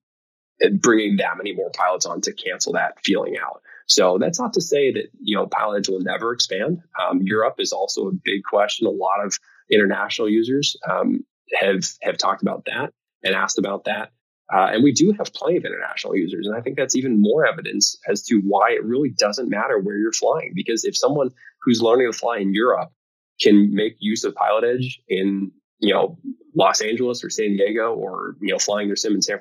bringing 0.80 1.18
that 1.18 1.38
many 1.38 1.54
more 1.54 1.72
pilots 1.72 2.06
on 2.06 2.22
to 2.22 2.34
cancel 2.34 2.74
that 2.74 3.00
feeling 3.04 3.36
out. 3.38 3.62
So 3.88 4.18
that's 4.20 4.40
not 4.40 4.54
to 4.54 4.62
say 4.62 4.92
that 4.94 5.10
you 5.22 5.36
know 5.36 5.48
Pilot 5.48 5.80
Edge 5.80 5.90
will 5.90 6.02
never 6.02 6.32
expand. 6.34 6.80
Um, 7.02 7.22
Europe 7.22 7.56
is 7.60 7.72
also 7.72 8.08
a 8.08 8.12
big 8.12 8.44
question. 8.44 8.88
A 8.88 8.92
lot 8.92 9.24
of 9.24 9.38
international 9.70 10.30
users 10.30 10.76
um, 10.90 11.26
have 11.60 11.84
have 12.02 12.18
talked 12.18 12.42
about 12.42 12.66
that 12.66 12.94
and 13.24 13.36
asked 13.36 13.60
about 13.60 13.86
that. 13.86 14.12
Uh, 14.54 14.68
and 14.74 14.84
we 14.84 14.92
do 14.92 15.14
have 15.18 15.34
plenty 15.34 15.58
of 15.58 15.66
international 15.66 16.16
users. 16.16 16.46
And 16.46 16.56
I 16.56 16.62
think 16.62 16.76
that's 16.76 16.96
even 16.96 17.22
more 17.22 17.46
evidence 17.46 17.98
as 18.08 18.24
to 18.24 18.42
why 18.44 18.72
it 18.72 18.84
really 18.84 19.10
doesn't 19.10 19.50
matter 19.50 19.80
where 19.80 19.98
you're 19.98 20.12
flying. 20.12 20.52
Because 20.54 20.84
if 20.84 20.98
someone 20.98 21.30
who's 21.62 21.82
learning 21.82 22.12
to 22.12 22.18
fly 22.18 22.40
in 22.40 22.54
Europe 22.54 22.92
can 23.40 23.74
make 23.74 23.96
use 24.00 24.26
of 24.26 24.36
Pilot 24.36 24.66
Edge 24.66 25.02
in, 25.08 25.52
you 25.80 25.94
know, 25.94 26.18
Los 26.54 26.82
Angeles 26.82 27.24
or 27.24 27.30
San 27.30 27.56
Diego 27.56 27.94
or, 27.94 28.36
you 28.42 28.52
know, 28.52 28.60
flying 28.60 28.88
their 28.88 28.98
sim 28.98 29.14
in 29.14 29.22
San, 29.22 29.40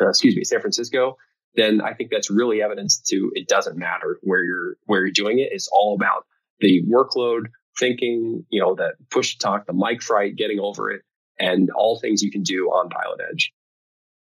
uh, 0.00 0.08
excuse 0.08 0.36
me, 0.36 0.44
San 0.44 0.60
Francisco, 0.60 1.16
then 1.56 1.80
I 1.80 1.94
think 1.94 2.10
that's 2.10 2.30
really 2.30 2.62
evidence 2.62 3.00
to 3.08 3.32
it 3.34 3.48
doesn't 3.48 3.76
matter 3.76 4.18
where 4.22 4.44
you're, 4.44 4.76
where 4.84 5.00
you're 5.00 5.10
doing 5.10 5.40
it. 5.40 5.48
It's 5.50 5.68
all 5.72 5.94
about 5.94 6.24
the 6.60 6.82
workload, 6.88 7.46
thinking, 7.78 8.44
you 8.50 8.60
know, 8.60 8.76
that 8.76 8.94
push 9.10 9.32
to 9.32 9.38
talk, 9.38 9.66
the 9.66 9.72
mic 9.72 10.02
fright, 10.02 10.36
getting 10.36 10.60
over 10.60 10.90
it, 10.90 11.02
and 11.38 11.70
all 11.70 11.98
things 11.98 12.22
you 12.22 12.30
can 12.30 12.42
do 12.42 12.68
on 12.68 12.90
Pilot 12.90 13.20
Edge. 13.32 13.52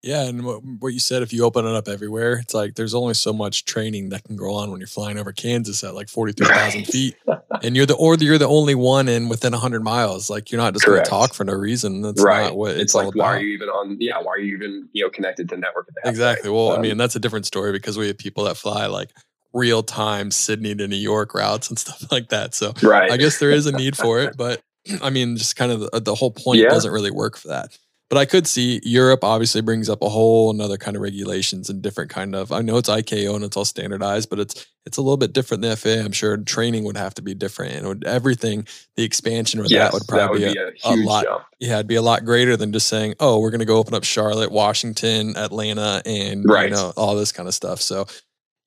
Yeah, 0.03 0.23
and 0.25 0.45
what, 0.45 0.63
what 0.65 0.93
you 0.93 1.01
said, 1.01 1.23
if 1.23 1.33
you 1.33 1.45
open 1.45 1.67
it 1.67 1.75
up 1.75 1.89
everywhere, 1.89 2.35
it's 2.35 2.55
like 2.55 2.75
there's 2.75 2.95
only 2.95 3.15
so 3.15 3.33
much 3.33 3.65
training 3.65 4.11
that 4.11 4.23
can 4.25 4.37
go 4.37 4.55
on 4.55 4.71
when 4.71 4.79
you're 4.79 4.87
flying 4.87 5.19
over 5.19 5.33
Kansas 5.33 5.83
at 5.83 5.95
like 5.95 6.09
forty 6.09 6.33
three 6.33 6.47
thousand 6.47 6.81
right. 6.81 6.87
feet, 6.87 7.17
and 7.63 7.75
you're 7.75 7.87
the 7.87 7.95
or 7.95 8.15
you're 8.15 8.39
the 8.39 8.47
only 8.47 8.75
one 8.75 9.09
in 9.09 9.29
within 9.29 9.53
hundred 9.53 9.83
miles. 9.83 10.31
Like 10.31 10.53
you're 10.53 10.61
not 10.61 10.75
just 10.75 10.87
going 10.87 11.03
to 11.03 11.11
talk 11.11 11.35
for 11.35 11.45
no 11.45 11.55
reason. 11.55 12.03
That's 12.03 12.23
right. 12.23 12.45
not 12.45 12.57
what 12.57 12.73
it's, 12.73 12.83
it's 12.83 12.95
like. 12.95 13.15
Why 13.15 13.37
are 13.37 13.41
you 13.41 13.49
even 13.49 13.69
on? 13.69 13.97
Yeah, 13.99 14.21
why 14.21 14.33
are 14.33 14.39
you 14.39 14.55
even 14.55 14.89
you 14.93 15.03
know 15.03 15.11
connected 15.11 15.49
to 15.49 15.57
network? 15.57 15.89
Exactly. 16.05 16.51
Well, 16.51 16.73
um, 16.73 16.79
I 16.79 16.83
mean 16.83 16.99
that's 16.99 17.17
a 17.17 17.21
different 17.21 17.47
story 17.47 17.73
because 17.73 17.99
we 17.99 18.07
have 18.07 18.19
people 18.19 18.45
that 18.45 18.57
fly 18.57 18.87
like 18.87 19.11
real 19.57 19.83
time 19.83 20.31
Sydney 20.31 20.75
to 20.75 20.87
New 20.87 20.97
York 20.97 21.35
routes 21.35 21.69
and 21.69 21.79
stuff 21.79 22.11
like 22.13 22.29
that. 22.29 22.55
So 22.55 22.75
right. 22.83 23.11
I 23.11 23.17
guess 23.17 23.39
there 23.39 23.51
is 23.51 23.67
a 23.67 23.73
need 23.73 23.97
for 23.97 24.21
it, 24.21 24.37
but 24.39 24.61
I 25.03 25.11
mean, 25.11 25.37
just 25.37 25.57
kind 25.57 25.73
of 25.73 25.81
the, 25.81 26.01
the 26.01 26.15
whole 26.15 26.31
point 26.31 26.61
yeah. 26.61 26.69
doesn't 26.69 26.93
really 26.93 27.11
work 27.11 27.37
for 27.37 27.49
that. 27.49 27.77
But 28.09 28.19
I 28.19 28.25
could 28.25 28.47
see 28.47 28.81
Europe 28.85 29.25
obviously 29.25 29.63
brings 29.63 29.89
up 29.89 30.01
a 30.01 30.09
whole 30.09 30.51
another 30.51 30.77
kind 30.77 30.97
of 30.97 31.03
regulations 31.03 31.69
and 31.69 31.83
different 31.83 32.09
kind 32.09 32.37
of. 32.37 32.53
I 32.53 32.61
know 32.63 32.77
it's 32.77 32.89
ICAO 32.89 33.35
and 33.35 33.45
it's 33.45 33.57
all 33.57 33.65
standardized, 33.65 34.31
but 34.31 34.39
it's 34.39 34.65
it's 34.85 34.97
a 34.97 35.03
little 35.03 35.17
bit 35.17 35.33
different 35.33 35.63
than 35.63 35.75
FAA. 35.75 36.05
I'm 36.05 36.13
sure 36.13 36.37
training 36.37 36.85
would 36.85 36.97
have 36.97 37.15
to 37.15 37.23
be 37.23 37.35
different, 37.35 37.75
and 37.75 37.89
would, 37.89 38.05
everything 38.05 38.69
the 38.95 39.03
expansion 39.03 39.61
with 39.61 39.73
yes, 39.73 39.91
that 39.91 39.93
would 39.93 40.07
probably 40.07 40.45
that 40.45 40.57
would 40.57 40.75
be, 40.75 40.81
a, 40.85 40.89
a, 40.89 40.95
a 40.95 41.05
lot. 41.05 41.25
Jump. 41.25 41.45
Yeah, 41.59 41.75
it'd 41.75 41.89
be 41.89 41.97
a 41.97 42.03
lot 42.03 42.25
greater 42.25 42.57
than 42.57 42.73
just 42.73 42.89
saying, 42.89 43.15
"Oh, 43.19 43.41
we're 43.41 43.51
going 43.51 43.59
to 43.59 43.67
go 43.67 43.77
open 43.77 43.95
up 43.95 44.05
Charlotte, 44.05 44.53
Washington, 44.53 45.37
Atlanta, 45.37 46.01
and 46.07 46.45
right. 46.49 46.71
you 46.71 46.77
know 46.77 46.93
all 46.97 47.17
this 47.17 47.33
kind 47.33 47.49
of 47.49 47.55
stuff." 47.55 47.81
So, 47.81 48.07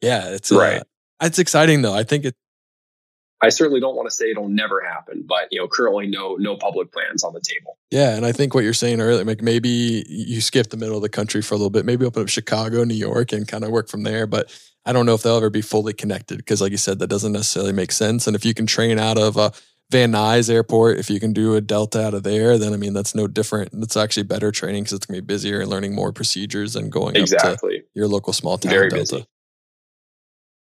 yeah, 0.02 0.32
it's 0.32 0.52
uh, 0.52 0.60
right. 0.60 0.82
Uh, 0.82 0.84
it's 1.22 1.40
exciting 1.40 1.82
though. 1.82 1.94
I 1.94 2.04
think 2.04 2.26
it, 2.26 2.36
I 3.42 3.50
certainly 3.50 3.80
don't 3.80 3.96
want 3.96 4.10
to 4.10 4.16
say 4.16 4.32
it'll 4.32 4.50
never 4.50 4.82
happen, 4.82 5.24
but 5.26 5.48
you 5.52 5.60
know, 5.60 5.68
currently 5.68 6.08
no 6.08 6.36
no 6.36 6.58
public 6.58 6.92
plans 6.92 7.24
on 7.24 7.34
the 7.34 7.42
table. 7.42 7.78
Yeah, 7.90 8.16
and 8.16 8.26
I 8.26 8.32
think 8.32 8.54
what 8.54 8.64
you're 8.64 8.74
saying 8.74 9.00
earlier, 9.00 9.24
like 9.24 9.42
maybe 9.42 10.06
you 10.10 10.42
skip 10.42 10.70
the 10.70 10.78
middle 10.78 10.98
of 10.98 11.02
the 11.02 11.10
country 11.10 11.42
for 11.42 11.54
a 11.54 11.58
little 11.58 11.70
bit, 11.70 11.86
maybe 11.86 12.06
open 12.06 12.22
up 12.22 12.30
Chicago, 12.30 12.84
New 12.84 12.96
York, 12.96 13.32
and 13.32 13.48
kind 13.48 13.64
of 13.64 13.72
work 13.72 13.88
from 13.88 14.04
there. 14.04 14.28
But 14.28 14.54
I 14.86 14.92
don't 14.92 15.06
know 15.06 15.14
if 15.14 15.24
they'll 15.24 15.38
ever 15.38 15.50
be 15.50 15.62
fully 15.62 15.94
connected 15.94 16.38
because, 16.38 16.62
like 16.62 16.72
you 16.72 16.78
said, 16.78 17.00
that 17.00 17.08
doesn't 17.08 17.32
necessarily 17.32 17.74
make 17.74 17.92
sense. 17.92 18.28
And 18.28 18.36
if 18.36 18.44
you 18.44 18.54
can 18.54 18.66
train 18.66 19.00
out 19.00 19.18
of 19.18 19.38
a 19.38 19.54
Van 19.90 20.12
Nuys 20.12 20.50
Airport, 20.50 21.00
if 21.00 21.10
you 21.10 21.20
can 21.20 21.34
do 21.34 21.56
a 21.56 21.62
Delta 21.62 22.06
out 22.06 22.14
of 22.14 22.24
there, 22.24 22.58
then 22.58 22.74
I 22.74 22.78
mean 22.78 22.94
that's 22.94 23.16
no 23.16 23.28
different. 23.28 23.70
It's 23.74 23.98
actually 23.98 24.24
better 24.24 24.52
training 24.52 24.84
because 24.84 24.94
it's 24.94 25.06
gonna 25.06 25.22
be 25.22 25.26
busier 25.26 25.62
and 25.62 25.70
learning 25.70 25.96
more 25.96 26.12
procedures 26.12 26.76
and 26.76 26.92
going 26.92 27.16
exactly. 27.16 27.78
up 27.78 27.84
to 27.84 27.88
your 27.96 28.08
local 28.08 28.34
small 28.34 28.58
town 28.58 28.72
Very 28.72 28.90
Delta. 28.90 29.16
Busy. 29.16 29.28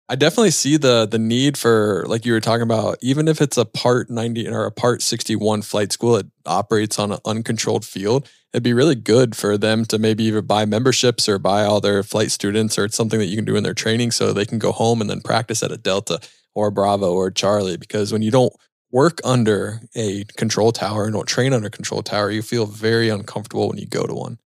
I 0.07 0.15
definitely 0.15 0.51
see 0.51 0.77
the 0.77 1.07
the 1.07 1.17
need 1.17 1.57
for 1.57 2.05
like 2.07 2.25
you 2.25 2.33
were 2.33 2.39
talking 2.39 2.61
about, 2.61 2.97
even 3.01 3.27
if 3.27 3.41
it's 3.41 3.57
a 3.57 3.65
part 3.65 4.09
90 4.09 4.47
or 4.49 4.65
a 4.65 4.71
part 4.71 5.01
61 5.01 5.63
flight 5.63 5.91
school 5.91 6.15
it 6.17 6.27
operates 6.45 6.99
on 6.99 7.11
an 7.11 7.19
uncontrolled 7.25 7.83
field, 7.83 8.29
it'd 8.53 8.63
be 8.63 8.73
really 8.73 8.93
good 8.93 9.35
for 9.35 9.57
them 9.57 9.83
to 9.85 9.97
maybe 9.97 10.25
either 10.25 10.43
buy 10.43 10.65
memberships 10.65 11.27
or 11.27 11.39
buy 11.39 11.63
all 11.63 11.81
their 11.81 12.03
flight 12.03 12.29
students 12.29 12.77
or 12.77 12.85
it's 12.85 12.95
something 12.95 13.19
that 13.19 13.25
you 13.25 13.35
can 13.35 13.45
do 13.45 13.55
in 13.55 13.63
their 13.63 13.73
training 13.73 14.11
so 14.11 14.31
they 14.31 14.45
can 14.45 14.59
go 14.59 14.71
home 14.71 15.01
and 15.01 15.09
then 15.09 15.21
practice 15.21 15.63
at 15.63 15.71
a 15.71 15.77
Delta 15.77 16.19
or 16.53 16.69
Bravo 16.69 17.11
or 17.13 17.31
Charlie. 17.31 17.77
Because 17.77 18.13
when 18.13 18.21
you 18.21 18.29
don't 18.29 18.53
work 18.91 19.19
under 19.23 19.81
a 19.95 20.23
control 20.37 20.71
tower 20.71 21.05
and 21.05 21.13
don't 21.13 21.27
train 21.27 21.51
under 21.51 21.67
a 21.67 21.71
control 21.71 22.03
tower, 22.03 22.29
you 22.29 22.43
feel 22.43 22.67
very 22.67 23.09
uncomfortable 23.09 23.69
when 23.69 23.79
you 23.79 23.87
go 23.87 24.05
to 24.05 24.13
one. 24.13 24.37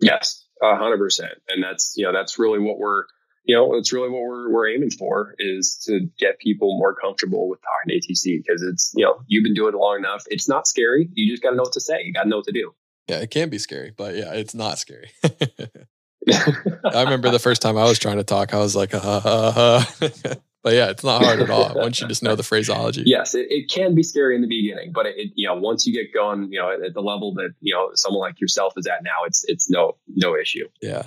Yes, 0.00 0.44
hundred 0.60 0.98
percent. 0.98 1.34
And 1.48 1.62
that's, 1.62 1.94
you 1.96 2.04
know, 2.04 2.12
that's 2.12 2.38
really 2.38 2.58
what 2.58 2.78
we're, 2.78 3.04
you 3.44 3.56
know, 3.56 3.74
it's 3.74 3.92
really 3.92 4.10
what 4.10 4.22
we're, 4.22 4.50
we're 4.50 4.68
aiming 4.68 4.90
for 4.90 5.34
is 5.38 5.82
to 5.86 6.08
get 6.18 6.38
people 6.38 6.78
more 6.78 6.94
comfortable 6.94 7.48
with 7.48 7.60
talking 7.62 7.98
ATC 7.98 8.42
because 8.44 8.62
it's, 8.62 8.92
you 8.94 9.04
know, 9.04 9.22
you've 9.26 9.44
been 9.44 9.54
doing 9.54 9.74
it 9.74 9.78
long 9.78 9.98
enough. 9.98 10.24
It's 10.28 10.48
not 10.48 10.66
scary. 10.66 11.08
You 11.14 11.32
just 11.32 11.42
got 11.42 11.50
to 11.50 11.56
know 11.56 11.62
what 11.62 11.72
to 11.72 11.80
say. 11.80 12.02
You 12.04 12.12
got 12.12 12.24
to 12.24 12.28
know 12.28 12.36
what 12.36 12.46
to 12.46 12.52
do. 12.52 12.74
Yeah, 13.08 13.18
it 13.18 13.30
can 13.30 13.48
be 13.48 13.58
scary, 13.58 13.92
but 13.96 14.14
yeah, 14.14 14.34
it's 14.34 14.54
not 14.54 14.78
scary. 14.78 15.10
I 16.84 17.02
remember 17.02 17.30
the 17.30 17.38
first 17.38 17.62
time 17.62 17.76
I 17.76 17.84
was 17.84 17.98
trying 17.98 18.18
to 18.18 18.24
talk, 18.24 18.52
I 18.54 18.58
was 18.58 18.76
like, 18.76 18.94
uh, 18.94 19.00
uh, 19.24 19.84
uh. 20.02 20.34
But 20.62 20.74
yeah, 20.74 20.90
it's 20.90 21.02
not 21.02 21.24
hard 21.24 21.40
at 21.40 21.48
all 21.48 21.72
once 21.74 22.02
you 22.02 22.06
just 22.06 22.22
know 22.22 22.36
the 22.36 22.42
phraseology. 22.42 23.04
Yes, 23.06 23.34
it, 23.34 23.46
it 23.50 23.70
can 23.70 23.94
be 23.94 24.02
scary 24.02 24.34
in 24.34 24.42
the 24.42 24.46
beginning, 24.46 24.92
but 24.92 25.06
it, 25.06 25.16
it, 25.16 25.32
you 25.34 25.48
know 25.48 25.54
once 25.54 25.86
you 25.86 25.94
get 25.94 26.12
going, 26.12 26.52
you 26.52 26.60
know 26.60 26.70
at, 26.70 26.92
the 26.92 27.00
level 27.00 27.32
that 27.36 27.54
you 27.60 27.74
know 27.74 27.92
someone 27.94 28.20
like 28.20 28.42
yourself 28.42 28.74
is 28.76 28.86
at 28.86 29.02
now, 29.02 29.24
it's 29.24 29.42
it's 29.48 29.70
no 29.70 29.96
no 30.06 30.36
issue. 30.36 30.68
Yeah. 30.82 31.04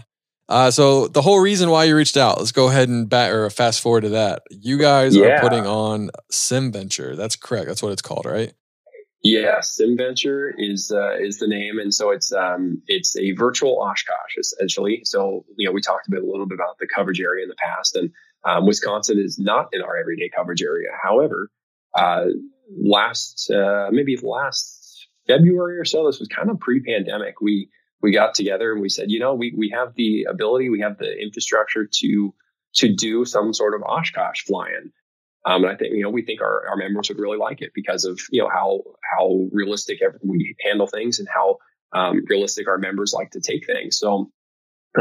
Uh, 0.49 0.69
so 0.69 1.07
the 1.07 1.21
whole 1.21 1.39
reason 1.39 1.69
why 1.69 1.85
you 1.85 1.95
reached 1.95 2.17
out, 2.17 2.37
let's 2.37 2.51
go 2.51 2.67
ahead 2.67 2.89
and 2.89 3.09
bat 3.09 3.31
or 3.31 3.49
fast 3.49 3.81
forward 3.81 4.01
to 4.01 4.09
that. 4.09 4.43
You 4.49 4.77
guys 4.77 5.15
yeah. 5.15 5.25
are 5.25 5.39
putting 5.41 5.65
on 5.65 6.09
SimVenture. 6.31 7.15
That's 7.15 7.35
correct. 7.35 7.67
That's 7.67 7.81
what 7.81 7.93
it's 7.93 8.01
called, 8.01 8.25
right? 8.25 8.53
Yeah, 9.23 9.59
SimVenture 9.59 10.51
is 10.57 10.91
uh, 10.93 11.15
is 11.17 11.39
the 11.39 11.47
name, 11.47 11.79
and 11.79 11.93
so 11.93 12.11
it's 12.11 12.33
um, 12.33 12.81
it's 12.87 13.15
a 13.15 13.31
virtual 13.31 13.81
Oshkosh 13.81 14.37
essentially. 14.37 14.99
So 15.05 15.45
you 15.55 15.65
know 15.65 15.71
we 15.71 15.79
talked 15.79 16.09
a 16.09 16.11
bit 16.11 16.23
a 16.23 16.25
little 16.25 16.45
bit 16.45 16.55
about 16.55 16.77
the 16.77 16.87
coverage 16.93 17.21
area 17.21 17.43
in 17.43 17.49
the 17.49 17.55
past, 17.55 17.95
and 17.95 18.11
um, 18.43 18.65
Wisconsin 18.65 19.19
is 19.19 19.39
not 19.39 19.69
in 19.71 19.81
our 19.81 19.95
everyday 19.95 20.29
coverage 20.35 20.61
area. 20.61 20.89
However, 21.01 21.49
uh, 21.95 22.25
last 22.77 23.49
uh, 23.49 23.87
maybe 23.91 24.17
last 24.21 25.07
February 25.25 25.77
or 25.77 25.85
so, 25.85 26.05
this 26.05 26.19
was 26.19 26.27
kind 26.27 26.49
of 26.49 26.59
pre-pandemic. 26.59 27.39
We 27.39 27.69
we 28.03 28.11
got 28.11 28.35
together 28.35 28.71
and 28.71 28.81
we 28.81 28.89
said, 28.89 29.09
you 29.09 29.19
know, 29.19 29.33
we 29.33 29.53
we 29.57 29.71
have 29.75 29.95
the 29.95 30.27
ability, 30.29 30.69
we 30.69 30.81
have 30.81 30.97
the 30.97 31.11
infrastructure 31.19 31.87
to 31.91 32.33
to 32.75 32.93
do 32.93 33.25
some 33.25 33.53
sort 33.53 33.73
of 33.73 33.81
Oshkosh 33.81 34.43
flying. 34.45 34.91
Um, 35.45 35.63
and 35.63 35.73
I 35.73 35.75
think 35.75 35.93
you 35.95 36.03
know 36.03 36.09
we 36.09 36.23
think 36.23 36.41
our, 36.41 36.69
our 36.69 36.77
members 36.77 37.09
would 37.09 37.19
really 37.19 37.37
like 37.37 37.61
it 37.61 37.71
because 37.73 38.05
of 38.05 38.19
you 38.29 38.43
know 38.43 38.49
how 38.49 38.83
how 39.17 39.47
realistic 39.51 39.99
we 40.21 40.55
handle 40.63 40.87
things 40.87 41.19
and 41.19 41.27
how 41.33 41.57
um, 41.93 42.23
realistic 42.27 42.67
our 42.67 42.77
members 42.77 43.13
like 43.13 43.31
to 43.31 43.41
take 43.41 43.65
things. 43.65 43.97
So 43.97 44.31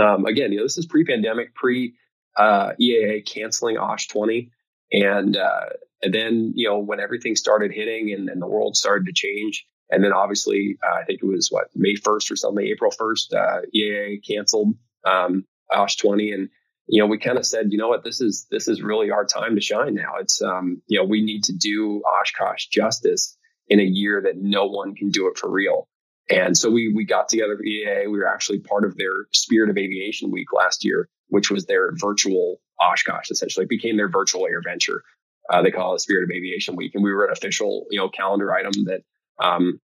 um, 0.00 0.24
again, 0.24 0.52
you 0.52 0.58
know, 0.58 0.64
this 0.64 0.78
is 0.78 0.86
pre-pandemic, 0.86 1.54
pre 1.54 1.94
uh, 2.36 2.72
EAA 2.80 3.26
canceling 3.26 3.76
OSH 3.76 4.08
20. 4.08 4.50
And, 4.92 5.36
uh, 5.36 5.66
and 6.02 6.14
then, 6.14 6.52
you 6.54 6.68
know, 6.68 6.78
when 6.78 7.00
everything 7.00 7.36
started 7.36 7.72
hitting 7.72 8.12
and, 8.12 8.28
and 8.28 8.40
the 8.40 8.46
world 8.46 8.76
started 8.76 9.06
to 9.06 9.12
change, 9.12 9.66
and 9.90 10.02
then 10.02 10.12
obviously, 10.12 10.78
uh, 10.82 11.00
I 11.00 11.04
think 11.04 11.20
it 11.22 11.26
was 11.26 11.48
what, 11.50 11.68
May 11.74 11.94
1st 11.94 12.30
or 12.30 12.36
something, 12.36 12.66
April 12.66 12.90
1st, 12.90 13.34
uh, 13.34 13.60
EAA 13.74 14.26
canceled 14.26 14.74
um, 15.06 15.44
OSH 15.70 15.96
20. 15.98 16.32
And, 16.32 16.48
you 16.86 17.00
know, 17.00 17.06
we 17.06 17.18
kind 17.18 17.38
of 17.38 17.46
said, 17.46 17.66
you 17.70 17.78
know 17.78 17.88
what, 17.88 18.04
this 18.04 18.20
is, 18.20 18.46
this 18.50 18.68
is 18.68 18.82
really 18.82 19.10
our 19.10 19.24
time 19.24 19.54
to 19.54 19.60
shine 19.60 19.94
now. 19.94 20.14
It's, 20.20 20.40
um, 20.40 20.80
you 20.86 20.98
know, 20.98 21.04
we 21.04 21.22
need 21.22 21.44
to 21.44 21.52
do 21.52 22.02
Oshkosh 22.20 22.66
justice 22.66 23.36
in 23.68 23.80
a 23.80 23.84
year 23.84 24.22
that 24.22 24.36
no 24.36 24.66
one 24.66 24.94
can 24.94 25.10
do 25.10 25.28
it 25.28 25.38
for 25.38 25.50
real. 25.50 25.88
And 26.30 26.56
so 26.56 26.70
we 26.70 26.92
we 26.92 27.04
got 27.04 27.28
together 27.28 27.56
with 27.56 27.66
EAA. 27.66 28.10
We 28.10 28.18
were 28.18 28.28
actually 28.28 28.60
part 28.60 28.84
of 28.84 28.96
their 28.96 29.26
Spirit 29.32 29.70
of 29.70 29.76
Aviation 29.76 30.30
Week 30.30 30.52
last 30.52 30.84
year, 30.84 31.08
which 31.28 31.50
was 31.50 31.66
their 31.66 31.92
virtual 31.94 32.60
Oshkosh. 32.80 33.30
Essentially, 33.30 33.64
it 33.64 33.68
became 33.68 33.96
their 33.96 34.08
virtual 34.08 34.46
air 34.46 34.62
venture. 34.62 35.02
Uh, 35.50 35.62
they 35.62 35.70
call 35.70 35.94
it 35.94 36.00
Spirit 36.00 36.24
of 36.24 36.30
Aviation 36.30 36.76
Week, 36.76 36.94
and 36.94 37.02
we 37.02 37.12
were 37.12 37.26
an 37.26 37.32
official 37.32 37.86
you 37.90 37.98
know 37.98 38.08
calendar 38.08 38.52
item 38.54 38.72
that 38.84 39.02
um, 39.40 39.80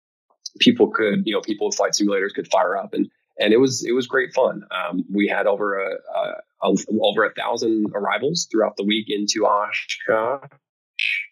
people 0.58 0.88
could 0.88 1.22
you 1.26 1.32
know 1.32 1.40
people 1.40 1.66
with 1.66 1.76
flight 1.76 1.92
simulators 1.92 2.32
could 2.34 2.48
fire 2.48 2.76
up 2.76 2.94
and 2.94 3.08
and 3.38 3.52
it 3.52 3.58
was 3.58 3.84
it 3.84 3.92
was 3.92 4.06
great 4.06 4.32
fun. 4.32 4.62
Um, 4.70 5.04
we 5.12 5.28
had 5.28 5.46
over 5.46 5.78
a, 5.78 5.94
a, 6.14 6.68
a, 6.70 6.74
over 7.02 7.24
a 7.24 7.34
thousand 7.34 7.86
arrivals 7.94 8.48
throughout 8.50 8.76
the 8.76 8.84
week 8.84 9.06
into 9.08 9.46
Oshkosh 9.46 11.26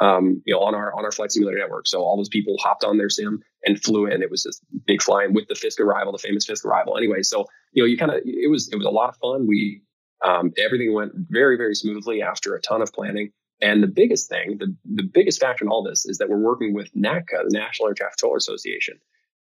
um, 0.00 0.42
you 0.44 0.54
know, 0.54 0.60
on 0.60 0.74
our 0.74 0.92
on 0.96 1.04
our 1.04 1.12
flight 1.12 1.32
simulator 1.32 1.58
network. 1.58 1.86
So 1.86 2.02
all 2.02 2.16
those 2.16 2.28
people 2.28 2.56
hopped 2.58 2.84
on 2.84 2.98
their 2.98 3.10
sim 3.10 3.42
and 3.64 3.82
flew 3.82 4.06
in. 4.06 4.22
It 4.22 4.30
was 4.30 4.42
this 4.42 4.60
big 4.86 5.02
flying 5.02 5.32
with 5.32 5.46
the 5.48 5.54
Fisk 5.54 5.80
arrival, 5.80 6.12
the 6.12 6.18
famous 6.18 6.44
Fisk 6.44 6.64
arrival. 6.64 6.96
Anyway, 6.96 7.22
so 7.22 7.46
you 7.72 7.82
know, 7.82 7.86
you 7.86 7.96
kind 7.96 8.10
of 8.10 8.20
it 8.24 8.50
was 8.50 8.68
it 8.72 8.76
was 8.76 8.86
a 8.86 8.90
lot 8.90 9.10
of 9.10 9.16
fun. 9.16 9.46
We 9.46 9.82
um, 10.24 10.52
everything 10.58 10.92
went 10.94 11.12
very 11.14 11.56
very 11.56 11.74
smoothly 11.74 12.22
after 12.22 12.54
a 12.54 12.60
ton 12.60 12.82
of 12.82 12.92
planning. 12.92 13.32
And 13.60 13.82
the 13.82 13.88
biggest 13.88 14.28
thing, 14.28 14.58
the 14.58 14.74
the 14.84 15.04
biggest 15.04 15.40
factor 15.40 15.64
in 15.64 15.70
all 15.70 15.82
this 15.82 16.06
is 16.06 16.18
that 16.18 16.28
we're 16.28 16.38
working 16.38 16.74
with 16.74 16.92
NATCA, 16.94 17.48
the 17.48 17.58
National 17.58 17.88
Air 17.88 17.94
Traffic 17.94 18.16
Controller 18.18 18.36
Association, 18.36 18.98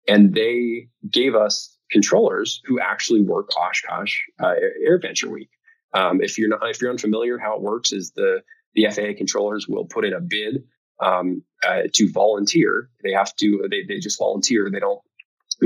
and 0.07 0.33
they 0.33 0.89
gave 1.09 1.35
us 1.35 1.77
controllers 1.91 2.61
who 2.65 2.79
actually 2.79 3.21
work 3.21 3.49
Oshkosh 3.57 4.15
uh, 4.39 4.53
AirVenture 4.87 5.31
Week. 5.31 5.49
Um, 5.93 6.21
if 6.21 6.37
you're 6.37 6.49
not 6.49 6.61
if 6.69 6.81
you're 6.81 6.91
unfamiliar, 6.91 7.37
how 7.37 7.55
it 7.55 7.61
works 7.61 7.91
is 7.91 8.11
the 8.11 8.41
the 8.75 8.87
FAA 8.89 9.17
controllers 9.17 9.67
will 9.67 9.85
put 9.85 10.05
in 10.05 10.13
a 10.13 10.19
bid 10.19 10.63
um, 10.99 11.43
uh, 11.65 11.83
to 11.93 12.11
volunteer. 12.11 12.89
They 13.03 13.11
have 13.11 13.35
to, 13.37 13.67
they, 13.69 13.83
they 13.87 13.99
just 13.99 14.17
volunteer. 14.17 14.69
They 14.71 14.79
don't 14.79 15.01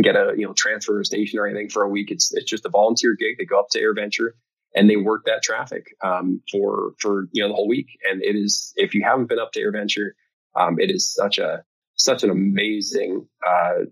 get 0.01 0.15
a, 0.15 0.33
you 0.36 0.45
know, 0.45 0.53
transfer 0.53 1.03
station 1.03 1.39
or 1.39 1.47
anything 1.47 1.69
for 1.69 1.83
a 1.83 1.89
week. 1.89 2.12
It's, 2.12 2.33
it's 2.33 2.49
just 2.49 2.65
a 2.65 2.69
volunteer 2.69 3.15
gig. 3.17 3.38
They 3.38 3.45
go 3.45 3.60
up 3.60 3.69
to 3.71 3.81
AirVenture 3.81 4.31
and 4.75 4.89
they 4.89 4.95
work 4.95 5.25
that 5.25 5.43
traffic 5.43 5.88
um, 6.03 6.41
for, 6.51 6.93
for, 6.99 7.27
you 7.32 7.41
know, 7.41 7.49
the 7.49 7.56
whole 7.56 7.67
week. 7.67 7.88
And 8.10 8.21
it 8.23 8.36
is, 8.36 8.73
if 8.75 8.93
you 8.93 9.03
haven't 9.03 9.30
been 9.30 9.39
up 9.39 9.51
to 9.53 9.62
AirVenture, 9.62 10.12
um, 10.56 10.80
it 10.80 10.91
is 10.91 11.13
such 11.13 11.38
a, 11.38 11.63
such 11.95 12.23
an 12.23 12.30
amazing, 12.30 13.27
uh, 13.45 13.86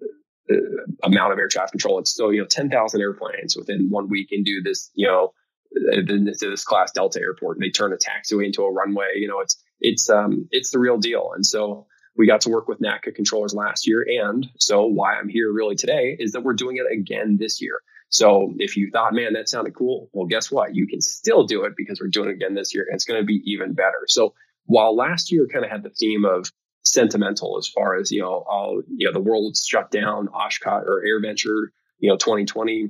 uh 0.51 0.55
amount 1.03 1.33
of 1.33 1.39
air 1.39 1.47
traffic 1.47 1.71
control. 1.71 1.99
It's 1.99 2.15
so, 2.15 2.29
you 2.29 2.41
know, 2.41 2.47
10,000 2.47 3.01
airplanes 3.01 3.55
within 3.55 3.89
one 3.89 4.09
week 4.09 4.29
do 4.29 4.61
this, 4.61 4.91
you 4.93 5.07
know, 5.07 5.33
to 5.75 6.35
this 6.49 6.63
class 6.63 6.91
Delta 6.91 7.19
airport. 7.19 7.57
and 7.57 7.63
They 7.63 7.69
turn 7.69 7.93
a 7.93 7.97
taxiway 7.97 8.45
into 8.45 8.63
a 8.63 8.71
runway. 8.71 9.13
You 9.15 9.27
know, 9.27 9.39
it's 9.39 9.61
it's 9.79 10.09
um 10.09 10.47
it's 10.51 10.71
the 10.71 10.79
real 10.79 10.97
deal. 10.97 11.31
And 11.35 11.45
so 11.45 11.87
we 12.17 12.27
got 12.27 12.41
to 12.41 12.49
work 12.49 12.67
with 12.67 12.79
NATCA 12.79 13.13
controllers 13.13 13.53
last 13.53 13.87
year. 13.87 14.05
And 14.23 14.47
so 14.59 14.85
why 14.85 15.15
I'm 15.15 15.27
here 15.27 15.51
really 15.51 15.75
today 15.75 16.15
is 16.17 16.31
that 16.31 16.41
we're 16.41 16.53
doing 16.53 16.77
it 16.77 16.91
again 16.91 17.37
this 17.39 17.61
year. 17.61 17.81
So 18.09 18.53
if 18.57 18.77
you 18.77 18.89
thought, 18.91 19.13
man, 19.13 19.33
that 19.33 19.49
sounded 19.49 19.75
cool, 19.75 20.09
well, 20.13 20.27
guess 20.27 20.51
what? 20.51 20.75
You 20.75 20.87
can 20.87 21.01
still 21.01 21.45
do 21.45 21.65
it 21.65 21.73
because 21.75 21.99
we're 21.99 22.07
doing 22.07 22.29
it 22.29 22.33
again 22.33 22.53
this 22.53 22.73
year 22.73 22.85
and 22.87 22.95
it's 22.95 23.05
going 23.05 23.19
to 23.19 23.25
be 23.25 23.41
even 23.45 23.73
better. 23.73 24.05
So 24.07 24.33
while 24.65 24.95
last 24.95 25.31
year 25.31 25.47
kind 25.51 25.65
of 25.65 25.71
had 25.71 25.83
the 25.83 25.89
theme 25.89 26.23
of 26.23 26.49
sentimental 26.83 27.57
as 27.57 27.67
far 27.67 27.95
as, 27.95 28.11
you 28.11 28.21
know, 28.21 28.45
all, 28.47 28.81
you 28.87 29.07
know, 29.07 29.13
the 29.13 29.21
world's 29.21 29.65
shut 29.65 29.91
down, 29.91 30.29
Oshkosh 30.29 30.83
or 30.85 31.03
AirVenture, 31.05 31.67
you 31.99 32.09
know, 32.09 32.17
2020 32.17 32.89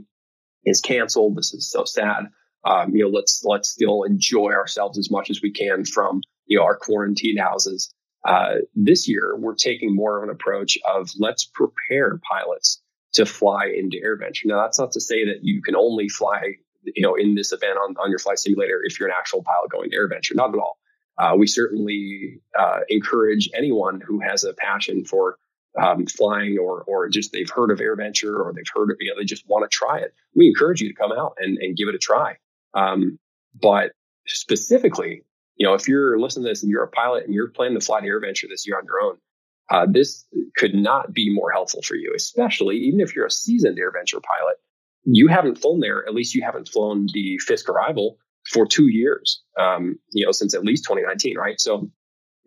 is 0.65 0.81
canceled. 0.81 1.37
This 1.37 1.53
is 1.53 1.69
so 1.71 1.85
sad 1.85 2.27
um, 2.65 2.95
you 2.95 3.03
know, 3.03 3.09
let's 3.09 3.43
let's 3.45 3.69
still 3.69 4.03
enjoy 4.03 4.51
ourselves 4.51 4.97
as 4.97 5.11
much 5.11 5.29
as 5.29 5.41
we 5.41 5.51
can 5.51 5.85
from 5.85 6.21
you 6.47 6.57
know 6.57 6.63
our 6.63 6.75
quarantine 6.75 7.37
houses. 7.37 7.93
Uh, 8.27 8.55
this 8.73 9.07
year, 9.07 9.35
we're 9.37 9.53
taking 9.55 9.95
more 9.95 10.17
of 10.17 10.23
an 10.23 10.31
approach 10.31 10.77
of 10.83 11.11
let's 11.19 11.45
prepare 11.45 12.19
pilots 12.29 12.81
to 13.15 13.25
fly 13.25 13.65
into 13.65 13.97
AirVenture. 13.97 14.45
Now, 14.45 14.61
that's 14.61 14.79
not 14.79 14.91
to 14.93 15.01
say 15.01 15.25
that 15.25 15.43
you 15.43 15.61
can 15.61 15.75
only 15.75 16.09
fly, 16.09 16.55
you 16.83 17.01
know, 17.01 17.15
in 17.15 17.35
this 17.35 17.51
event 17.51 17.77
on, 17.77 17.95
on 17.97 18.09
your 18.09 18.19
flight 18.19 18.39
simulator 18.39 18.81
if 18.83 18.99
you're 18.99 19.09
an 19.09 19.15
actual 19.17 19.43
pilot 19.43 19.71
going 19.71 19.89
to 19.89 19.97
AirVenture. 19.97 20.35
Not 20.35 20.53
at 20.53 20.59
all. 20.59 20.77
Uh, 21.17 21.35
we 21.37 21.47
certainly 21.47 22.41
uh, 22.59 22.79
encourage 22.89 23.49
anyone 23.53 24.01
who 24.01 24.19
has 24.19 24.43
a 24.43 24.53
passion 24.53 25.05
for 25.05 25.37
um, 25.81 26.05
flying 26.05 26.57
or 26.57 26.83
or 26.83 27.09
just 27.09 27.31
they've 27.31 27.49
heard 27.49 27.71
of 27.71 27.79
AirVenture 27.79 28.37
or 28.39 28.53
they've 28.53 28.63
heard 28.73 28.91
of 28.91 28.97
you 28.99 29.09
know 29.09 29.19
they 29.19 29.25
just 29.25 29.47
want 29.47 29.69
to 29.69 29.75
try 29.75 29.99
it. 29.99 30.13
We 30.33 30.47
encourage 30.47 30.81
you 30.81 30.89
to 30.89 30.95
come 30.95 31.11
out 31.11 31.37
and, 31.39 31.57
and 31.57 31.75
give 31.75 31.87
it 31.89 31.95
a 31.95 31.99
try. 31.99 32.37
Um, 32.73 33.19
but 33.59 33.91
specifically, 34.27 35.23
you 35.57 35.65
know, 35.65 35.73
if 35.73 35.87
you're 35.87 36.19
listening 36.19 36.45
to 36.45 36.49
this 36.49 36.63
and 36.63 36.69
you're 36.69 36.83
a 36.83 36.89
pilot 36.89 37.25
and 37.25 37.33
you're 37.33 37.49
planning 37.49 37.79
to 37.79 37.85
fly 37.85 38.01
to 38.01 38.07
AirVenture 38.07 38.49
this 38.49 38.67
year 38.67 38.77
on 38.77 38.85
your 38.85 39.01
own, 39.01 39.17
uh, 39.69 39.85
this 39.89 40.25
could 40.57 40.73
not 40.75 41.13
be 41.13 41.33
more 41.33 41.51
helpful 41.51 41.81
for 41.81 41.95
you, 41.95 42.13
especially 42.15 42.77
even 42.77 42.99
if 42.99 43.15
you're 43.15 43.25
a 43.25 43.31
seasoned 43.31 43.77
AirVenture 43.77 44.21
pilot. 44.21 44.57
You 45.03 45.27
haven't 45.27 45.59
flown 45.59 45.79
there, 45.79 46.03
at 46.07 46.13
least 46.13 46.35
you 46.35 46.43
haven't 46.43 46.69
flown 46.69 47.07
the 47.13 47.37
Fisk 47.39 47.69
arrival 47.69 48.17
for 48.49 48.65
two 48.65 48.87
years, 48.87 49.41
um, 49.59 49.97
you 50.11 50.25
know, 50.25 50.31
since 50.31 50.53
at 50.53 50.63
least 50.63 50.85
2019, 50.85 51.37
right? 51.37 51.59
So 51.59 51.89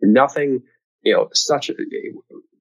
nothing, 0.01 0.61
you 1.01 1.13
know, 1.13 1.29
such 1.33 1.69
a, 1.69 1.73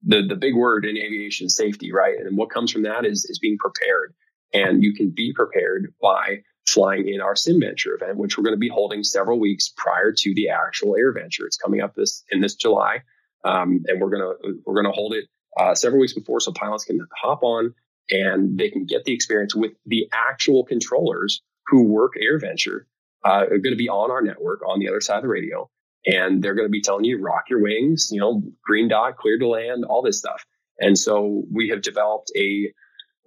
the, 0.04 0.26
the 0.26 0.36
big 0.36 0.54
word 0.54 0.84
in 0.84 0.96
aviation 0.96 1.48
safety, 1.48 1.92
right? 1.92 2.14
And 2.18 2.36
what 2.36 2.50
comes 2.50 2.72
from 2.72 2.82
that 2.82 3.04
is, 3.04 3.24
is 3.24 3.38
being 3.38 3.58
prepared. 3.58 4.14
And 4.52 4.82
you 4.82 4.94
can 4.94 5.10
be 5.10 5.32
prepared 5.34 5.92
by 6.00 6.38
flying 6.66 7.08
in 7.08 7.20
our 7.20 7.34
SimVenture 7.34 7.94
event, 7.94 8.18
which 8.18 8.36
we're 8.36 8.44
going 8.44 8.54
to 8.54 8.58
be 8.58 8.68
holding 8.68 9.04
several 9.04 9.38
weeks 9.38 9.72
prior 9.76 10.12
to 10.16 10.34
the 10.34 10.50
actual 10.50 10.94
AirVenture. 10.94 11.46
It's 11.46 11.56
coming 11.56 11.80
up 11.80 11.94
this 11.94 12.24
in 12.30 12.40
this 12.40 12.54
July, 12.54 13.02
um, 13.44 13.84
and 13.86 14.00
we're 14.00 14.10
gonna 14.10 14.32
we're 14.64 14.74
gonna 14.74 14.94
hold 14.94 15.14
it 15.14 15.24
uh, 15.56 15.74
several 15.74 16.00
weeks 16.00 16.14
before, 16.14 16.40
so 16.40 16.52
pilots 16.52 16.84
can 16.84 17.00
hop 17.14 17.42
on 17.42 17.74
and 18.10 18.58
they 18.58 18.70
can 18.70 18.86
get 18.86 19.04
the 19.04 19.12
experience 19.12 19.54
with 19.54 19.72
the 19.86 20.08
actual 20.12 20.64
controllers 20.64 21.42
who 21.66 21.84
work 21.84 22.14
AirVenture. 22.20 22.84
Uh, 23.24 23.44
are 23.50 23.58
going 23.58 23.72
to 23.72 23.76
be 23.76 23.88
on 23.88 24.12
our 24.12 24.22
network 24.22 24.60
on 24.64 24.78
the 24.78 24.88
other 24.88 25.00
side 25.00 25.16
of 25.16 25.22
the 25.22 25.28
radio, 25.28 25.68
and 26.06 26.40
they're 26.40 26.54
going 26.54 26.68
to 26.68 26.70
be 26.70 26.80
telling 26.80 27.04
you 27.04 27.20
rock 27.20 27.50
your 27.50 27.60
wings, 27.60 28.10
you 28.12 28.20
know, 28.20 28.42
green 28.62 28.86
dot, 28.86 29.16
clear 29.16 29.36
to 29.36 29.48
land, 29.48 29.84
all 29.84 30.02
this 30.02 30.18
stuff. 30.18 30.44
And 30.78 30.96
so 30.96 31.42
we 31.52 31.70
have 31.70 31.82
developed 31.82 32.30
a 32.36 32.72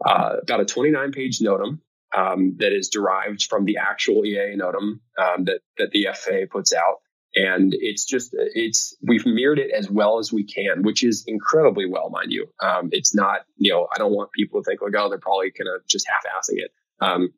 uh, 0.03 0.37
about 0.41 0.61
a 0.61 0.65
29 0.65 1.11
page 1.11 1.39
NOTAM 1.39 1.79
um, 2.15 2.55
that 2.59 2.71
is 2.71 2.89
derived 2.89 3.43
from 3.43 3.65
the 3.65 3.77
actual 3.77 4.25
EA 4.25 4.55
NOTAM 4.55 4.99
um, 5.19 5.43
that 5.43 5.59
that 5.77 5.91
the 5.91 6.07
FAA 6.13 6.45
puts 6.49 6.73
out, 6.73 7.01
and 7.35 7.73
it's 7.73 8.05
just 8.05 8.31
it's 8.33 8.95
we've 9.01 9.25
mirrored 9.25 9.59
it 9.59 9.71
as 9.71 9.89
well 9.89 10.19
as 10.19 10.33
we 10.33 10.43
can, 10.43 10.83
which 10.83 11.03
is 11.03 11.23
incredibly 11.27 11.85
well, 11.85 12.09
mind 12.09 12.31
you. 12.31 12.47
Um, 12.61 12.89
it's 12.91 13.15
not 13.15 13.41
you 13.57 13.71
know 13.71 13.87
I 13.93 13.97
don't 13.97 14.13
want 14.13 14.31
people 14.31 14.61
to 14.61 14.65
think 14.65 14.81
like 14.81 14.93
oh 14.97 15.09
they're 15.09 15.19
probably 15.19 15.51
kind 15.51 15.69
of 15.73 15.87
just 15.87 16.07
half-assing 16.07 16.57
it. 16.57 16.71
Um, 16.99 17.33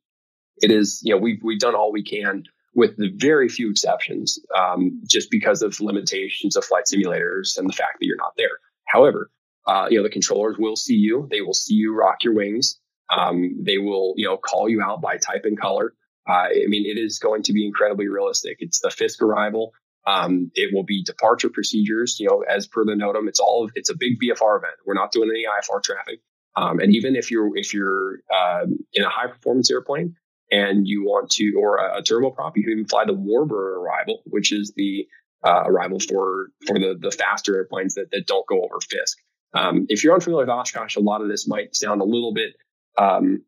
it 0.62 0.72
is 0.72 1.02
you 1.04 1.14
know 1.14 1.22
we've 1.22 1.42
we've 1.44 1.60
done 1.60 1.76
all 1.76 1.92
we 1.92 2.04
can 2.04 2.44
with 2.76 2.98
the 2.98 3.12
very 3.16 3.50
few 3.50 3.70
exceptions, 3.70 4.40
um, 4.58 5.04
just 5.08 5.30
because 5.30 5.62
of 5.62 5.80
limitations 5.80 6.56
of 6.56 6.66
flight 6.66 6.86
simulators 6.92 7.58
and 7.58 7.70
the 7.70 7.74
fact 7.74 8.00
that 8.00 8.08
you're 8.08 8.18
not 8.18 8.34
there. 8.36 8.58
However, 8.86 9.30
uh, 9.68 9.88
you 9.90 9.98
know 9.98 10.04
the 10.04 10.10
controllers 10.10 10.58
will 10.58 10.76
see 10.76 10.96
you; 10.96 11.28
they 11.30 11.42
will 11.42 11.54
see 11.54 11.76
you 11.76 11.96
rock 11.96 12.24
your 12.24 12.34
wings. 12.34 12.80
Um, 13.16 13.58
they 13.62 13.78
will, 13.78 14.14
you 14.18 14.26
know, 14.26 14.38
call 14.38 14.70
you 14.70 14.82
out 14.82 15.02
by 15.02 15.18
type 15.18 15.46
and 15.46 15.60
color. 15.60 15.94
Uh, 16.28 16.48
I 16.50 16.66
mean, 16.68 16.86
it 16.86 16.98
is 16.98 17.20
going 17.20 17.44
to 17.44 17.54
be 17.54 17.66
incredibly 17.66 18.08
realistic. 18.08 18.58
It's 18.60 18.80
the 18.80 18.90
Fisk 18.90 19.22
arrival. 19.22 19.74
Um, 20.06 20.52
it 20.54 20.74
will 20.74 20.84
be 20.84 21.04
departure 21.04 21.50
procedures, 21.50 22.20
you 22.20 22.28
know, 22.28 22.42
as 22.42 22.68
per 22.68 22.84
the 22.84 22.94
NOTAM. 22.94 23.28
It's 23.28 23.40
all, 23.40 23.70
it's 23.76 23.90
a 23.90 23.96
big 23.96 24.20
VFR 24.20 24.58
event. 24.58 24.76
We're 24.86 24.96
not 24.96 25.12
doing 25.12 25.30
any 25.30 25.46
IFR 25.46 25.82
traffic. 25.82 26.20
Um, 26.56 26.80
and 26.80 26.96
even 26.96 27.16
if 27.16 27.32
you're, 27.32 27.56
if 27.58 27.74
you're, 27.74 28.20
um, 28.34 28.78
in 28.94 29.04
a 29.04 29.10
high 29.10 29.28
performance 29.28 29.72
airplane 29.72 30.16
and 30.52 30.88
you 30.88 31.04
want 31.04 31.32
to, 31.32 31.54
or 31.54 31.78
a, 31.78 32.00
a 32.00 32.04
turboprop, 32.04 32.54
you 32.56 32.64
can 32.64 32.74
even 32.74 32.86
fly 32.86 33.06
the 33.06 33.14
Warbird 33.14 33.78
arrival, 33.78 34.22
which 34.26 34.52
is 34.52 34.74
the, 34.76 35.08
uh, 35.44 35.64
arrival 35.66 36.00
for, 36.00 36.50
for 36.68 36.78
the, 36.78 36.96
the 37.00 37.12
faster 37.12 37.56
airplanes 37.56 37.96
that, 37.96 38.12
that 38.12 38.28
don't 38.28 38.46
go 38.48 38.62
over 38.64 38.80
Fisk. 38.82 39.18
Um, 39.54 39.86
if 39.90 40.04
you're 40.04 40.14
unfamiliar 40.14 40.46
with 40.46 40.50
Oshkosh, 40.50 40.96
a 40.96 41.00
lot 41.00 41.22
of 41.22 41.28
this 41.28 41.48
might 41.48 41.76
sound 41.76 42.02
a 42.02 42.06
little 42.06 42.34
bit 42.34 42.54
um, 42.98 43.44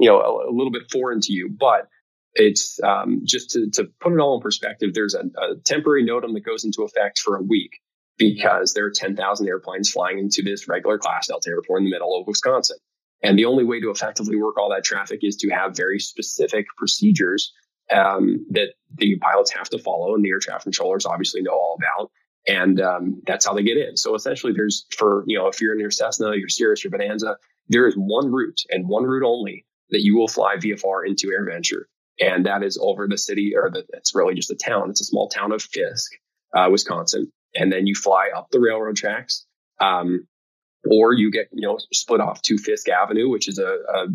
you 0.00 0.08
know, 0.08 0.20
a, 0.20 0.50
a, 0.50 0.52
little 0.52 0.70
bit 0.70 0.90
foreign 0.90 1.20
to 1.22 1.32
you, 1.32 1.48
but 1.48 1.88
it's 2.34 2.78
um, 2.82 3.22
just 3.24 3.50
to, 3.50 3.70
to, 3.70 3.84
put 4.00 4.12
it 4.12 4.20
all 4.20 4.36
in 4.36 4.42
perspective. 4.42 4.94
There's 4.94 5.14
a, 5.14 5.20
a 5.40 5.56
temporary 5.64 6.04
NOTAM 6.06 6.34
that 6.34 6.44
goes 6.44 6.64
into 6.64 6.82
effect 6.82 7.18
for 7.18 7.36
a 7.36 7.42
week 7.42 7.80
because 8.16 8.74
there 8.74 8.84
are 8.84 8.92
10,000 8.94 9.48
airplanes 9.48 9.90
flying 9.90 10.18
into 10.18 10.42
this 10.42 10.68
regular 10.68 10.98
class 10.98 11.28
Delta 11.28 11.50
airport 11.50 11.80
in 11.80 11.84
the 11.84 11.90
middle 11.90 12.20
of 12.20 12.26
Wisconsin. 12.26 12.76
And 13.22 13.38
the 13.38 13.46
only 13.46 13.64
way 13.64 13.80
to 13.80 13.90
effectively 13.90 14.36
work 14.36 14.58
all 14.58 14.70
that 14.70 14.84
traffic 14.84 15.20
is 15.22 15.36
to 15.36 15.48
have 15.50 15.76
very 15.76 15.98
specific 15.98 16.66
procedures 16.76 17.52
um, 17.90 18.46
that 18.50 18.74
the 18.94 19.18
pilots 19.18 19.52
have 19.52 19.68
to 19.70 19.78
follow, 19.78 20.14
and 20.14 20.24
the 20.24 20.30
air 20.30 20.38
traffic 20.38 20.64
controllers 20.64 21.06
obviously 21.06 21.42
know 21.42 21.52
all 21.52 21.78
about. 21.78 22.10
And 22.46 22.80
um, 22.80 23.22
that's 23.26 23.46
how 23.46 23.54
they 23.54 23.62
get 23.62 23.76
in. 23.76 23.96
So 23.96 24.14
essentially, 24.14 24.52
there's 24.54 24.86
for 24.96 25.24
you 25.26 25.38
know 25.38 25.48
if 25.48 25.60
you're 25.60 25.72
in 25.72 25.80
your 25.80 25.90
Cessna, 25.90 26.36
your 26.36 26.48
Cirrus, 26.48 26.84
your 26.84 26.90
Bonanza, 26.90 27.36
there 27.68 27.86
is 27.86 27.94
one 27.94 28.30
route 28.30 28.60
and 28.70 28.88
one 28.88 29.04
route 29.04 29.26
only 29.26 29.66
that 29.90 30.02
you 30.02 30.16
will 30.16 30.28
fly 30.28 30.56
VFR 30.56 31.06
into 31.06 31.28
AirVenture. 31.28 31.84
And 32.20 32.46
that 32.46 32.62
is 32.62 32.78
over 32.80 33.06
the 33.08 33.18
city, 33.18 33.52
or 33.56 33.70
the, 33.70 33.84
it's 33.92 34.14
really 34.14 34.34
just 34.34 34.50
a 34.50 34.56
town. 34.56 34.90
It's 34.90 35.00
a 35.00 35.04
small 35.04 35.28
town 35.28 35.52
of 35.52 35.62
Fisk, 35.62 36.12
uh, 36.56 36.68
Wisconsin. 36.70 37.32
And 37.54 37.72
then 37.72 37.86
you 37.86 37.94
fly 37.94 38.30
up 38.36 38.48
the 38.50 38.60
railroad 38.60 38.96
tracks. 38.96 39.46
Um, 39.80 40.26
or 40.90 41.12
you 41.12 41.30
get, 41.30 41.48
you 41.52 41.66
know, 41.66 41.78
split 41.92 42.20
off 42.20 42.40
to 42.42 42.56
Fisk 42.56 42.88
Avenue, 42.88 43.28
which 43.28 43.48
is 43.48 43.58
a, 43.58 43.78
a, 43.94 44.06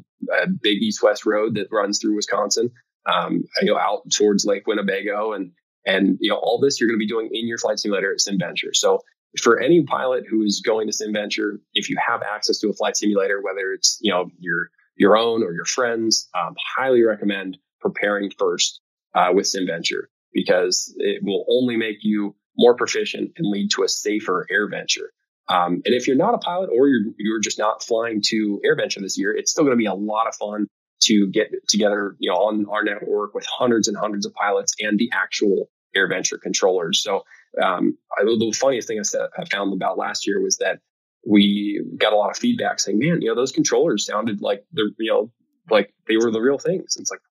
a 0.44 0.48
big 0.48 0.82
east-west 0.82 1.26
road 1.26 1.56
that 1.56 1.68
runs 1.72 2.00
through 2.00 2.16
Wisconsin, 2.16 2.72
um, 3.06 3.44
you 3.62 3.68
know, 3.68 3.78
out 3.78 4.02
towards 4.12 4.46
Lake 4.46 4.66
Winnebago. 4.66 5.34
And, 5.34 5.52
and, 5.86 6.18
you 6.20 6.30
know, 6.30 6.38
all 6.38 6.60
this 6.60 6.80
you're 6.80 6.90
going 6.90 6.98
to 6.98 7.04
be 7.04 7.08
doing 7.08 7.30
in 7.32 7.48
your 7.48 7.58
flight 7.58 7.80
simulator 7.80 8.12
at 8.14 8.20
SimVenture. 8.20 8.74
So 8.74 9.02
for 9.42 9.60
any 9.60 9.84
pilot 9.84 10.26
who 10.30 10.44
is 10.44 10.62
going 10.66 10.88
to 10.88 10.94
SimVenture, 10.94 11.58
if 11.74 11.90
you 11.90 11.98
have 12.06 12.22
access 12.22 12.60
to 12.60 12.70
a 12.70 12.74
flight 12.74 12.96
simulator, 12.96 13.42
whether 13.42 13.74
it's 13.74 13.98
you 14.02 14.12
know 14.12 14.30
your 14.40 14.70
your 14.96 15.18
own 15.18 15.44
or 15.44 15.54
your 15.54 15.66
friends, 15.66 16.30
um, 16.36 16.56
highly 16.78 17.04
recommend 17.04 17.58
preparing 17.84 18.32
first 18.32 18.82
uh, 19.14 19.30
with 19.34 19.46
SimVenture 19.46 20.06
because 20.34 20.94
it 20.98 21.22
will 21.24 21.46
only 21.48 21.78
make 21.78 21.98
you 22.02 22.36
more 22.58 22.76
proficient 22.76 23.34
and 23.38 23.48
lead 23.48 23.70
to 23.72 23.84
a 23.84 23.88
safer 23.88 24.48
AirVenture. 24.52 25.10
Um, 25.50 25.82
and 25.86 25.94
if 25.94 26.08
you're 26.08 26.16
not 26.16 26.34
a 26.34 26.38
pilot 26.38 26.70
or 26.74 26.88
you're 26.88 27.12
you're 27.18 27.40
just 27.40 27.60
not 27.60 27.84
flying 27.84 28.22
to 28.28 28.62
AirVenture 28.66 29.02
this 29.02 29.18
year, 29.18 29.36
it's 29.36 29.52
still 29.52 29.66
going 29.66 29.76
to 29.76 29.82
be 29.82 29.86
a 29.86 29.94
lot 29.94 30.28
of 30.28 30.36
fun 30.36 30.68
to 31.04 31.28
get 31.28 31.52
together, 31.68 32.16
you 32.20 32.32
know, 32.32 32.38
on 32.38 32.66
our 32.70 32.84
network 32.84 33.34
with 33.34 33.46
hundreds 33.46 33.88
and 33.88 33.98
hundreds 33.98 34.26
of 34.26 34.34
pilots 34.34 34.74
and 34.80 34.98
the 34.98 35.10
actual 35.14 35.70
AirVenture 35.96 36.40
controllers. 36.42 37.04
So 37.04 37.26
um, 37.62 37.98
I, 38.18 38.24
the 38.24 38.56
funniest 38.58 38.88
thing 38.88 39.00
I, 39.00 39.04
said, 39.04 39.22
I 39.38 39.46
found 39.46 39.74
about 39.74 39.98
last 39.98 40.26
year 40.26 40.42
was 40.42 40.58
that 40.58 40.80
we 41.28 41.84
got 41.98 42.14
a 42.14 42.16
lot 42.16 42.32
of 42.32 42.38
feedback 42.38 42.80
saying, 42.80 43.00
man, 43.00 43.22
you 43.22 43.28
know, 43.28 43.36
those 43.36 43.52
controllers 43.52 44.06
sounded 44.06 44.42
like 44.42 44.66
they're, 44.72 44.92
you 44.98 45.12
know, 45.12 45.32
like 45.70 45.94
they 46.08 46.18
were 46.18 46.32
the 46.32 46.42
real 46.42 46.58
things. 46.58 46.96
And 46.96 47.04
it's 47.04 47.12
like, 47.12 47.22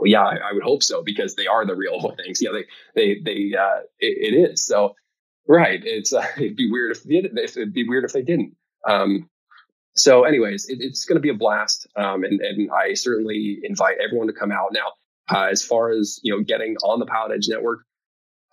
well, 0.00 0.10
yeah, 0.10 0.22
I, 0.22 0.36
I, 0.36 0.52
would 0.52 0.62
hope 0.62 0.82
so 0.82 1.02
because 1.02 1.34
they 1.34 1.46
are 1.46 1.66
the 1.66 1.74
real 1.74 2.14
things. 2.24 2.40
Yeah, 2.42 2.50
they, 2.52 2.64
they, 2.94 3.20
they, 3.20 3.56
uh, 3.56 3.80
it, 3.98 4.34
it 4.34 4.50
is. 4.50 4.64
So, 4.64 4.94
right. 5.48 5.80
It's, 5.82 6.12
uh, 6.12 6.26
it'd 6.36 6.56
be 6.56 6.70
weird 6.70 6.96
if, 6.96 7.02
if 7.06 7.56
it'd 7.56 7.72
be 7.72 7.88
weird 7.88 8.04
if 8.04 8.12
they 8.12 8.22
didn't. 8.22 8.56
Um, 8.86 9.28
so 9.94 10.24
anyways, 10.24 10.68
it, 10.68 10.78
it's 10.80 11.04
going 11.06 11.16
to 11.16 11.22
be 11.22 11.30
a 11.30 11.34
blast. 11.34 11.86
Um, 11.96 12.24
and, 12.24 12.40
and 12.40 12.70
I 12.70 12.94
certainly 12.94 13.60
invite 13.62 13.96
everyone 14.02 14.28
to 14.28 14.32
come 14.34 14.52
out 14.52 14.72
now. 14.72 14.92
Uh, 15.28 15.48
as 15.50 15.62
far 15.64 15.90
as, 15.90 16.20
you 16.22 16.36
know, 16.36 16.42
getting 16.42 16.76
on 16.84 17.00
the 17.00 17.06
Pilot 17.06 17.34
Edge 17.34 17.48
network, 17.48 17.80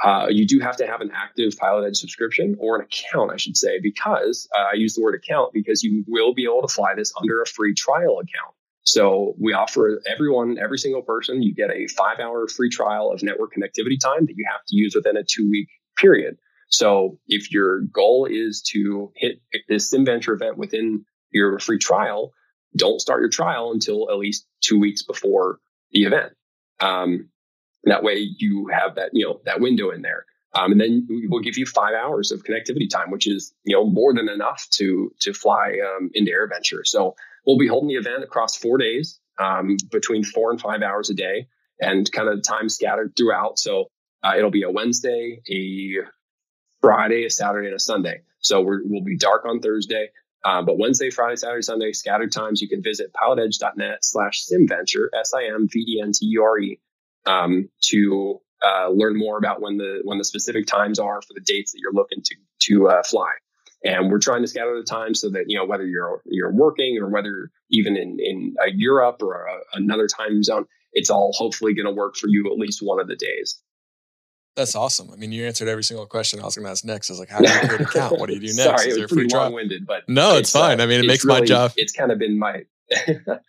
uh, 0.04 0.28
you 0.30 0.48
do 0.48 0.60
have 0.60 0.78
to 0.78 0.88
have 0.88 1.02
an 1.02 1.12
active 1.14 1.56
Pilot 1.58 1.88
Edge 1.88 1.98
subscription 1.98 2.56
or 2.60 2.78
an 2.78 2.86
account, 2.86 3.32
I 3.32 3.38
should 3.38 3.56
say, 3.56 3.80
because 3.80 4.48
uh, 4.58 4.66
I 4.72 4.76
use 4.76 4.96
the 4.96 5.02
word 5.02 5.16
account 5.16 5.54
because 5.54 5.84
you 5.84 6.04
will 6.08 6.34
be 6.34 6.46
able 6.46 6.62
to 6.62 6.74
fly 6.74 6.96
this 6.96 7.14
under 7.20 7.41
a 7.41 7.46
free 7.46 7.74
trial 7.74 8.20
account. 8.20 8.56
So 8.94 9.34
we 9.39 9.54
offer 9.54 10.00
everyone, 10.06 10.60
every 10.60 10.78
single 10.78 11.02
person, 11.02 11.41
you 11.41 11.56
get 11.56 11.72
a 11.72 11.88
five 11.88 12.20
hour 12.20 12.48
free 12.48 12.70
trial 12.70 13.12
of 13.12 13.24
network 13.24 13.54
connectivity 13.56 14.00
time 14.00 14.28
that 14.28 14.36
you 14.38 14.46
have 14.52 14.62
to 14.68 14.76
use 14.76 14.94
within 14.96 15.18
a 15.18 15.24
two 15.24 15.50
week 15.50 15.68
period. 15.98 16.38
So 16.70 17.18
if 17.28 17.52
your 17.52 17.82
goal 17.82 18.28
is 18.30 18.62
to 18.74 19.12
hit 19.16 19.41
this 19.68 19.91
SimVenture 19.91 20.36
event 20.36 20.60
within 20.60 21.06
your 21.32 21.58
free 21.58 21.80
trial, 21.80 22.34
don't 22.78 23.02
start 23.02 23.22
your 23.22 23.32
trial 23.32 23.72
until 23.72 24.12
at 24.12 24.18
least 24.18 24.46
two 24.62 24.80
weeks 24.80 25.02
before 25.02 25.58
the 25.91 26.04
event. 26.04 26.34
Um, 26.80 27.30
that 27.86 28.04
way 28.04 28.28
you 28.38 28.68
have 28.72 28.96
that, 28.96 29.10
you 29.14 29.26
know, 29.26 29.41
that 29.46 29.60
window 29.60 29.89
in 29.89 30.04
there. 30.04 30.26
Um, 30.54 30.72
and 30.72 30.80
then 30.80 31.08
we'll 31.30 31.41
give 31.41 31.58
you 31.58 31.66
five 31.66 31.96
hours 31.96 32.32
of 32.32 32.44
connectivity 32.44 32.88
time, 32.88 33.10
which 33.10 33.28
is, 33.28 33.56
you 33.64 33.76
know, 33.76 33.86
more 33.89 34.14
than 34.14 34.30
enough 34.30 34.68
to, 34.74 35.12
to 35.22 35.34
fly, 35.34 35.78
um, 35.84 36.12
into 36.14 36.32
AirVenture. 36.32 36.86
So 36.86 37.16
we'll 37.46 37.58
be 37.58 37.68
holding 37.68 37.89
the 37.89 37.96
event 37.96 38.24
across 38.24 38.56
four 38.56 38.78
days, 38.78 39.20
um, 39.39 39.78
between 39.91 40.24
four 40.24 40.52
and 40.52 40.60
five 40.60 40.82
hours 40.82 41.10
a 41.10 41.14
day 41.14 41.48
and 41.80 42.10
kind 42.12 42.30
of 42.30 42.44
time 42.44 42.70
scattered 42.70 43.14
throughout. 43.18 43.60
So, 43.60 43.88
uh, 44.24 44.34
it'll 44.38 44.52
be 44.52 44.64
a 44.64 44.72
Wednesday, 44.72 45.41
a 45.50 46.08
Friday, 46.82 47.26
a 47.26 47.30
Saturday, 47.30 47.68
and 47.68 47.76
a 47.76 47.80
Sunday. 47.80 48.22
So 48.39 48.62
we 48.62 48.78
will 48.86 49.04
be 49.04 49.18
dark 49.18 49.46
on 49.46 49.60
Thursday. 49.60 50.10
Uh, 50.44 50.62
but 50.62 50.78
Wednesday, 50.78 51.10
Friday, 51.10 51.38
Saturday, 51.38 51.62
Sunday, 51.62 51.94
scattered 51.94 52.32
times, 52.32 52.62
you 52.62 52.68
can 52.68 52.84
visit 52.84 53.14
pilotedge.net 53.14 54.04
slash 54.04 54.46
simventure, 54.46 55.08
S-I-M-V-E-N-T-U-R-E, 55.18 56.80
um, 57.26 57.70
to 57.82 58.41
uh, 58.62 58.89
learn 58.89 59.18
more 59.18 59.38
about 59.38 59.62
when 59.62 59.78
the 59.78 60.02
when 60.04 60.18
the 60.18 60.26
specific 60.26 60.66
times 60.66 61.00
are 61.00 61.22
for 61.22 61.34
the 61.34 61.41
dates 61.41 61.72
that 61.72 61.80
you're 61.80 61.94
looking 61.94 62.22
to 62.24 62.36
to 62.60 62.88
uh, 62.89 63.04
fly. 63.04 63.32
And 63.86 64.10
we're 64.10 64.20
trying 64.20 64.42
to 64.42 64.48
scatter 64.48 64.78
the 64.78 64.86
time 64.86 65.14
so 65.14 65.30
that 65.32 65.46
you 65.48 65.58
know 65.58 65.66
whether 65.66 65.86
you're 65.86 66.22
you're 66.26 66.54
working 66.54 66.98
or 67.02 67.10
whether 67.10 67.52
even 67.70 67.98
in 67.98 68.18
in 68.20 68.56
Europe 68.76 69.22
or 69.22 69.46
a, 69.46 69.78
another 69.78 70.08
time 70.08 70.44
zone, 70.44 70.66
it's 70.94 71.10
all 71.10 71.32
hopefully 71.34 71.74
going 71.74 71.86
to 71.86 71.92
work 71.92 72.16
for 72.16 72.28
you 72.28 72.50
at 72.52 72.58
least 72.58 72.80
one 72.82 73.00
of 73.00 73.08
the 73.08 73.16
days. 73.16 73.62
That's 74.56 74.76
awesome. 74.76 75.10
I 75.12 75.16
mean, 75.16 75.32
you 75.32 75.48
answered 75.48 75.68
every 75.68 75.84
single 75.84 76.06
question 76.06 76.40
I 76.40 76.46
was 76.46 76.56
going 76.56 76.66
to 76.66 76.72
ask 76.72 76.86
next. 76.86 77.10
I 77.10 77.14
was 77.14 77.20
like, 77.20 77.30
how 77.30 77.40
do 77.40 77.52
you 77.52 77.60
create 77.60 77.80
an 77.80 77.86
account? 77.88 78.20
What 78.20 78.28
do 78.28 78.36
you 78.36 78.40
do 78.40 78.46
next? 78.56 78.64
Sorry, 78.64 78.90
Is 78.90 78.98
it 78.98 79.02
was 79.02 79.12
pretty 79.12 79.34
long-winded, 79.34 79.88
but 79.88 80.08
no, 80.08 80.32
it's, 80.32 80.42
it's 80.42 80.52
fine. 80.52 80.80
Uh, 80.80 80.84
I 80.84 80.86
mean, 80.86 81.00
it 81.00 81.08
makes 81.08 81.26
really, 81.26 81.40
my 81.40 81.46
job. 81.46 81.72
It's 81.76 81.92
kind 81.92 82.12
of 82.12 82.20
been 82.20 82.38
my 82.38 82.64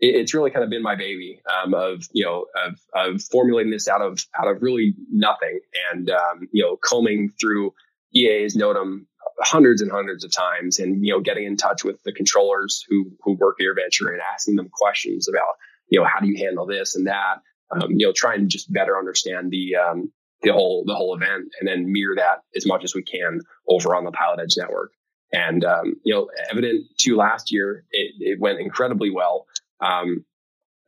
it's 0.00 0.34
really 0.34 0.50
kind 0.50 0.64
of 0.64 0.70
been 0.70 0.82
my 0.82 0.94
baby 0.94 1.40
um, 1.62 1.74
of 1.74 2.08
you 2.12 2.24
know 2.24 2.46
of, 2.64 2.80
of 2.94 3.22
formulating 3.22 3.70
this 3.70 3.88
out 3.88 4.00
of 4.00 4.24
out 4.40 4.48
of 4.48 4.62
really 4.62 4.94
nothing 5.10 5.60
and 5.92 6.10
um, 6.10 6.48
you 6.52 6.62
know 6.62 6.76
combing 6.84 7.32
through 7.40 7.72
EAs 8.14 8.56
NOTAM 8.56 9.06
hundreds 9.40 9.80
and 9.82 9.90
hundreds 9.90 10.24
of 10.24 10.32
times 10.32 10.78
and, 10.78 11.04
you 11.04 11.12
know, 11.12 11.20
getting 11.20 11.44
in 11.44 11.56
touch 11.56 11.84
with 11.84 12.02
the 12.02 12.12
controllers 12.12 12.84
who, 12.88 13.10
who 13.22 13.34
work 13.34 13.56
your 13.58 13.74
AirVenture 13.74 14.12
and 14.12 14.20
asking 14.32 14.56
them 14.56 14.68
questions 14.72 15.28
about, 15.28 15.54
you 15.88 15.98
know, 15.98 16.06
how 16.06 16.20
do 16.20 16.28
you 16.28 16.44
handle 16.44 16.66
this 16.66 16.96
and 16.96 17.06
that? 17.06 17.40
Um, 17.70 17.90
you 17.90 18.06
know, 18.06 18.12
trying 18.12 18.40
to 18.40 18.46
just 18.46 18.72
better 18.72 18.98
understand 18.98 19.50
the, 19.50 19.76
um, 19.76 20.12
the 20.42 20.52
whole, 20.52 20.84
the 20.86 20.94
whole 20.94 21.14
event 21.14 21.52
and 21.60 21.68
then 21.68 21.92
mirror 21.92 22.16
that 22.16 22.42
as 22.56 22.66
much 22.66 22.84
as 22.84 22.94
we 22.94 23.02
can 23.02 23.40
over 23.68 23.94
on 23.94 24.04
the 24.04 24.12
Pilot 24.12 24.40
Edge 24.42 24.56
network. 24.56 24.92
And, 25.32 25.64
um, 25.64 25.94
you 26.04 26.14
know, 26.14 26.30
evident 26.50 26.86
to 26.98 27.16
last 27.16 27.52
year, 27.52 27.84
it, 27.90 28.14
it 28.18 28.40
went 28.40 28.60
incredibly 28.60 29.10
well. 29.10 29.46
Um, 29.80 30.24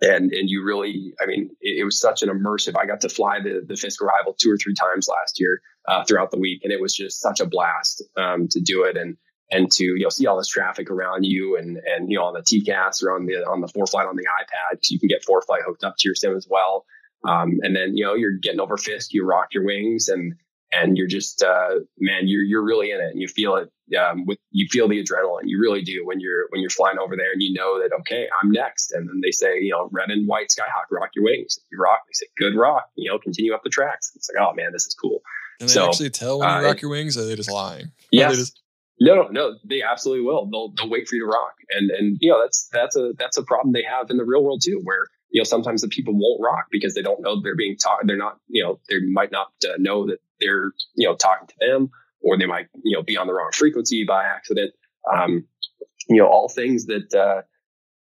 and 0.03 0.33
and 0.33 0.49
you 0.49 0.65
really 0.65 1.13
i 1.21 1.27
mean 1.27 1.51
it, 1.61 1.81
it, 1.81 1.85
was 1.85 2.01
such 2.01 2.23
an 2.23 2.29
immersive 2.29 2.75
i 2.79 2.87
got 2.87 3.03
to 3.03 3.09
fly 3.09 3.39
the 3.39 3.63
the 3.67 3.77
fisk 3.77 4.03
arrival 4.03 4.35
two 4.39 4.51
or 4.51 4.57
three 4.57 4.75
times 4.75 5.09
last 5.09 5.39
year 5.39 5.61
uh, 5.89 6.05
throughout 6.05 6.31
the 6.31 6.39
week 6.39 6.61
and 6.65 6.73
it 6.73 6.81
was 6.81 6.95
just 6.95 7.21
such 7.21 7.41
a 7.41 7.47
blast 7.47 8.03
um, 8.17 8.49
to 8.49 8.61
do 8.61 8.85
it 8.85 8.97
and 8.97 9.17
and 9.51 9.71
to 9.73 9.85
you 9.85 10.01
know 10.01 10.09
see 10.09 10.27
all 10.27 10.37
this 10.37 10.49
traffic 10.49 10.91
around 10.91 11.25
you 11.25 11.57
and 11.57 11.79
and 11.79 12.11
you 12.11 12.19
know 12.19 12.25
on 12.25 12.35
the 12.35 12.41
TCAS 12.41 13.03
or 13.03 13.15
on 13.15 13.27
the 13.27 13.37
on 13.47 13.61
the 13.61 13.69
ForeFlight 13.69 14.09
on 14.09 14.17
the 14.17 14.25
ipad 14.25 14.79
you 14.91 14.99
can 14.99 15.09
get 15.09 15.25
ForeFlight 15.25 15.65
hooked 15.67 15.85
up 15.85 15.95
to 15.99 16.09
your 16.09 16.15
sim 16.15 16.37
as 16.37 16.47
well. 16.49 16.85
Um, 17.29 17.59
and 17.63 17.77
then 17.77 17.97
you 17.97 18.05
know 18.05 18.15
you're 18.15 18.39
getting 18.39 18.61
over 18.61 18.77
fisk 18.77 19.13
you 19.13 19.27
rock 19.27 19.49
your 19.53 19.65
wings 19.65 20.09
and 20.09 20.35
and 20.73 20.97
you're 20.97 21.09
just 21.09 21.43
uh, 21.43 21.81
man 21.99 22.29
you're 22.29 22.43
you're 22.43 22.65
really 22.65 22.91
in 22.93 23.01
it. 23.01 23.11
And 23.11 23.21
you 23.21 23.29
feel 23.29 23.57
it 23.57 23.97
um, 23.97 24.25
with 24.25 24.39
you 24.53 24.69
feel 24.71 24.89
the 24.89 25.03
adrenaline. 25.03 25.43
You 25.45 25.61
really 25.61 25.83
do 25.83 26.07
when 26.07 26.21
you're 26.21 26.47
when 26.51 26.61
you're 26.61 26.71
flying 26.71 26.99
over 26.99 27.17
there 27.17 27.33
and 27.33 27.43
you 27.43 27.53
know 27.53 27.81
that 27.81 27.95
okay 28.01 28.29
I'm 28.41 28.51
next. 28.53 28.93
And 28.93 29.09
then 29.09 29.21
they 29.23 29.33
say 29.33 29.59
you 29.61 29.73
know 29.73 29.89
red 29.91 30.11
and 30.11 30.29
white 30.29 30.49
skyhawk 30.49 30.87
rock 30.93 31.11
your 31.15 31.25
wings. 31.25 31.59
You 31.73 31.79
rock. 31.79 32.03
They 32.07 32.13
say 32.15 32.27
good 32.39 32.57
rock. 32.57 32.85
You 32.95 33.11
know 33.11 33.19
continue 33.19 33.53
up 33.53 33.65
the 33.65 33.71
tracks. 33.71 34.13
It's 34.15 34.31
like 34.33 34.43
oh 34.43 34.55
man 34.55 34.73
this 34.73 34.87
is 34.87 34.95
cool 34.95 35.23
and 35.61 35.69
they 35.69 35.75
so, 35.75 35.87
actually 35.87 36.11
tell 36.11 36.41
when 36.41 36.49
you 36.49 36.55
uh, 36.55 36.63
rock 36.63 36.81
your 36.81 36.91
wings 36.91 37.17
or 37.17 37.23
are 37.23 37.27
they 37.27 37.37
just 37.37 37.51
lying 37.51 37.93
yes 38.11 38.37
just- 38.37 38.61
no, 39.03 39.29
no, 39.31 39.57
they 39.65 39.81
absolutely 39.83 40.27
will. 40.27 40.45
They'll 40.51 40.75
they'll 40.77 40.91
wait 40.91 41.09
for 41.09 41.15
you 41.15 41.23
to 41.23 41.27
rock, 41.27 41.55
and 41.71 41.91
and 41.91 42.19
you 42.21 42.31
know 42.31 42.39
that's 42.43 42.69
that's 42.71 42.97
a 42.97 43.13
that's 43.19 43.39
a 43.39 43.43
problem 43.43 43.73
they 43.73 43.83
have 43.83 44.11
in 44.11 44.19
the 44.19 44.27
real 44.27 44.45
world 44.45 44.61
too, 44.63 44.79
where 44.85 45.07
you 45.31 45.41
know 45.41 45.45
sometimes 45.45 45.81
the 45.81 45.89
people 45.89 46.13
won't 46.13 46.39
rock 46.43 46.67
because 46.71 46.93
they 46.93 47.01
don't 47.01 47.23
know 47.23 47.41
they're 47.41 47.57
being 47.57 47.79
taught. 47.79 48.01
They're 48.05 48.19
not 48.19 48.37
you 48.49 48.63
know 48.63 48.79
they 48.91 49.01
might 49.01 49.33
not 49.33 49.53
uh, 49.65 49.79
know 49.79 50.07
that 50.09 50.19
they're 50.39 50.73
you 50.97 51.09
know 51.09 51.17
talking 51.17 51.49
to 51.49 51.55
them 51.61 51.91
or 52.23 52.37
they 52.37 52.45
might 52.45 52.69
you 52.85 52.95
know 52.95 53.03
be 53.03 53.17
on 53.17 53.27
the 53.27 53.33
wrong 53.33 53.51
frequency 53.55 54.05
by 54.05 54.25
accident 54.25 54.73
um, 55.11 55.47
you 56.09 56.17
know 56.17 56.27
all 56.27 56.51
things 56.51 56.87
that 56.87 57.15
uh, 57.15 57.43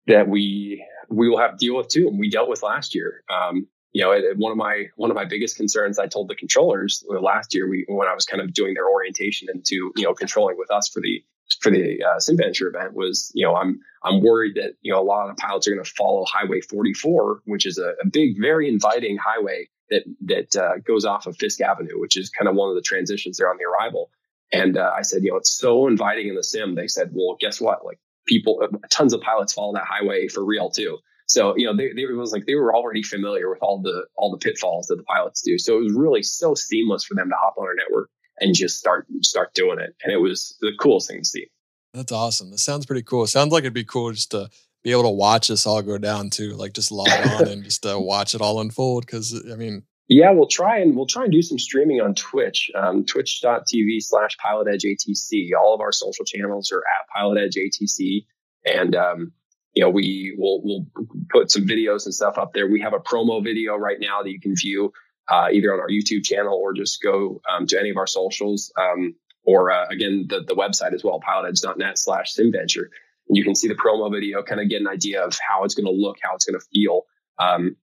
that 0.08 0.28
we 0.28 0.86
we 1.10 1.30
will 1.30 1.40
have 1.40 1.52
to 1.52 1.58
deal 1.58 1.78
with 1.78 1.88
too 1.88 2.08
and 2.08 2.20
we 2.20 2.30
dealt 2.30 2.50
with 2.50 2.62
last 2.62 2.94
year 2.94 3.24
um, 3.30 3.68
you 3.94 4.04
know 4.04 4.12
it, 4.12 4.38
one 4.38 4.52
of 4.52 4.58
my 4.58 4.86
one 4.96 5.10
of 5.10 5.16
my 5.16 5.26
biggest 5.26 5.56
concerns 5.56 5.98
i 5.98 6.08
told 6.08 6.28
the 6.28 6.36
controllers 6.36 7.04
last 7.08 7.54
year 7.54 7.70
we 7.70 7.86
when 7.88 8.08
i 8.08 8.14
was 8.14 8.26
kind 8.26 8.42
of 8.42 8.54
doing 8.54 8.74
their 8.74 8.90
orientation 8.90 9.48
into 9.54 9.92
you 9.96 10.04
know 10.04 10.14
controlling 10.14 10.58
with 10.58 10.72
us 10.72 10.90
for 10.90 11.00
the 11.00 11.24
for 11.62 11.72
the 11.72 12.04
uh, 12.04 12.18
SimVenture 12.18 12.68
event 12.68 12.94
was, 12.94 13.32
you 13.34 13.46
know, 13.46 13.56
I'm 13.56 13.80
I'm 14.04 14.22
worried 14.22 14.56
that 14.56 14.76
you 14.82 14.92
know 14.92 15.02
a 15.02 15.04
lot 15.04 15.30
of 15.30 15.36
the 15.36 15.42
pilots 15.42 15.68
are 15.68 15.72
going 15.72 15.84
to 15.84 15.92
follow 15.92 16.26
Highway 16.26 16.62
44, 16.62 17.42
which 17.46 17.66
is 17.66 17.78
a, 17.78 17.94
a 18.02 18.08
big, 18.08 18.40
very 18.40 18.68
inviting 18.68 19.18
highway 19.18 19.68
that 19.90 20.04
that 20.26 20.56
uh, 20.56 20.78
goes 20.86 21.06
off 21.06 21.28
of 21.28 21.38
Fisk 21.38 21.62
Avenue, 21.62 22.00
which 22.00 22.18
is 22.18 22.30
kind 22.30 22.48
of 22.48 22.56
one 22.56 22.70
of 22.70 22.76
the 22.76 22.82
transitions 22.82 23.38
there 23.38 23.50
on 23.50 23.58
the 23.58 23.66
arrival. 23.66 24.10
And 24.52 24.78
uh, 24.78 24.92
I 24.96 25.02
said, 25.02 25.24
you 25.24 25.32
know, 25.32 25.38
it's 25.38 25.52
so 25.52 25.88
inviting 25.88 26.28
in 26.28 26.36
the 26.36 26.44
sim. 26.44 26.76
They 26.76 26.88
said, 26.88 27.10
well, 27.12 27.38
guess 27.40 27.60
what? 27.60 27.84
Like 27.84 28.00
people, 28.28 28.62
uh, 28.64 28.78
tons 28.90 29.14
of 29.14 29.22
pilots 29.22 29.54
follow 29.54 29.74
that 29.74 29.86
highway 29.86 30.28
for 30.28 30.44
real 30.44 30.70
too. 30.70 31.00
So 31.34 31.56
you 31.58 31.66
know, 31.66 31.76
they, 31.76 31.92
they 31.94 32.06
was 32.06 32.32
like 32.32 32.46
they 32.46 32.56
were 32.56 32.76
already 32.76 33.02
familiar 33.02 33.50
with 33.50 33.60
all 33.62 33.82
the 33.82 34.06
all 34.16 34.32
the 34.32 34.38
pitfalls 34.38 34.88
that 34.88 34.98
the 34.98 35.04
pilots 35.04 35.42
do. 35.42 35.58
So 35.58 35.78
it 35.78 35.84
was 35.84 35.94
really 35.94 36.24
so 36.24 36.54
seamless 36.54 37.04
for 37.04 37.16
them 37.16 37.30
to 37.30 37.36
hop 37.42 37.56
on 37.58 37.66
our 37.66 37.76
network 37.76 38.10
and 38.40 38.54
just 38.56 38.78
start 38.78 39.08
start 39.22 39.54
doing 39.54 39.80
it. 39.80 39.96
And 40.04 40.14
it 40.14 40.18
was 40.18 40.56
the 40.62 40.72
coolest 40.80 41.10
thing 41.10 41.22
to 41.22 41.26
see. 41.26 41.48
That's 41.94 42.12
awesome. 42.12 42.52
That 42.52 42.60
sounds 42.60 42.86
pretty 42.86 43.04
cool. 43.04 43.24
It 43.24 43.28
sounds 43.28 43.52
like 43.52 43.62
it'd 43.62 43.74
be 43.74 43.84
cool 43.84 44.12
just 44.12 44.32
to 44.32 44.50
be 44.84 44.92
able 44.92 45.04
to 45.04 45.10
watch 45.10 45.48
this 45.48 45.66
all 45.66 45.82
go 45.82 45.98
down 45.98 46.30
too, 46.30 46.54
like 46.54 46.74
just 46.74 46.92
log 46.92 47.10
on 47.40 47.48
and 47.48 47.64
just 47.64 47.86
uh, 47.86 48.00
watch 48.00 48.36
it 48.36 48.42
all 48.42 48.62
unfold. 48.62 49.06
Because 49.06 49.34
I 49.52 49.56
mean, 49.56 49.84
yeah, 50.08 50.32
we'll 50.32 50.48
try 50.48 50.80
and 50.80 50.96
we'll 50.96 51.08
try 51.08 51.24
and 51.24 51.32
do 51.32 51.42
some 51.42 51.58
streaming 51.58 52.02
on 52.02 52.14
Twitch, 52.14 52.70
um, 52.76 53.06
twitch.tv 53.06 54.02
slash 54.02 54.38
Pilot 54.38 54.68
Edge 54.72 54.84
ATC. 54.84 55.50
All 55.60 55.74
of 55.74 55.82
our 55.82 55.92
social 55.92 56.26
channels 56.26 56.72
are 56.72 56.80
at 56.82 57.08
Pilot 57.16 57.42
Edge 57.42 57.56
ATC, 57.56 58.26
and 58.66 58.96
um, 58.96 59.32
you 59.74 59.84
know 59.84 59.90
we 59.90 60.36
will 60.38 60.62
we'll 60.64 60.86
put 61.30 61.52
some 61.52 61.64
videos 61.64 62.06
and 62.06 62.14
stuff 62.14 62.38
up 62.38 62.54
there. 62.54 62.68
We 62.68 62.82
have 62.82 62.94
a 62.94 63.00
promo 63.00 63.44
video 63.44 63.76
right 63.76 63.98
now 64.00 64.22
that 64.24 64.30
you 64.30 64.40
can 64.40 64.56
view 64.56 64.92
uh, 65.30 65.48
either 65.52 65.74
on 65.74 65.80
our 65.80 65.90
YouTube 65.90 66.24
channel 66.24 66.54
or 66.54 66.74
just 66.74 67.02
go 67.02 67.42
um, 67.50 67.66
to 67.68 67.80
any 67.80 67.90
of 67.90 67.98
our 67.98 68.08
socials. 68.08 68.72
Um, 68.78 69.16
or 69.46 69.72
uh, 69.72 69.88
again, 69.90 70.26
the, 70.30 70.42
the 70.48 70.56
website 70.56 70.94
as 70.94 71.04
well, 71.04 71.20
pilotedge.net 71.20 71.98
slash 71.98 72.34
simventure. 72.34 72.88
And 73.28 73.38
you 73.38 73.44
can 73.44 73.56
see 73.56 73.68
the 73.68 73.76
promo 73.76 74.12
video, 74.12 74.42
kind 74.44 74.62
of 74.62 74.70
get 74.70 74.82
an 74.82 74.88
idea 74.88 75.24
of 75.24 75.38
how 75.48 75.64
it's 75.64 75.76
going 75.76 75.86
to 75.86 75.92
look, 75.92 76.18
how 76.22 76.36
it's 76.36 76.46
going 76.46 76.60
to 76.60 76.66
feel. 76.74 77.04
Um, 77.40 77.76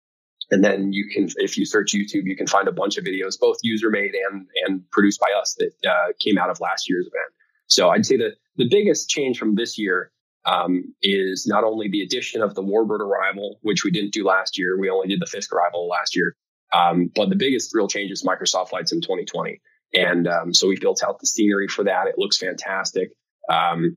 and 0.50 0.64
then 0.64 0.92
you 0.92 1.08
can, 1.12 1.28
if 1.36 1.56
you 1.56 1.64
search 1.64 1.92
YouTube, 1.92 2.24
you 2.24 2.36
can 2.36 2.46
find 2.46 2.66
a 2.66 2.72
bunch 2.72 2.96
of 2.96 3.04
videos, 3.04 3.38
both 3.38 3.58
user 3.62 3.90
made 3.90 4.12
and, 4.14 4.46
and 4.66 4.90
produced 4.90 5.20
by 5.20 5.32
us 5.38 5.56
that 5.58 5.72
uh, 5.88 6.12
came 6.18 6.38
out 6.38 6.50
of 6.50 6.60
last 6.60 6.88
year's 6.88 7.06
event. 7.06 7.32
So 7.66 7.90
I'd 7.90 8.06
say 8.06 8.16
that 8.16 8.32
the 8.56 8.68
biggest 8.68 9.08
change 9.08 9.38
from 9.38 9.54
this 9.54 9.78
year 9.78 10.10
um, 10.44 10.94
is 11.02 11.46
not 11.46 11.64
only 11.64 11.88
the 11.88 12.02
addition 12.02 12.42
of 12.42 12.54
the 12.54 12.62
Warbird 12.62 13.00
arrival, 13.00 13.58
which 13.62 13.84
we 13.84 13.90
didn't 13.90 14.12
do 14.12 14.24
last 14.24 14.58
year. 14.58 14.78
We 14.78 14.90
only 14.90 15.08
did 15.08 15.20
the 15.20 15.26
Fisk 15.26 15.52
arrival 15.52 15.88
last 15.88 16.16
year. 16.16 16.34
Um, 16.72 17.10
but 17.14 17.28
the 17.28 17.36
biggest 17.36 17.74
real 17.74 17.88
change 17.88 18.10
is 18.10 18.24
Microsoft 18.24 18.70
Flight 18.70 18.88
Sim 18.88 19.00
2020. 19.00 19.60
And 19.92 20.28
um, 20.28 20.54
so 20.54 20.68
we 20.68 20.78
built 20.78 21.02
out 21.04 21.18
the 21.18 21.26
scenery 21.26 21.68
for 21.68 21.84
that. 21.84 22.06
It 22.06 22.14
looks 22.16 22.38
fantastic. 22.38 23.10
Um, 23.50 23.96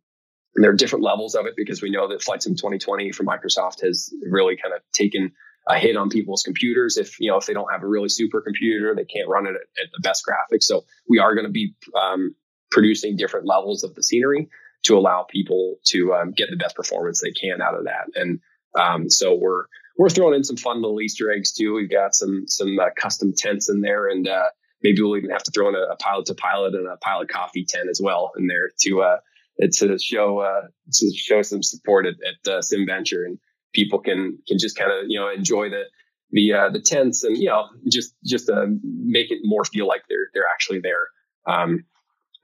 there 0.55 0.71
are 0.71 0.75
different 0.75 1.03
levels 1.03 1.35
of 1.35 1.45
it 1.45 1.53
because 1.55 1.81
we 1.81 1.91
know 1.91 2.09
that 2.09 2.21
Flight 2.21 2.43
Sim 2.43 2.55
2020 2.55 3.11
from 3.11 3.27
Microsoft 3.27 3.81
has 3.81 4.11
really 4.29 4.57
kind 4.57 4.73
of 4.73 4.81
taken 4.93 5.31
a 5.67 5.77
hit 5.77 5.95
on 5.95 6.09
people's 6.09 6.43
computers. 6.43 6.97
If 6.97 7.19
you 7.19 7.29
know 7.29 7.37
if 7.37 7.45
they 7.45 7.53
don't 7.53 7.71
have 7.71 7.83
a 7.83 7.87
really 7.87 8.09
super 8.09 8.41
computer, 8.41 8.93
they 8.95 9.05
can't 9.05 9.29
run 9.29 9.45
it 9.45 9.51
at, 9.51 9.83
at 9.83 9.91
the 9.93 10.01
best 10.01 10.23
graphics. 10.27 10.63
So 10.63 10.83
we 11.07 11.19
are 11.19 11.33
going 11.35 11.45
to 11.45 11.51
be 11.51 11.73
um, 11.99 12.35
producing 12.69 13.15
different 13.15 13.45
levels 13.45 13.83
of 13.83 13.95
the 13.95 14.03
scenery 14.03 14.49
to 14.83 14.97
allow 14.97 15.23
people 15.23 15.77
to 15.85 16.13
um, 16.13 16.31
get 16.31 16.49
the 16.49 16.57
best 16.57 16.75
performance 16.75 17.21
they 17.21 17.31
can 17.31 17.61
out 17.61 17.75
of 17.75 17.85
that. 17.85 18.07
And 18.15 18.39
um, 18.77 19.09
so 19.09 19.35
we're 19.35 19.65
we're 19.97 20.09
throwing 20.09 20.35
in 20.35 20.43
some 20.43 20.57
fun 20.57 20.81
little 20.81 21.01
Easter 21.01 21.31
eggs 21.31 21.53
too. 21.53 21.73
We've 21.73 21.89
got 21.89 22.15
some 22.15 22.45
some 22.47 22.77
uh, 22.79 22.89
custom 22.95 23.33
tents 23.35 23.69
in 23.69 23.81
there 23.81 24.07
and 24.07 24.27
uh, 24.27 24.49
maybe 24.81 25.01
we'll 25.01 25.17
even 25.17 25.29
have 25.29 25.43
to 25.43 25.51
throw 25.51 25.69
in 25.69 25.75
a, 25.75 25.93
a, 25.93 25.95
pilot 25.97 26.25
to 26.27 26.35
pilot 26.35 26.75
and 26.75 26.87
a 26.87 26.97
pilot 26.97 27.29
coffee 27.29 27.65
tent 27.65 27.89
as 27.89 28.01
well 28.03 28.31
in 28.37 28.47
there 28.47 28.71
to 28.81 29.01
uh, 29.01 29.17
to 29.71 29.97
show 29.97 30.39
uh, 30.39 30.67
to 30.91 31.11
show 31.15 31.41
some 31.41 31.63
support 31.63 32.05
at, 32.05 32.15
at 32.15 32.51
uh, 32.51 32.59
SimVenture 32.59 33.25
and 33.25 33.39
people 33.73 33.99
can 33.99 34.39
can 34.47 34.57
just 34.59 34.77
kind 34.77 34.91
of 34.91 35.05
you 35.07 35.19
know 35.19 35.29
enjoy 35.29 35.69
the 35.69 35.83
the 36.31 36.53
uh, 36.53 36.69
the 36.69 36.81
tents 36.81 37.23
and 37.23 37.37
you 37.37 37.49
know 37.49 37.69
just 37.89 38.15
just 38.25 38.49
make 38.83 39.31
it 39.31 39.39
more 39.43 39.63
feel 39.63 39.87
like 39.87 40.01
they're 40.09 40.29
they're 40.33 40.49
actually 40.51 40.79
there. 40.79 41.07
Um, 41.45 41.85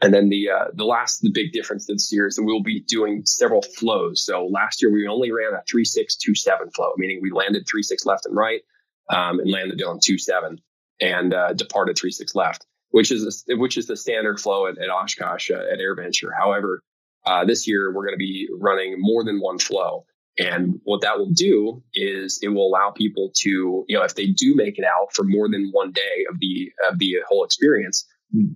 and 0.01 0.13
then 0.13 0.29
the 0.29 0.49
uh, 0.49 0.65
the 0.73 0.85
last 0.85 1.21
the 1.21 1.31
big 1.31 1.51
difference 1.51 1.85
this 1.85 2.11
year 2.11 2.27
is 2.27 2.35
that 2.35 2.43
we'll 2.43 2.63
be 2.63 2.81
doing 2.81 3.25
several 3.25 3.61
flows. 3.61 4.23
So 4.25 4.45
last 4.45 4.81
year 4.81 4.91
we 4.91 5.07
only 5.07 5.31
ran 5.31 5.53
a 5.53 5.61
three 5.69 5.85
six 5.85 6.15
two 6.15 6.35
seven 6.35 6.69
flow, 6.71 6.93
meaning 6.97 7.19
we 7.21 7.31
landed 7.31 7.67
three 7.67 7.83
six 7.83 8.05
left 8.05 8.25
and 8.25 8.35
right, 8.35 8.61
um, 9.09 9.39
and 9.39 9.51
landed 9.51 9.81
on 9.83 9.99
two 10.01 10.17
seven 10.17 10.61
and 11.01 11.33
uh, 11.33 11.53
departed 11.53 11.97
three 11.97 12.11
six 12.11 12.33
left, 12.33 12.65
which 12.91 13.11
is 13.11 13.45
a, 13.49 13.57
which 13.57 13.77
is 13.77 13.87
the 13.87 13.97
standard 13.97 14.39
flow 14.39 14.67
at, 14.67 14.77
at 14.77 14.89
Oshkosh 14.89 15.51
uh, 15.51 15.55
at 15.55 15.79
AirVenture. 15.79 16.29
However, 16.37 16.81
uh, 17.25 17.45
this 17.45 17.67
year 17.67 17.93
we're 17.93 18.05
going 18.05 18.15
to 18.15 18.17
be 18.17 18.47
running 18.57 18.95
more 18.97 19.23
than 19.23 19.39
one 19.39 19.59
flow. 19.59 20.05
And 20.37 20.79
what 20.83 21.01
that 21.01 21.17
will 21.17 21.31
do 21.31 21.83
is 21.93 22.39
it 22.41 22.47
will 22.47 22.65
allow 22.65 22.91
people 22.91 23.31
to, 23.39 23.83
you 23.89 23.97
know, 23.97 24.03
if 24.03 24.15
they 24.15 24.27
do 24.27 24.55
make 24.55 24.79
it 24.79 24.85
out 24.85 25.13
for 25.13 25.25
more 25.25 25.49
than 25.49 25.69
one 25.73 25.91
day 25.91 26.25
of 26.31 26.39
the 26.39 26.71
of 26.89 26.97
the 26.97 27.17
whole 27.27 27.43
experience, 27.43 28.07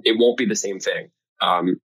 it 0.06 0.18
won't 0.18 0.38
be 0.38 0.46
the 0.46 0.56
same 0.56 0.80
thing. 0.80 1.10
Um, 1.42 1.80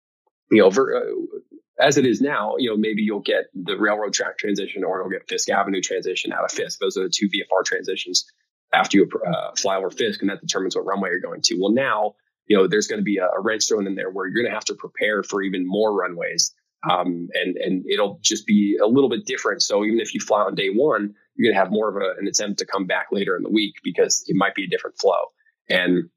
you 0.51 0.63
know, 0.63 0.71
ver, 0.71 0.97
uh, 0.97 1.39
as 1.81 1.97
it 1.97 2.07
is 2.07 2.21
now, 2.21 2.57
you 2.59 2.69
know, 2.69 2.77
maybe 2.77 3.03
you'll 3.03 3.21
get 3.21 3.47
the 3.55 3.77
railroad 3.77 4.13
track 4.13 4.39
transition 4.39 4.83
or 4.85 5.01
you'll 5.01 5.11
get 5.11 5.29
Fisk 5.29 5.49
Avenue 5.49 5.81
transition 5.81 6.33
out 6.33 6.45
of 6.45 6.51
Fisk. 6.51 6.81
Those 6.81 6.97
are 6.97 7.05
the 7.05 7.13
two 7.15 7.27
VFR 7.29 7.65
transitions 7.65 8.25
after 8.73 8.99
you 8.99 9.09
uh, 9.27 9.53
fly 9.57 9.77
over 9.77 9.91
Fisk, 9.91 10.21
and 10.21 10.31
that 10.31 10.41
determines 10.41 10.77
what 10.77 10.87
runway 10.87 11.11
you're 11.11 11.21
going 11.21 11.43
to. 11.43 11.59
Well, 11.61 11.73
now 11.73 12.15
you 12.47 12.57
know 12.57 12.67
there's 12.67 12.87
going 12.87 13.01
to 13.01 13.05
be 13.05 13.19
a, 13.19 13.27
a 13.27 13.41
wrench 13.41 13.69
thrown 13.69 13.87
in 13.87 13.95
there 13.95 14.11
where 14.11 14.27
you're 14.27 14.43
going 14.43 14.51
to 14.51 14.55
have 14.55 14.65
to 14.67 14.75
prepare 14.75 15.23
for 15.23 15.43
even 15.43 15.67
more 15.67 15.95
runways, 15.95 16.53
um, 16.89 17.29
and 17.35 17.57
and 17.57 17.85
it'll 17.89 18.19
just 18.23 18.47
be 18.47 18.79
a 18.83 18.87
little 18.87 19.09
bit 19.09 19.27
different. 19.27 19.63
So 19.63 19.85
even 19.85 20.01
if 20.01 20.15
you 20.15 20.21
fly 20.21 20.41
on 20.41 20.55
day 20.55 20.69
one, 20.69 21.15
you're 21.37 21.51
going 21.51 21.55
to 21.55 21.61
have 21.61 21.73
more 21.73 21.89
of 21.89 21.97
a, 21.97 22.21
an 22.21 22.27
attempt 22.27 22.59
to 22.59 22.67
come 22.67 22.87
back 22.87 23.07
later 23.13 23.37
in 23.37 23.43
the 23.43 23.51
week 23.51 23.75
because 23.85 24.25
it 24.27 24.37
might 24.37 24.55
be 24.55 24.65
a 24.65 24.69
different 24.69 24.99
flow, 24.99 25.33
and 25.69 26.11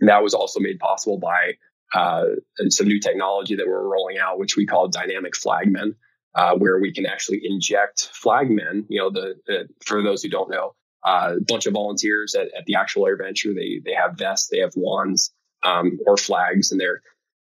that 0.00 0.22
was 0.22 0.34
also 0.34 0.58
made 0.58 0.78
possible 0.78 1.18
by 1.18 1.52
uh, 1.94 2.24
some 2.68 2.88
new 2.88 3.00
technology 3.00 3.56
that 3.56 3.66
we're 3.66 3.86
rolling 3.86 4.18
out, 4.18 4.38
which 4.38 4.56
we 4.56 4.66
call 4.66 4.88
dynamic 4.88 5.34
flagmen. 5.34 5.94
Uh, 6.34 6.54
where 6.54 6.80
we 6.80 6.90
can 6.90 7.04
actually 7.04 7.42
inject 7.44 8.08
flagmen, 8.24 8.86
you 8.88 8.98
know, 8.98 9.10
the, 9.10 9.34
the 9.46 9.68
for 9.84 10.02
those 10.02 10.22
who 10.22 10.30
don't 10.30 10.48
know, 10.48 10.74
uh, 11.04 11.34
a 11.36 11.40
bunch 11.42 11.66
of 11.66 11.74
volunteers 11.74 12.34
at, 12.34 12.46
at 12.56 12.64
the 12.64 12.76
actual 12.76 13.04
AirVenture. 13.04 13.54
They 13.54 13.82
they 13.84 13.92
have 13.92 14.16
vests, 14.16 14.48
they 14.50 14.60
have 14.60 14.72
wands 14.74 15.30
um, 15.62 15.98
or 16.06 16.16
flags, 16.16 16.72
and 16.72 16.80
they're 16.80 17.02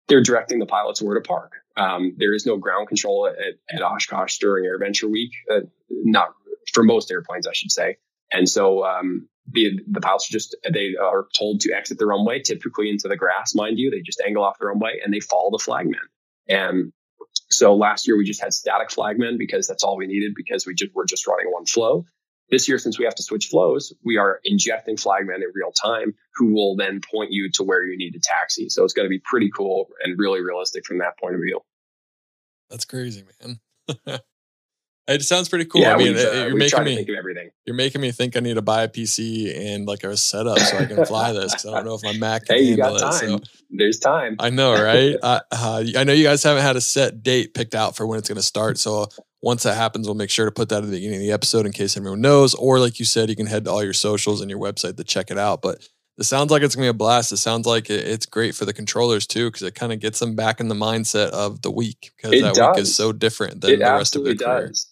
they're 0.08 0.22
directing 0.22 0.58
the 0.58 0.66
pilots 0.66 1.00
where 1.00 1.14
to 1.14 1.20
park. 1.20 1.52
Um, 1.76 2.14
there 2.16 2.34
is 2.34 2.44
no 2.44 2.56
ground 2.56 2.88
control 2.88 3.26
at, 3.28 3.54
at 3.74 3.82
Oshkosh 3.82 4.38
during 4.38 4.64
AirVenture 4.64 5.10
Week, 5.10 5.32
uh, 5.50 5.60
not 5.90 6.34
for 6.72 6.82
most 6.82 7.10
airplanes, 7.10 7.46
I 7.46 7.52
should 7.52 7.72
say. 7.72 7.96
And 8.32 8.48
so 8.48 8.84
um, 8.84 9.28
the 9.50 9.80
the 9.90 10.00
pilots 10.00 10.30
are 10.30 10.32
just 10.32 10.56
they 10.70 10.94
are 10.96 11.26
told 11.36 11.60
to 11.60 11.72
exit 11.72 11.98
the 11.98 12.06
runway, 12.06 12.40
typically 12.40 12.88
into 12.90 13.08
the 13.08 13.16
grass, 13.16 13.54
mind 13.54 13.78
you. 13.78 13.90
They 13.90 14.00
just 14.00 14.22
angle 14.24 14.44
off 14.44 14.58
the 14.58 14.66
runway 14.66 15.00
and 15.04 15.12
they 15.12 15.20
follow 15.20 15.50
the 15.50 15.62
flagman. 15.62 16.00
And 16.48 16.92
so 17.50 17.74
last 17.74 18.06
year 18.06 18.16
we 18.16 18.24
just 18.24 18.42
had 18.42 18.54
static 18.54 18.88
flagmen 18.88 19.38
because 19.38 19.66
that's 19.66 19.84
all 19.84 19.96
we 19.96 20.06
needed 20.06 20.32
because 20.34 20.66
we 20.66 20.74
just 20.74 20.94
were 20.94 21.04
just 21.04 21.26
running 21.26 21.50
one 21.50 21.66
flow. 21.66 22.04
This 22.50 22.68
year, 22.68 22.76
since 22.76 22.98
we 22.98 23.06
have 23.06 23.14
to 23.14 23.22
switch 23.22 23.46
flows, 23.46 23.94
we 24.04 24.18
are 24.18 24.38
injecting 24.44 24.96
flagmen 24.96 25.36
in 25.36 25.52
real 25.54 25.72
time 25.72 26.14
who 26.34 26.52
will 26.52 26.76
then 26.76 27.00
point 27.00 27.32
you 27.32 27.50
to 27.54 27.62
where 27.62 27.84
you 27.84 27.96
need 27.96 28.12
to 28.12 28.20
taxi. 28.20 28.68
So 28.68 28.84
it's 28.84 28.92
going 28.92 29.06
to 29.06 29.10
be 29.10 29.22
pretty 29.24 29.50
cool 29.56 29.88
and 30.02 30.18
really 30.18 30.42
realistic 30.42 30.84
from 30.84 30.98
that 30.98 31.18
point 31.18 31.34
of 31.34 31.40
view. 31.40 31.60
That's 32.68 32.84
crazy, 32.84 33.24
man. 33.40 34.20
It 35.08 35.22
sounds 35.22 35.48
pretty 35.48 35.64
cool. 35.64 35.80
Yeah, 35.80 35.94
I 35.94 35.96
mean, 35.96 36.16
uh, 36.16 36.46
you're 36.46 36.56
making 36.56 36.84
me 36.84 36.94
think 36.96 37.08
of 37.08 37.16
everything. 37.16 37.50
You're 37.66 37.74
making 37.74 38.00
me 38.00 38.12
think 38.12 38.36
I 38.36 38.40
need 38.40 38.54
to 38.54 38.62
buy 38.62 38.84
a 38.84 38.88
PC 38.88 39.58
and 39.58 39.84
like 39.84 40.04
a 40.04 40.16
setup 40.16 40.60
so 40.60 40.78
I 40.78 40.84
can 40.84 41.04
fly 41.04 41.32
this 41.32 41.52
because 41.52 41.66
I 41.66 41.74
don't 41.74 41.86
know 41.86 41.94
if 41.94 42.04
my 42.04 42.12
Mac 42.12 42.44
can 42.46 42.56
hey, 42.56 42.62
you 42.62 42.76
handle 42.76 42.96
it. 42.96 43.12
So. 43.14 43.40
There's 43.70 43.98
time. 43.98 44.36
I 44.38 44.50
know, 44.50 44.72
right? 44.80 45.16
uh, 45.22 45.40
uh, 45.50 45.84
I 45.96 46.04
know 46.04 46.12
you 46.12 46.22
guys 46.22 46.44
haven't 46.44 46.62
had 46.62 46.76
a 46.76 46.80
set 46.80 47.22
date 47.22 47.52
picked 47.52 47.74
out 47.74 47.96
for 47.96 48.06
when 48.06 48.18
it's 48.18 48.28
going 48.28 48.36
to 48.36 48.42
start. 48.42 48.78
So 48.78 49.08
once 49.40 49.64
that 49.64 49.76
happens, 49.76 50.06
we'll 50.06 50.14
make 50.14 50.30
sure 50.30 50.46
to 50.46 50.52
put 50.52 50.68
that 50.68 50.78
at 50.78 50.84
the 50.84 50.92
beginning 50.92 51.16
of 51.16 51.22
the 51.22 51.32
episode 51.32 51.66
in 51.66 51.72
case 51.72 51.96
everyone 51.96 52.20
knows. 52.20 52.54
Or 52.54 52.78
like 52.78 53.00
you 53.00 53.04
said, 53.04 53.28
you 53.28 53.36
can 53.36 53.46
head 53.46 53.64
to 53.64 53.72
all 53.72 53.82
your 53.82 53.94
socials 53.94 54.40
and 54.40 54.48
your 54.48 54.60
website 54.60 54.96
to 54.98 55.04
check 55.04 55.32
it 55.32 55.38
out. 55.38 55.62
But 55.62 55.88
it 56.18 56.24
sounds 56.24 56.50
like 56.50 56.62
it's 56.62 56.76
gonna 56.76 56.84
be 56.84 56.90
a 56.90 56.94
blast. 56.94 57.32
It 57.32 57.38
sounds 57.38 57.66
like 57.66 57.90
it's 57.90 58.26
great 58.26 58.54
for 58.54 58.64
the 58.64 58.72
controllers 58.72 59.26
too, 59.26 59.48
because 59.48 59.62
it 59.62 59.74
kind 59.74 59.92
of 59.92 59.98
gets 59.98 60.20
them 60.20 60.36
back 60.36 60.60
in 60.60 60.68
the 60.68 60.74
mindset 60.74 61.30
of 61.30 61.62
the 61.62 61.70
week 61.70 62.12
because 62.16 62.40
that 62.40 62.54
does. 62.54 62.76
week 62.76 62.82
is 62.82 62.94
so 62.94 63.12
different 63.12 63.62
than 63.62 63.72
it 63.72 63.78
the 63.78 63.84
rest 63.84 64.14
of 64.14 64.22
career. 64.22 64.34
Does. 64.34 64.91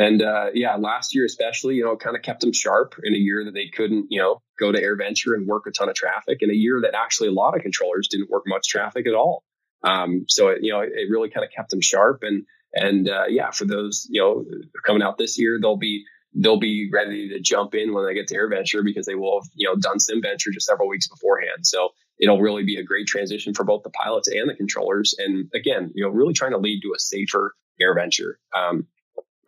And 0.00 0.22
uh, 0.22 0.46
yeah, 0.54 0.76
last 0.76 1.14
year 1.14 1.26
especially, 1.26 1.74
you 1.74 1.84
know, 1.84 1.94
kind 1.94 2.16
of 2.16 2.22
kept 2.22 2.40
them 2.40 2.54
sharp 2.54 2.94
in 3.04 3.12
a 3.12 3.18
year 3.18 3.44
that 3.44 3.52
they 3.52 3.66
couldn't, 3.66 4.06
you 4.08 4.18
know, 4.18 4.40
go 4.58 4.72
to 4.72 4.80
AirVenture 4.80 5.34
and 5.34 5.46
work 5.46 5.66
a 5.66 5.70
ton 5.70 5.90
of 5.90 5.94
traffic. 5.94 6.38
In 6.40 6.50
a 6.50 6.54
year 6.54 6.80
that 6.84 6.94
actually 6.94 7.28
a 7.28 7.32
lot 7.32 7.54
of 7.54 7.60
controllers 7.60 8.08
didn't 8.08 8.30
work 8.30 8.44
much 8.46 8.66
traffic 8.66 9.06
at 9.06 9.12
all. 9.12 9.44
Um, 9.84 10.24
so 10.26 10.48
it, 10.48 10.60
you 10.62 10.72
know, 10.72 10.80
it, 10.80 11.10
really 11.10 11.28
kind 11.28 11.44
of 11.44 11.52
kept 11.54 11.68
them 11.68 11.82
sharp. 11.82 12.22
And 12.22 12.46
and 12.72 13.10
uh, 13.10 13.24
yeah, 13.28 13.50
for 13.50 13.66
those 13.66 14.06
you 14.08 14.22
know 14.22 14.46
coming 14.86 15.02
out 15.02 15.18
this 15.18 15.38
year, 15.38 15.58
they'll 15.60 15.76
be 15.76 16.04
they'll 16.34 16.58
be 16.58 16.88
ready 16.90 17.28
to 17.28 17.40
jump 17.40 17.74
in 17.74 17.92
when 17.92 18.06
they 18.06 18.14
get 18.14 18.28
to 18.28 18.36
AirVenture 18.36 18.82
because 18.82 19.04
they 19.04 19.16
will 19.16 19.42
have 19.42 19.50
you 19.54 19.68
know 19.68 19.76
done 19.76 19.98
SimVenture 19.98 20.54
just 20.54 20.66
several 20.66 20.88
weeks 20.88 21.08
beforehand. 21.08 21.66
So 21.66 21.90
it'll 22.18 22.40
really 22.40 22.64
be 22.64 22.76
a 22.76 22.84
great 22.84 23.06
transition 23.06 23.52
for 23.52 23.64
both 23.64 23.82
the 23.82 23.90
pilots 23.90 24.28
and 24.28 24.48
the 24.48 24.54
controllers. 24.54 25.14
And 25.18 25.50
again, 25.54 25.92
you 25.94 26.04
know, 26.04 26.10
really 26.10 26.32
trying 26.32 26.52
to 26.52 26.58
lead 26.58 26.80
to 26.84 26.94
a 26.96 26.98
safer 26.98 27.54
AirVenture. 27.82 28.36
Um, 28.56 28.86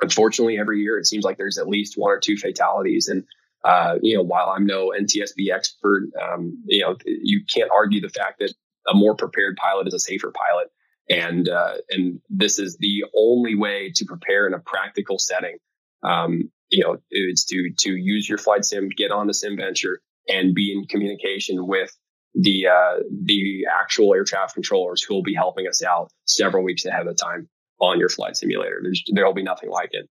unfortunately, 0.02 0.58
every 0.58 0.80
year 0.80 0.98
it 0.98 1.06
seems 1.06 1.24
like 1.24 1.38
there's 1.38 1.58
at 1.58 1.68
least 1.68 1.94
one 1.96 2.10
or 2.10 2.18
two 2.18 2.36
fatalities. 2.36 3.08
And 3.08 3.24
uh, 3.64 3.98
you 4.02 4.16
know, 4.16 4.22
while 4.22 4.48
I'm 4.48 4.66
no 4.66 4.92
NTSB 4.98 5.52
expert, 5.54 6.10
um, 6.20 6.62
you 6.66 6.82
know, 6.82 6.96
you 7.04 7.42
can't 7.52 7.70
argue 7.74 8.00
the 8.00 8.08
fact 8.08 8.40
that 8.40 8.52
a 8.88 8.94
more 8.94 9.14
prepared 9.14 9.56
pilot 9.56 9.86
is 9.86 9.94
a 9.94 10.00
safer 10.00 10.32
pilot. 10.32 10.68
And 11.08 11.48
uh, 11.48 11.74
and 11.90 12.20
this 12.28 12.58
is 12.58 12.76
the 12.78 13.04
only 13.16 13.56
way 13.56 13.92
to 13.96 14.04
prepare 14.04 14.46
in 14.46 14.54
a 14.54 14.58
practical 14.58 15.18
setting. 15.18 15.58
Um, 16.02 16.50
you 16.70 16.82
know, 16.82 16.98
it's 17.10 17.44
to 17.46 17.70
to 17.78 17.90
use 17.90 18.28
your 18.28 18.38
flight 18.38 18.64
sim, 18.64 18.88
get 18.88 19.10
on 19.10 19.26
the 19.26 19.32
SimVenture, 19.32 19.96
and 20.28 20.54
be 20.54 20.72
in 20.72 20.86
communication 20.86 21.66
with 21.66 21.90
the 22.34 22.66
uh, 22.68 23.02
the 23.24 23.66
actual 23.70 24.14
air 24.14 24.24
traffic 24.24 24.54
controllers 24.54 25.02
who 25.02 25.14
will 25.14 25.22
be 25.22 25.34
helping 25.34 25.66
us 25.66 25.82
out 25.82 26.10
several 26.26 26.64
weeks 26.64 26.84
ahead 26.84 27.06
of 27.06 27.16
time 27.16 27.48
on 27.82 27.98
your 27.98 28.08
flight 28.08 28.36
simulator. 28.36 28.80
There's 28.82 29.02
there'll 29.12 29.34
be 29.34 29.42
nothing 29.42 29.68
like 29.68 29.90
it. 29.92 30.08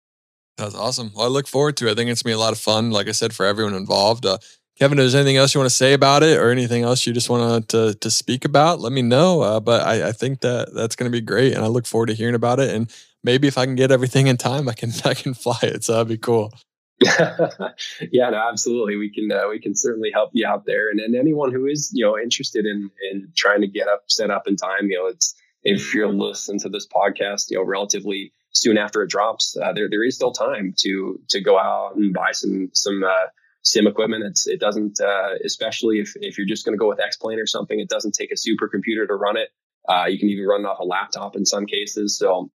That's 0.58 0.74
awesome. 0.74 1.12
Well, 1.14 1.24
I 1.24 1.28
look 1.28 1.46
forward 1.46 1.78
to 1.78 1.88
it. 1.88 1.92
I 1.92 1.94
think 1.94 2.10
it's 2.10 2.22
gonna 2.22 2.32
be 2.32 2.36
a 2.36 2.38
lot 2.38 2.52
of 2.52 2.58
fun. 2.58 2.90
Like 2.90 3.08
I 3.08 3.12
said, 3.12 3.32
for 3.32 3.46
everyone 3.46 3.74
involved. 3.74 4.26
Uh, 4.26 4.38
Kevin, 4.78 4.98
is 4.98 5.12
there 5.12 5.20
anything 5.20 5.36
else 5.36 5.54
you 5.54 5.60
want 5.60 5.70
to 5.70 5.76
say 5.76 5.92
about 5.92 6.22
it, 6.22 6.38
or 6.38 6.50
anything 6.50 6.82
else 6.82 7.06
you 7.06 7.12
just 7.12 7.30
want 7.30 7.68
to 7.68 7.94
to 7.94 8.10
speak 8.10 8.44
about? 8.44 8.80
Let 8.80 8.92
me 8.92 9.02
know. 9.02 9.42
Uh, 9.42 9.60
but 9.60 9.86
I, 9.86 10.08
I 10.08 10.12
think 10.12 10.40
that 10.40 10.74
that's 10.74 10.96
going 10.96 11.10
to 11.10 11.16
be 11.16 11.20
great, 11.20 11.54
and 11.54 11.64
I 11.64 11.68
look 11.68 11.86
forward 11.86 12.06
to 12.06 12.14
hearing 12.14 12.34
about 12.34 12.60
it. 12.60 12.74
And 12.74 12.90
maybe 13.22 13.46
if 13.46 13.56
I 13.56 13.66
can 13.66 13.74
get 13.74 13.92
everything 13.92 14.26
in 14.26 14.36
time, 14.36 14.68
I 14.68 14.72
can 14.72 14.92
I 15.04 15.14
can 15.14 15.34
fly 15.34 15.58
it. 15.62 15.84
So 15.84 15.92
that'd 15.92 16.08
be 16.08 16.18
cool. 16.18 16.52
yeah, 17.02 18.28
no, 18.28 18.48
absolutely. 18.50 18.96
We 18.96 19.10
can 19.10 19.30
uh, 19.32 19.48
we 19.48 19.58
can 19.58 19.74
certainly 19.74 20.10
help 20.12 20.30
you 20.34 20.46
out 20.46 20.66
there, 20.66 20.90
and 20.90 20.98
then 20.98 21.18
anyone 21.18 21.52
who 21.52 21.66
is 21.66 21.90
you 21.94 22.04
know 22.04 22.18
interested 22.18 22.66
in 22.66 22.90
in 23.10 23.32
trying 23.36 23.62
to 23.62 23.68
get 23.68 23.88
up 23.88 24.04
set 24.08 24.30
up 24.30 24.46
in 24.46 24.56
time, 24.56 24.88
you 24.90 24.98
know, 24.98 25.06
it's 25.06 25.34
if 25.62 25.94
you're 25.94 26.12
listening 26.12 26.60
to 26.60 26.68
this 26.68 26.86
podcast, 26.86 27.50
you 27.50 27.58
know, 27.58 27.64
relatively 27.64 28.32
soon 28.52 28.78
after 28.78 29.02
it 29.02 29.10
drops, 29.10 29.56
uh, 29.56 29.72
there 29.72 29.88
there 29.90 30.04
is 30.04 30.16
still 30.16 30.32
time 30.32 30.74
to 30.78 31.20
to 31.28 31.40
go 31.40 31.58
out 31.58 31.96
and 31.96 32.12
buy 32.12 32.32
some 32.32 32.70
some 32.72 33.02
uh, 33.04 33.26
sim 33.62 33.86
equipment. 33.86 34.24
It's 34.24 34.46
it 34.46 34.60
doesn't 34.60 35.00
uh, 35.00 35.34
especially 35.44 35.98
if 36.00 36.12
if 36.16 36.38
you're 36.38 36.46
just 36.46 36.64
going 36.64 36.74
to 36.74 36.80
go 36.80 36.88
with 36.88 37.00
X 37.00 37.16
Plane 37.16 37.38
or 37.38 37.46
something, 37.46 37.78
it 37.78 37.88
doesn't 37.88 38.14
take 38.14 38.32
a 38.32 38.34
supercomputer 38.34 39.06
to 39.06 39.14
run 39.14 39.36
it. 39.36 39.50
Uh, 39.88 40.06
you 40.06 40.18
can 40.18 40.28
even 40.28 40.46
run 40.46 40.62
it 40.62 40.66
off 40.66 40.78
a 40.78 40.84
laptop 40.84 41.36
in 41.36 41.44
some 41.44 41.66
cases. 41.66 42.16
So 42.16 42.50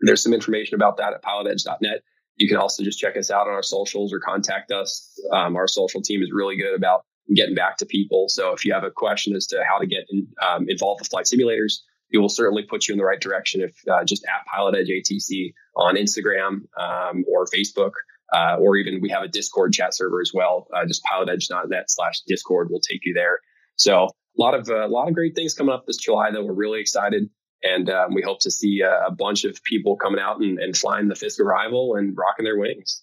there's 0.00 0.22
some 0.22 0.32
information 0.32 0.74
about 0.74 0.96
that 0.96 1.12
at 1.12 1.22
pilotedge.net. 1.22 2.02
You 2.36 2.48
can 2.48 2.56
also 2.56 2.82
just 2.82 2.98
check 2.98 3.16
us 3.16 3.30
out 3.30 3.46
on 3.46 3.52
our 3.52 3.62
socials 3.62 4.12
or 4.12 4.18
contact 4.18 4.72
us. 4.72 5.20
Um, 5.32 5.54
our 5.54 5.68
social 5.68 6.02
team 6.02 6.22
is 6.22 6.30
really 6.32 6.56
good 6.56 6.74
about 6.74 7.04
getting 7.34 7.54
back 7.54 7.76
to 7.76 7.86
people. 7.86 8.28
So 8.28 8.52
if 8.52 8.64
you 8.64 8.72
have 8.72 8.84
a 8.84 8.90
question 8.90 9.36
as 9.36 9.46
to 9.48 9.62
how 9.68 9.78
to 9.78 9.86
get 9.86 10.04
in, 10.10 10.26
um, 10.42 10.66
involved 10.68 11.00
with 11.00 11.10
flight 11.10 11.26
simulators, 11.26 11.80
it 12.12 12.18
will 12.18 12.28
certainly 12.28 12.62
put 12.62 12.86
you 12.86 12.92
in 12.92 12.98
the 12.98 13.04
right 13.04 13.20
direction 13.20 13.62
if 13.62 13.74
uh, 13.90 14.04
just 14.04 14.24
at 14.24 14.46
Pilot 14.46 14.76
Edge 14.76 14.88
ATC 14.88 15.54
on 15.74 15.96
Instagram 15.96 16.66
um, 16.78 17.24
or 17.26 17.46
Facebook, 17.46 17.92
uh, 18.32 18.56
or 18.60 18.76
even 18.76 19.00
we 19.00 19.10
have 19.10 19.22
a 19.22 19.28
Discord 19.28 19.72
chat 19.72 19.94
server 19.94 20.20
as 20.20 20.32
well. 20.34 20.68
Uh, 20.74 20.86
just 20.86 21.02
pilotedge.net 21.04 21.84
slash 21.88 22.20
Discord 22.26 22.70
will 22.70 22.80
take 22.80 23.00
you 23.04 23.14
there. 23.14 23.40
So 23.76 24.04
a 24.04 24.40
lot 24.40 24.54
of 24.54 24.68
uh, 24.68 24.86
a 24.86 24.88
lot 24.88 25.08
of 25.08 25.14
great 25.14 25.34
things 25.34 25.54
coming 25.54 25.74
up 25.74 25.86
this 25.86 25.96
July 25.96 26.30
that 26.30 26.44
we're 26.44 26.52
really 26.52 26.80
excited, 26.80 27.30
and 27.62 27.88
um, 27.88 28.14
we 28.14 28.22
hope 28.22 28.40
to 28.40 28.50
see 28.50 28.82
a, 28.82 29.06
a, 29.06 29.10
bunch 29.10 29.44
of 29.44 29.62
people 29.64 29.96
coming 29.96 30.20
out 30.20 30.40
and, 30.40 30.58
and 30.58 30.76
flying 30.76 31.08
the 31.08 31.14
Fisk 31.14 31.40
Arrival 31.40 31.96
and 31.96 32.16
rocking 32.16 32.44
their 32.44 32.58
wings. 32.58 33.02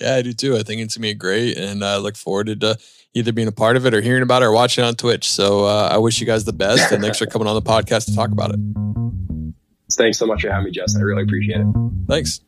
Yeah, 0.00 0.14
I 0.14 0.22
do 0.22 0.32
too. 0.32 0.56
I 0.56 0.62
think 0.62 0.80
it's 0.80 0.96
gonna 0.96 1.08
be 1.08 1.14
great, 1.14 1.56
and 1.58 1.84
I 1.84 1.98
look 1.98 2.16
forward 2.16 2.60
to 2.60 2.78
either 3.14 3.32
being 3.32 3.48
a 3.48 3.52
part 3.52 3.76
of 3.76 3.84
it 3.86 3.94
or 3.94 4.00
hearing 4.00 4.22
about 4.22 4.42
it 4.42 4.46
or 4.46 4.52
watching 4.52 4.84
it 4.84 4.86
on 4.86 4.94
Twitch. 4.94 5.30
So 5.30 5.64
uh, 5.64 5.90
I 5.92 5.98
wish 5.98 6.20
you 6.20 6.26
guys 6.26 6.44
the 6.44 6.52
best, 6.52 6.92
and 6.92 7.02
thanks 7.02 7.18
for 7.18 7.26
coming 7.26 7.46
on 7.48 7.54
the 7.54 7.62
podcast 7.62 8.06
to 8.06 8.14
talk 8.14 8.30
about 8.30 8.54
it. 8.54 8.60
Thanks 9.92 10.18
so 10.18 10.26
much 10.26 10.42
for 10.42 10.50
having 10.50 10.64
me, 10.66 10.70
Justin. 10.70 11.02
I 11.02 11.04
really 11.04 11.22
appreciate 11.22 11.60
it. 11.60 11.66
Thanks. 12.08 12.40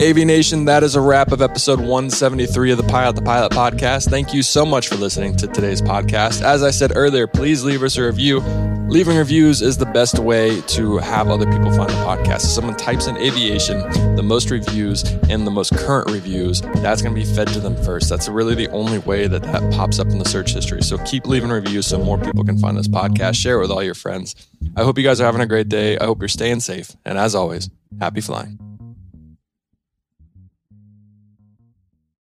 AV 0.00 0.18
Nation, 0.18 0.66
that 0.66 0.84
is 0.84 0.94
a 0.94 1.00
wrap 1.00 1.32
of 1.32 1.42
episode 1.42 1.80
173 1.80 2.70
of 2.70 2.78
the 2.78 2.84
Pilot 2.84 3.16
the 3.16 3.22
Pilot 3.22 3.50
podcast. 3.50 4.08
Thank 4.08 4.32
you 4.32 4.44
so 4.44 4.64
much 4.64 4.86
for 4.86 4.94
listening 4.94 5.34
to 5.38 5.48
today's 5.48 5.82
podcast. 5.82 6.40
As 6.40 6.62
I 6.62 6.70
said 6.70 6.92
earlier, 6.94 7.26
please 7.26 7.64
leave 7.64 7.82
us 7.82 7.96
a 7.96 8.04
review. 8.04 8.38
Leaving 8.88 9.16
reviews 9.16 9.60
is 9.60 9.76
the 9.76 9.86
best 9.86 10.20
way 10.20 10.60
to 10.68 10.98
have 10.98 11.26
other 11.26 11.46
people 11.46 11.72
find 11.72 11.90
the 11.90 11.94
podcast. 11.94 12.44
If 12.44 12.50
someone 12.50 12.76
types 12.76 13.08
in 13.08 13.16
aviation, 13.16 13.80
the 14.14 14.22
most 14.22 14.50
reviews 14.50 15.02
and 15.30 15.44
the 15.44 15.50
most 15.50 15.76
current 15.76 16.12
reviews, 16.12 16.60
that's 16.76 17.02
going 17.02 17.12
to 17.12 17.20
be 17.20 17.26
fed 17.34 17.48
to 17.48 17.58
them 17.58 17.74
first. 17.82 18.08
That's 18.08 18.28
really 18.28 18.54
the 18.54 18.68
only 18.68 18.98
way 19.00 19.26
that 19.26 19.42
that 19.42 19.72
pops 19.72 19.98
up 19.98 20.06
in 20.10 20.18
the 20.18 20.28
search 20.28 20.52
history. 20.52 20.80
So 20.80 20.98
keep 20.98 21.26
leaving 21.26 21.50
reviews 21.50 21.88
so 21.88 21.98
more 21.98 22.18
people 22.18 22.44
can 22.44 22.56
find 22.56 22.76
this 22.78 22.86
podcast. 22.86 23.34
Share 23.34 23.56
it 23.56 23.62
with 23.62 23.72
all 23.72 23.82
your 23.82 23.94
friends. 23.94 24.36
I 24.76 24.84
hope 24.84 24.96
you 24.96 25.02
guys 25.02 25.20
are 25.20 25.24
having 25.24 25.40
a 25.40 25.46
great 25.46 25.68
day. 25.68 25.98
I 25.98 26.04
hope 26.04 26.20
you're 26.20 26.28
staying 26.28 26.60
safe. 26.60 26.92
And 27.04 27.18
as 27.18 27.34
always, 27.34 27.68
happy 27.98 28.20
flying. 28.20 28.67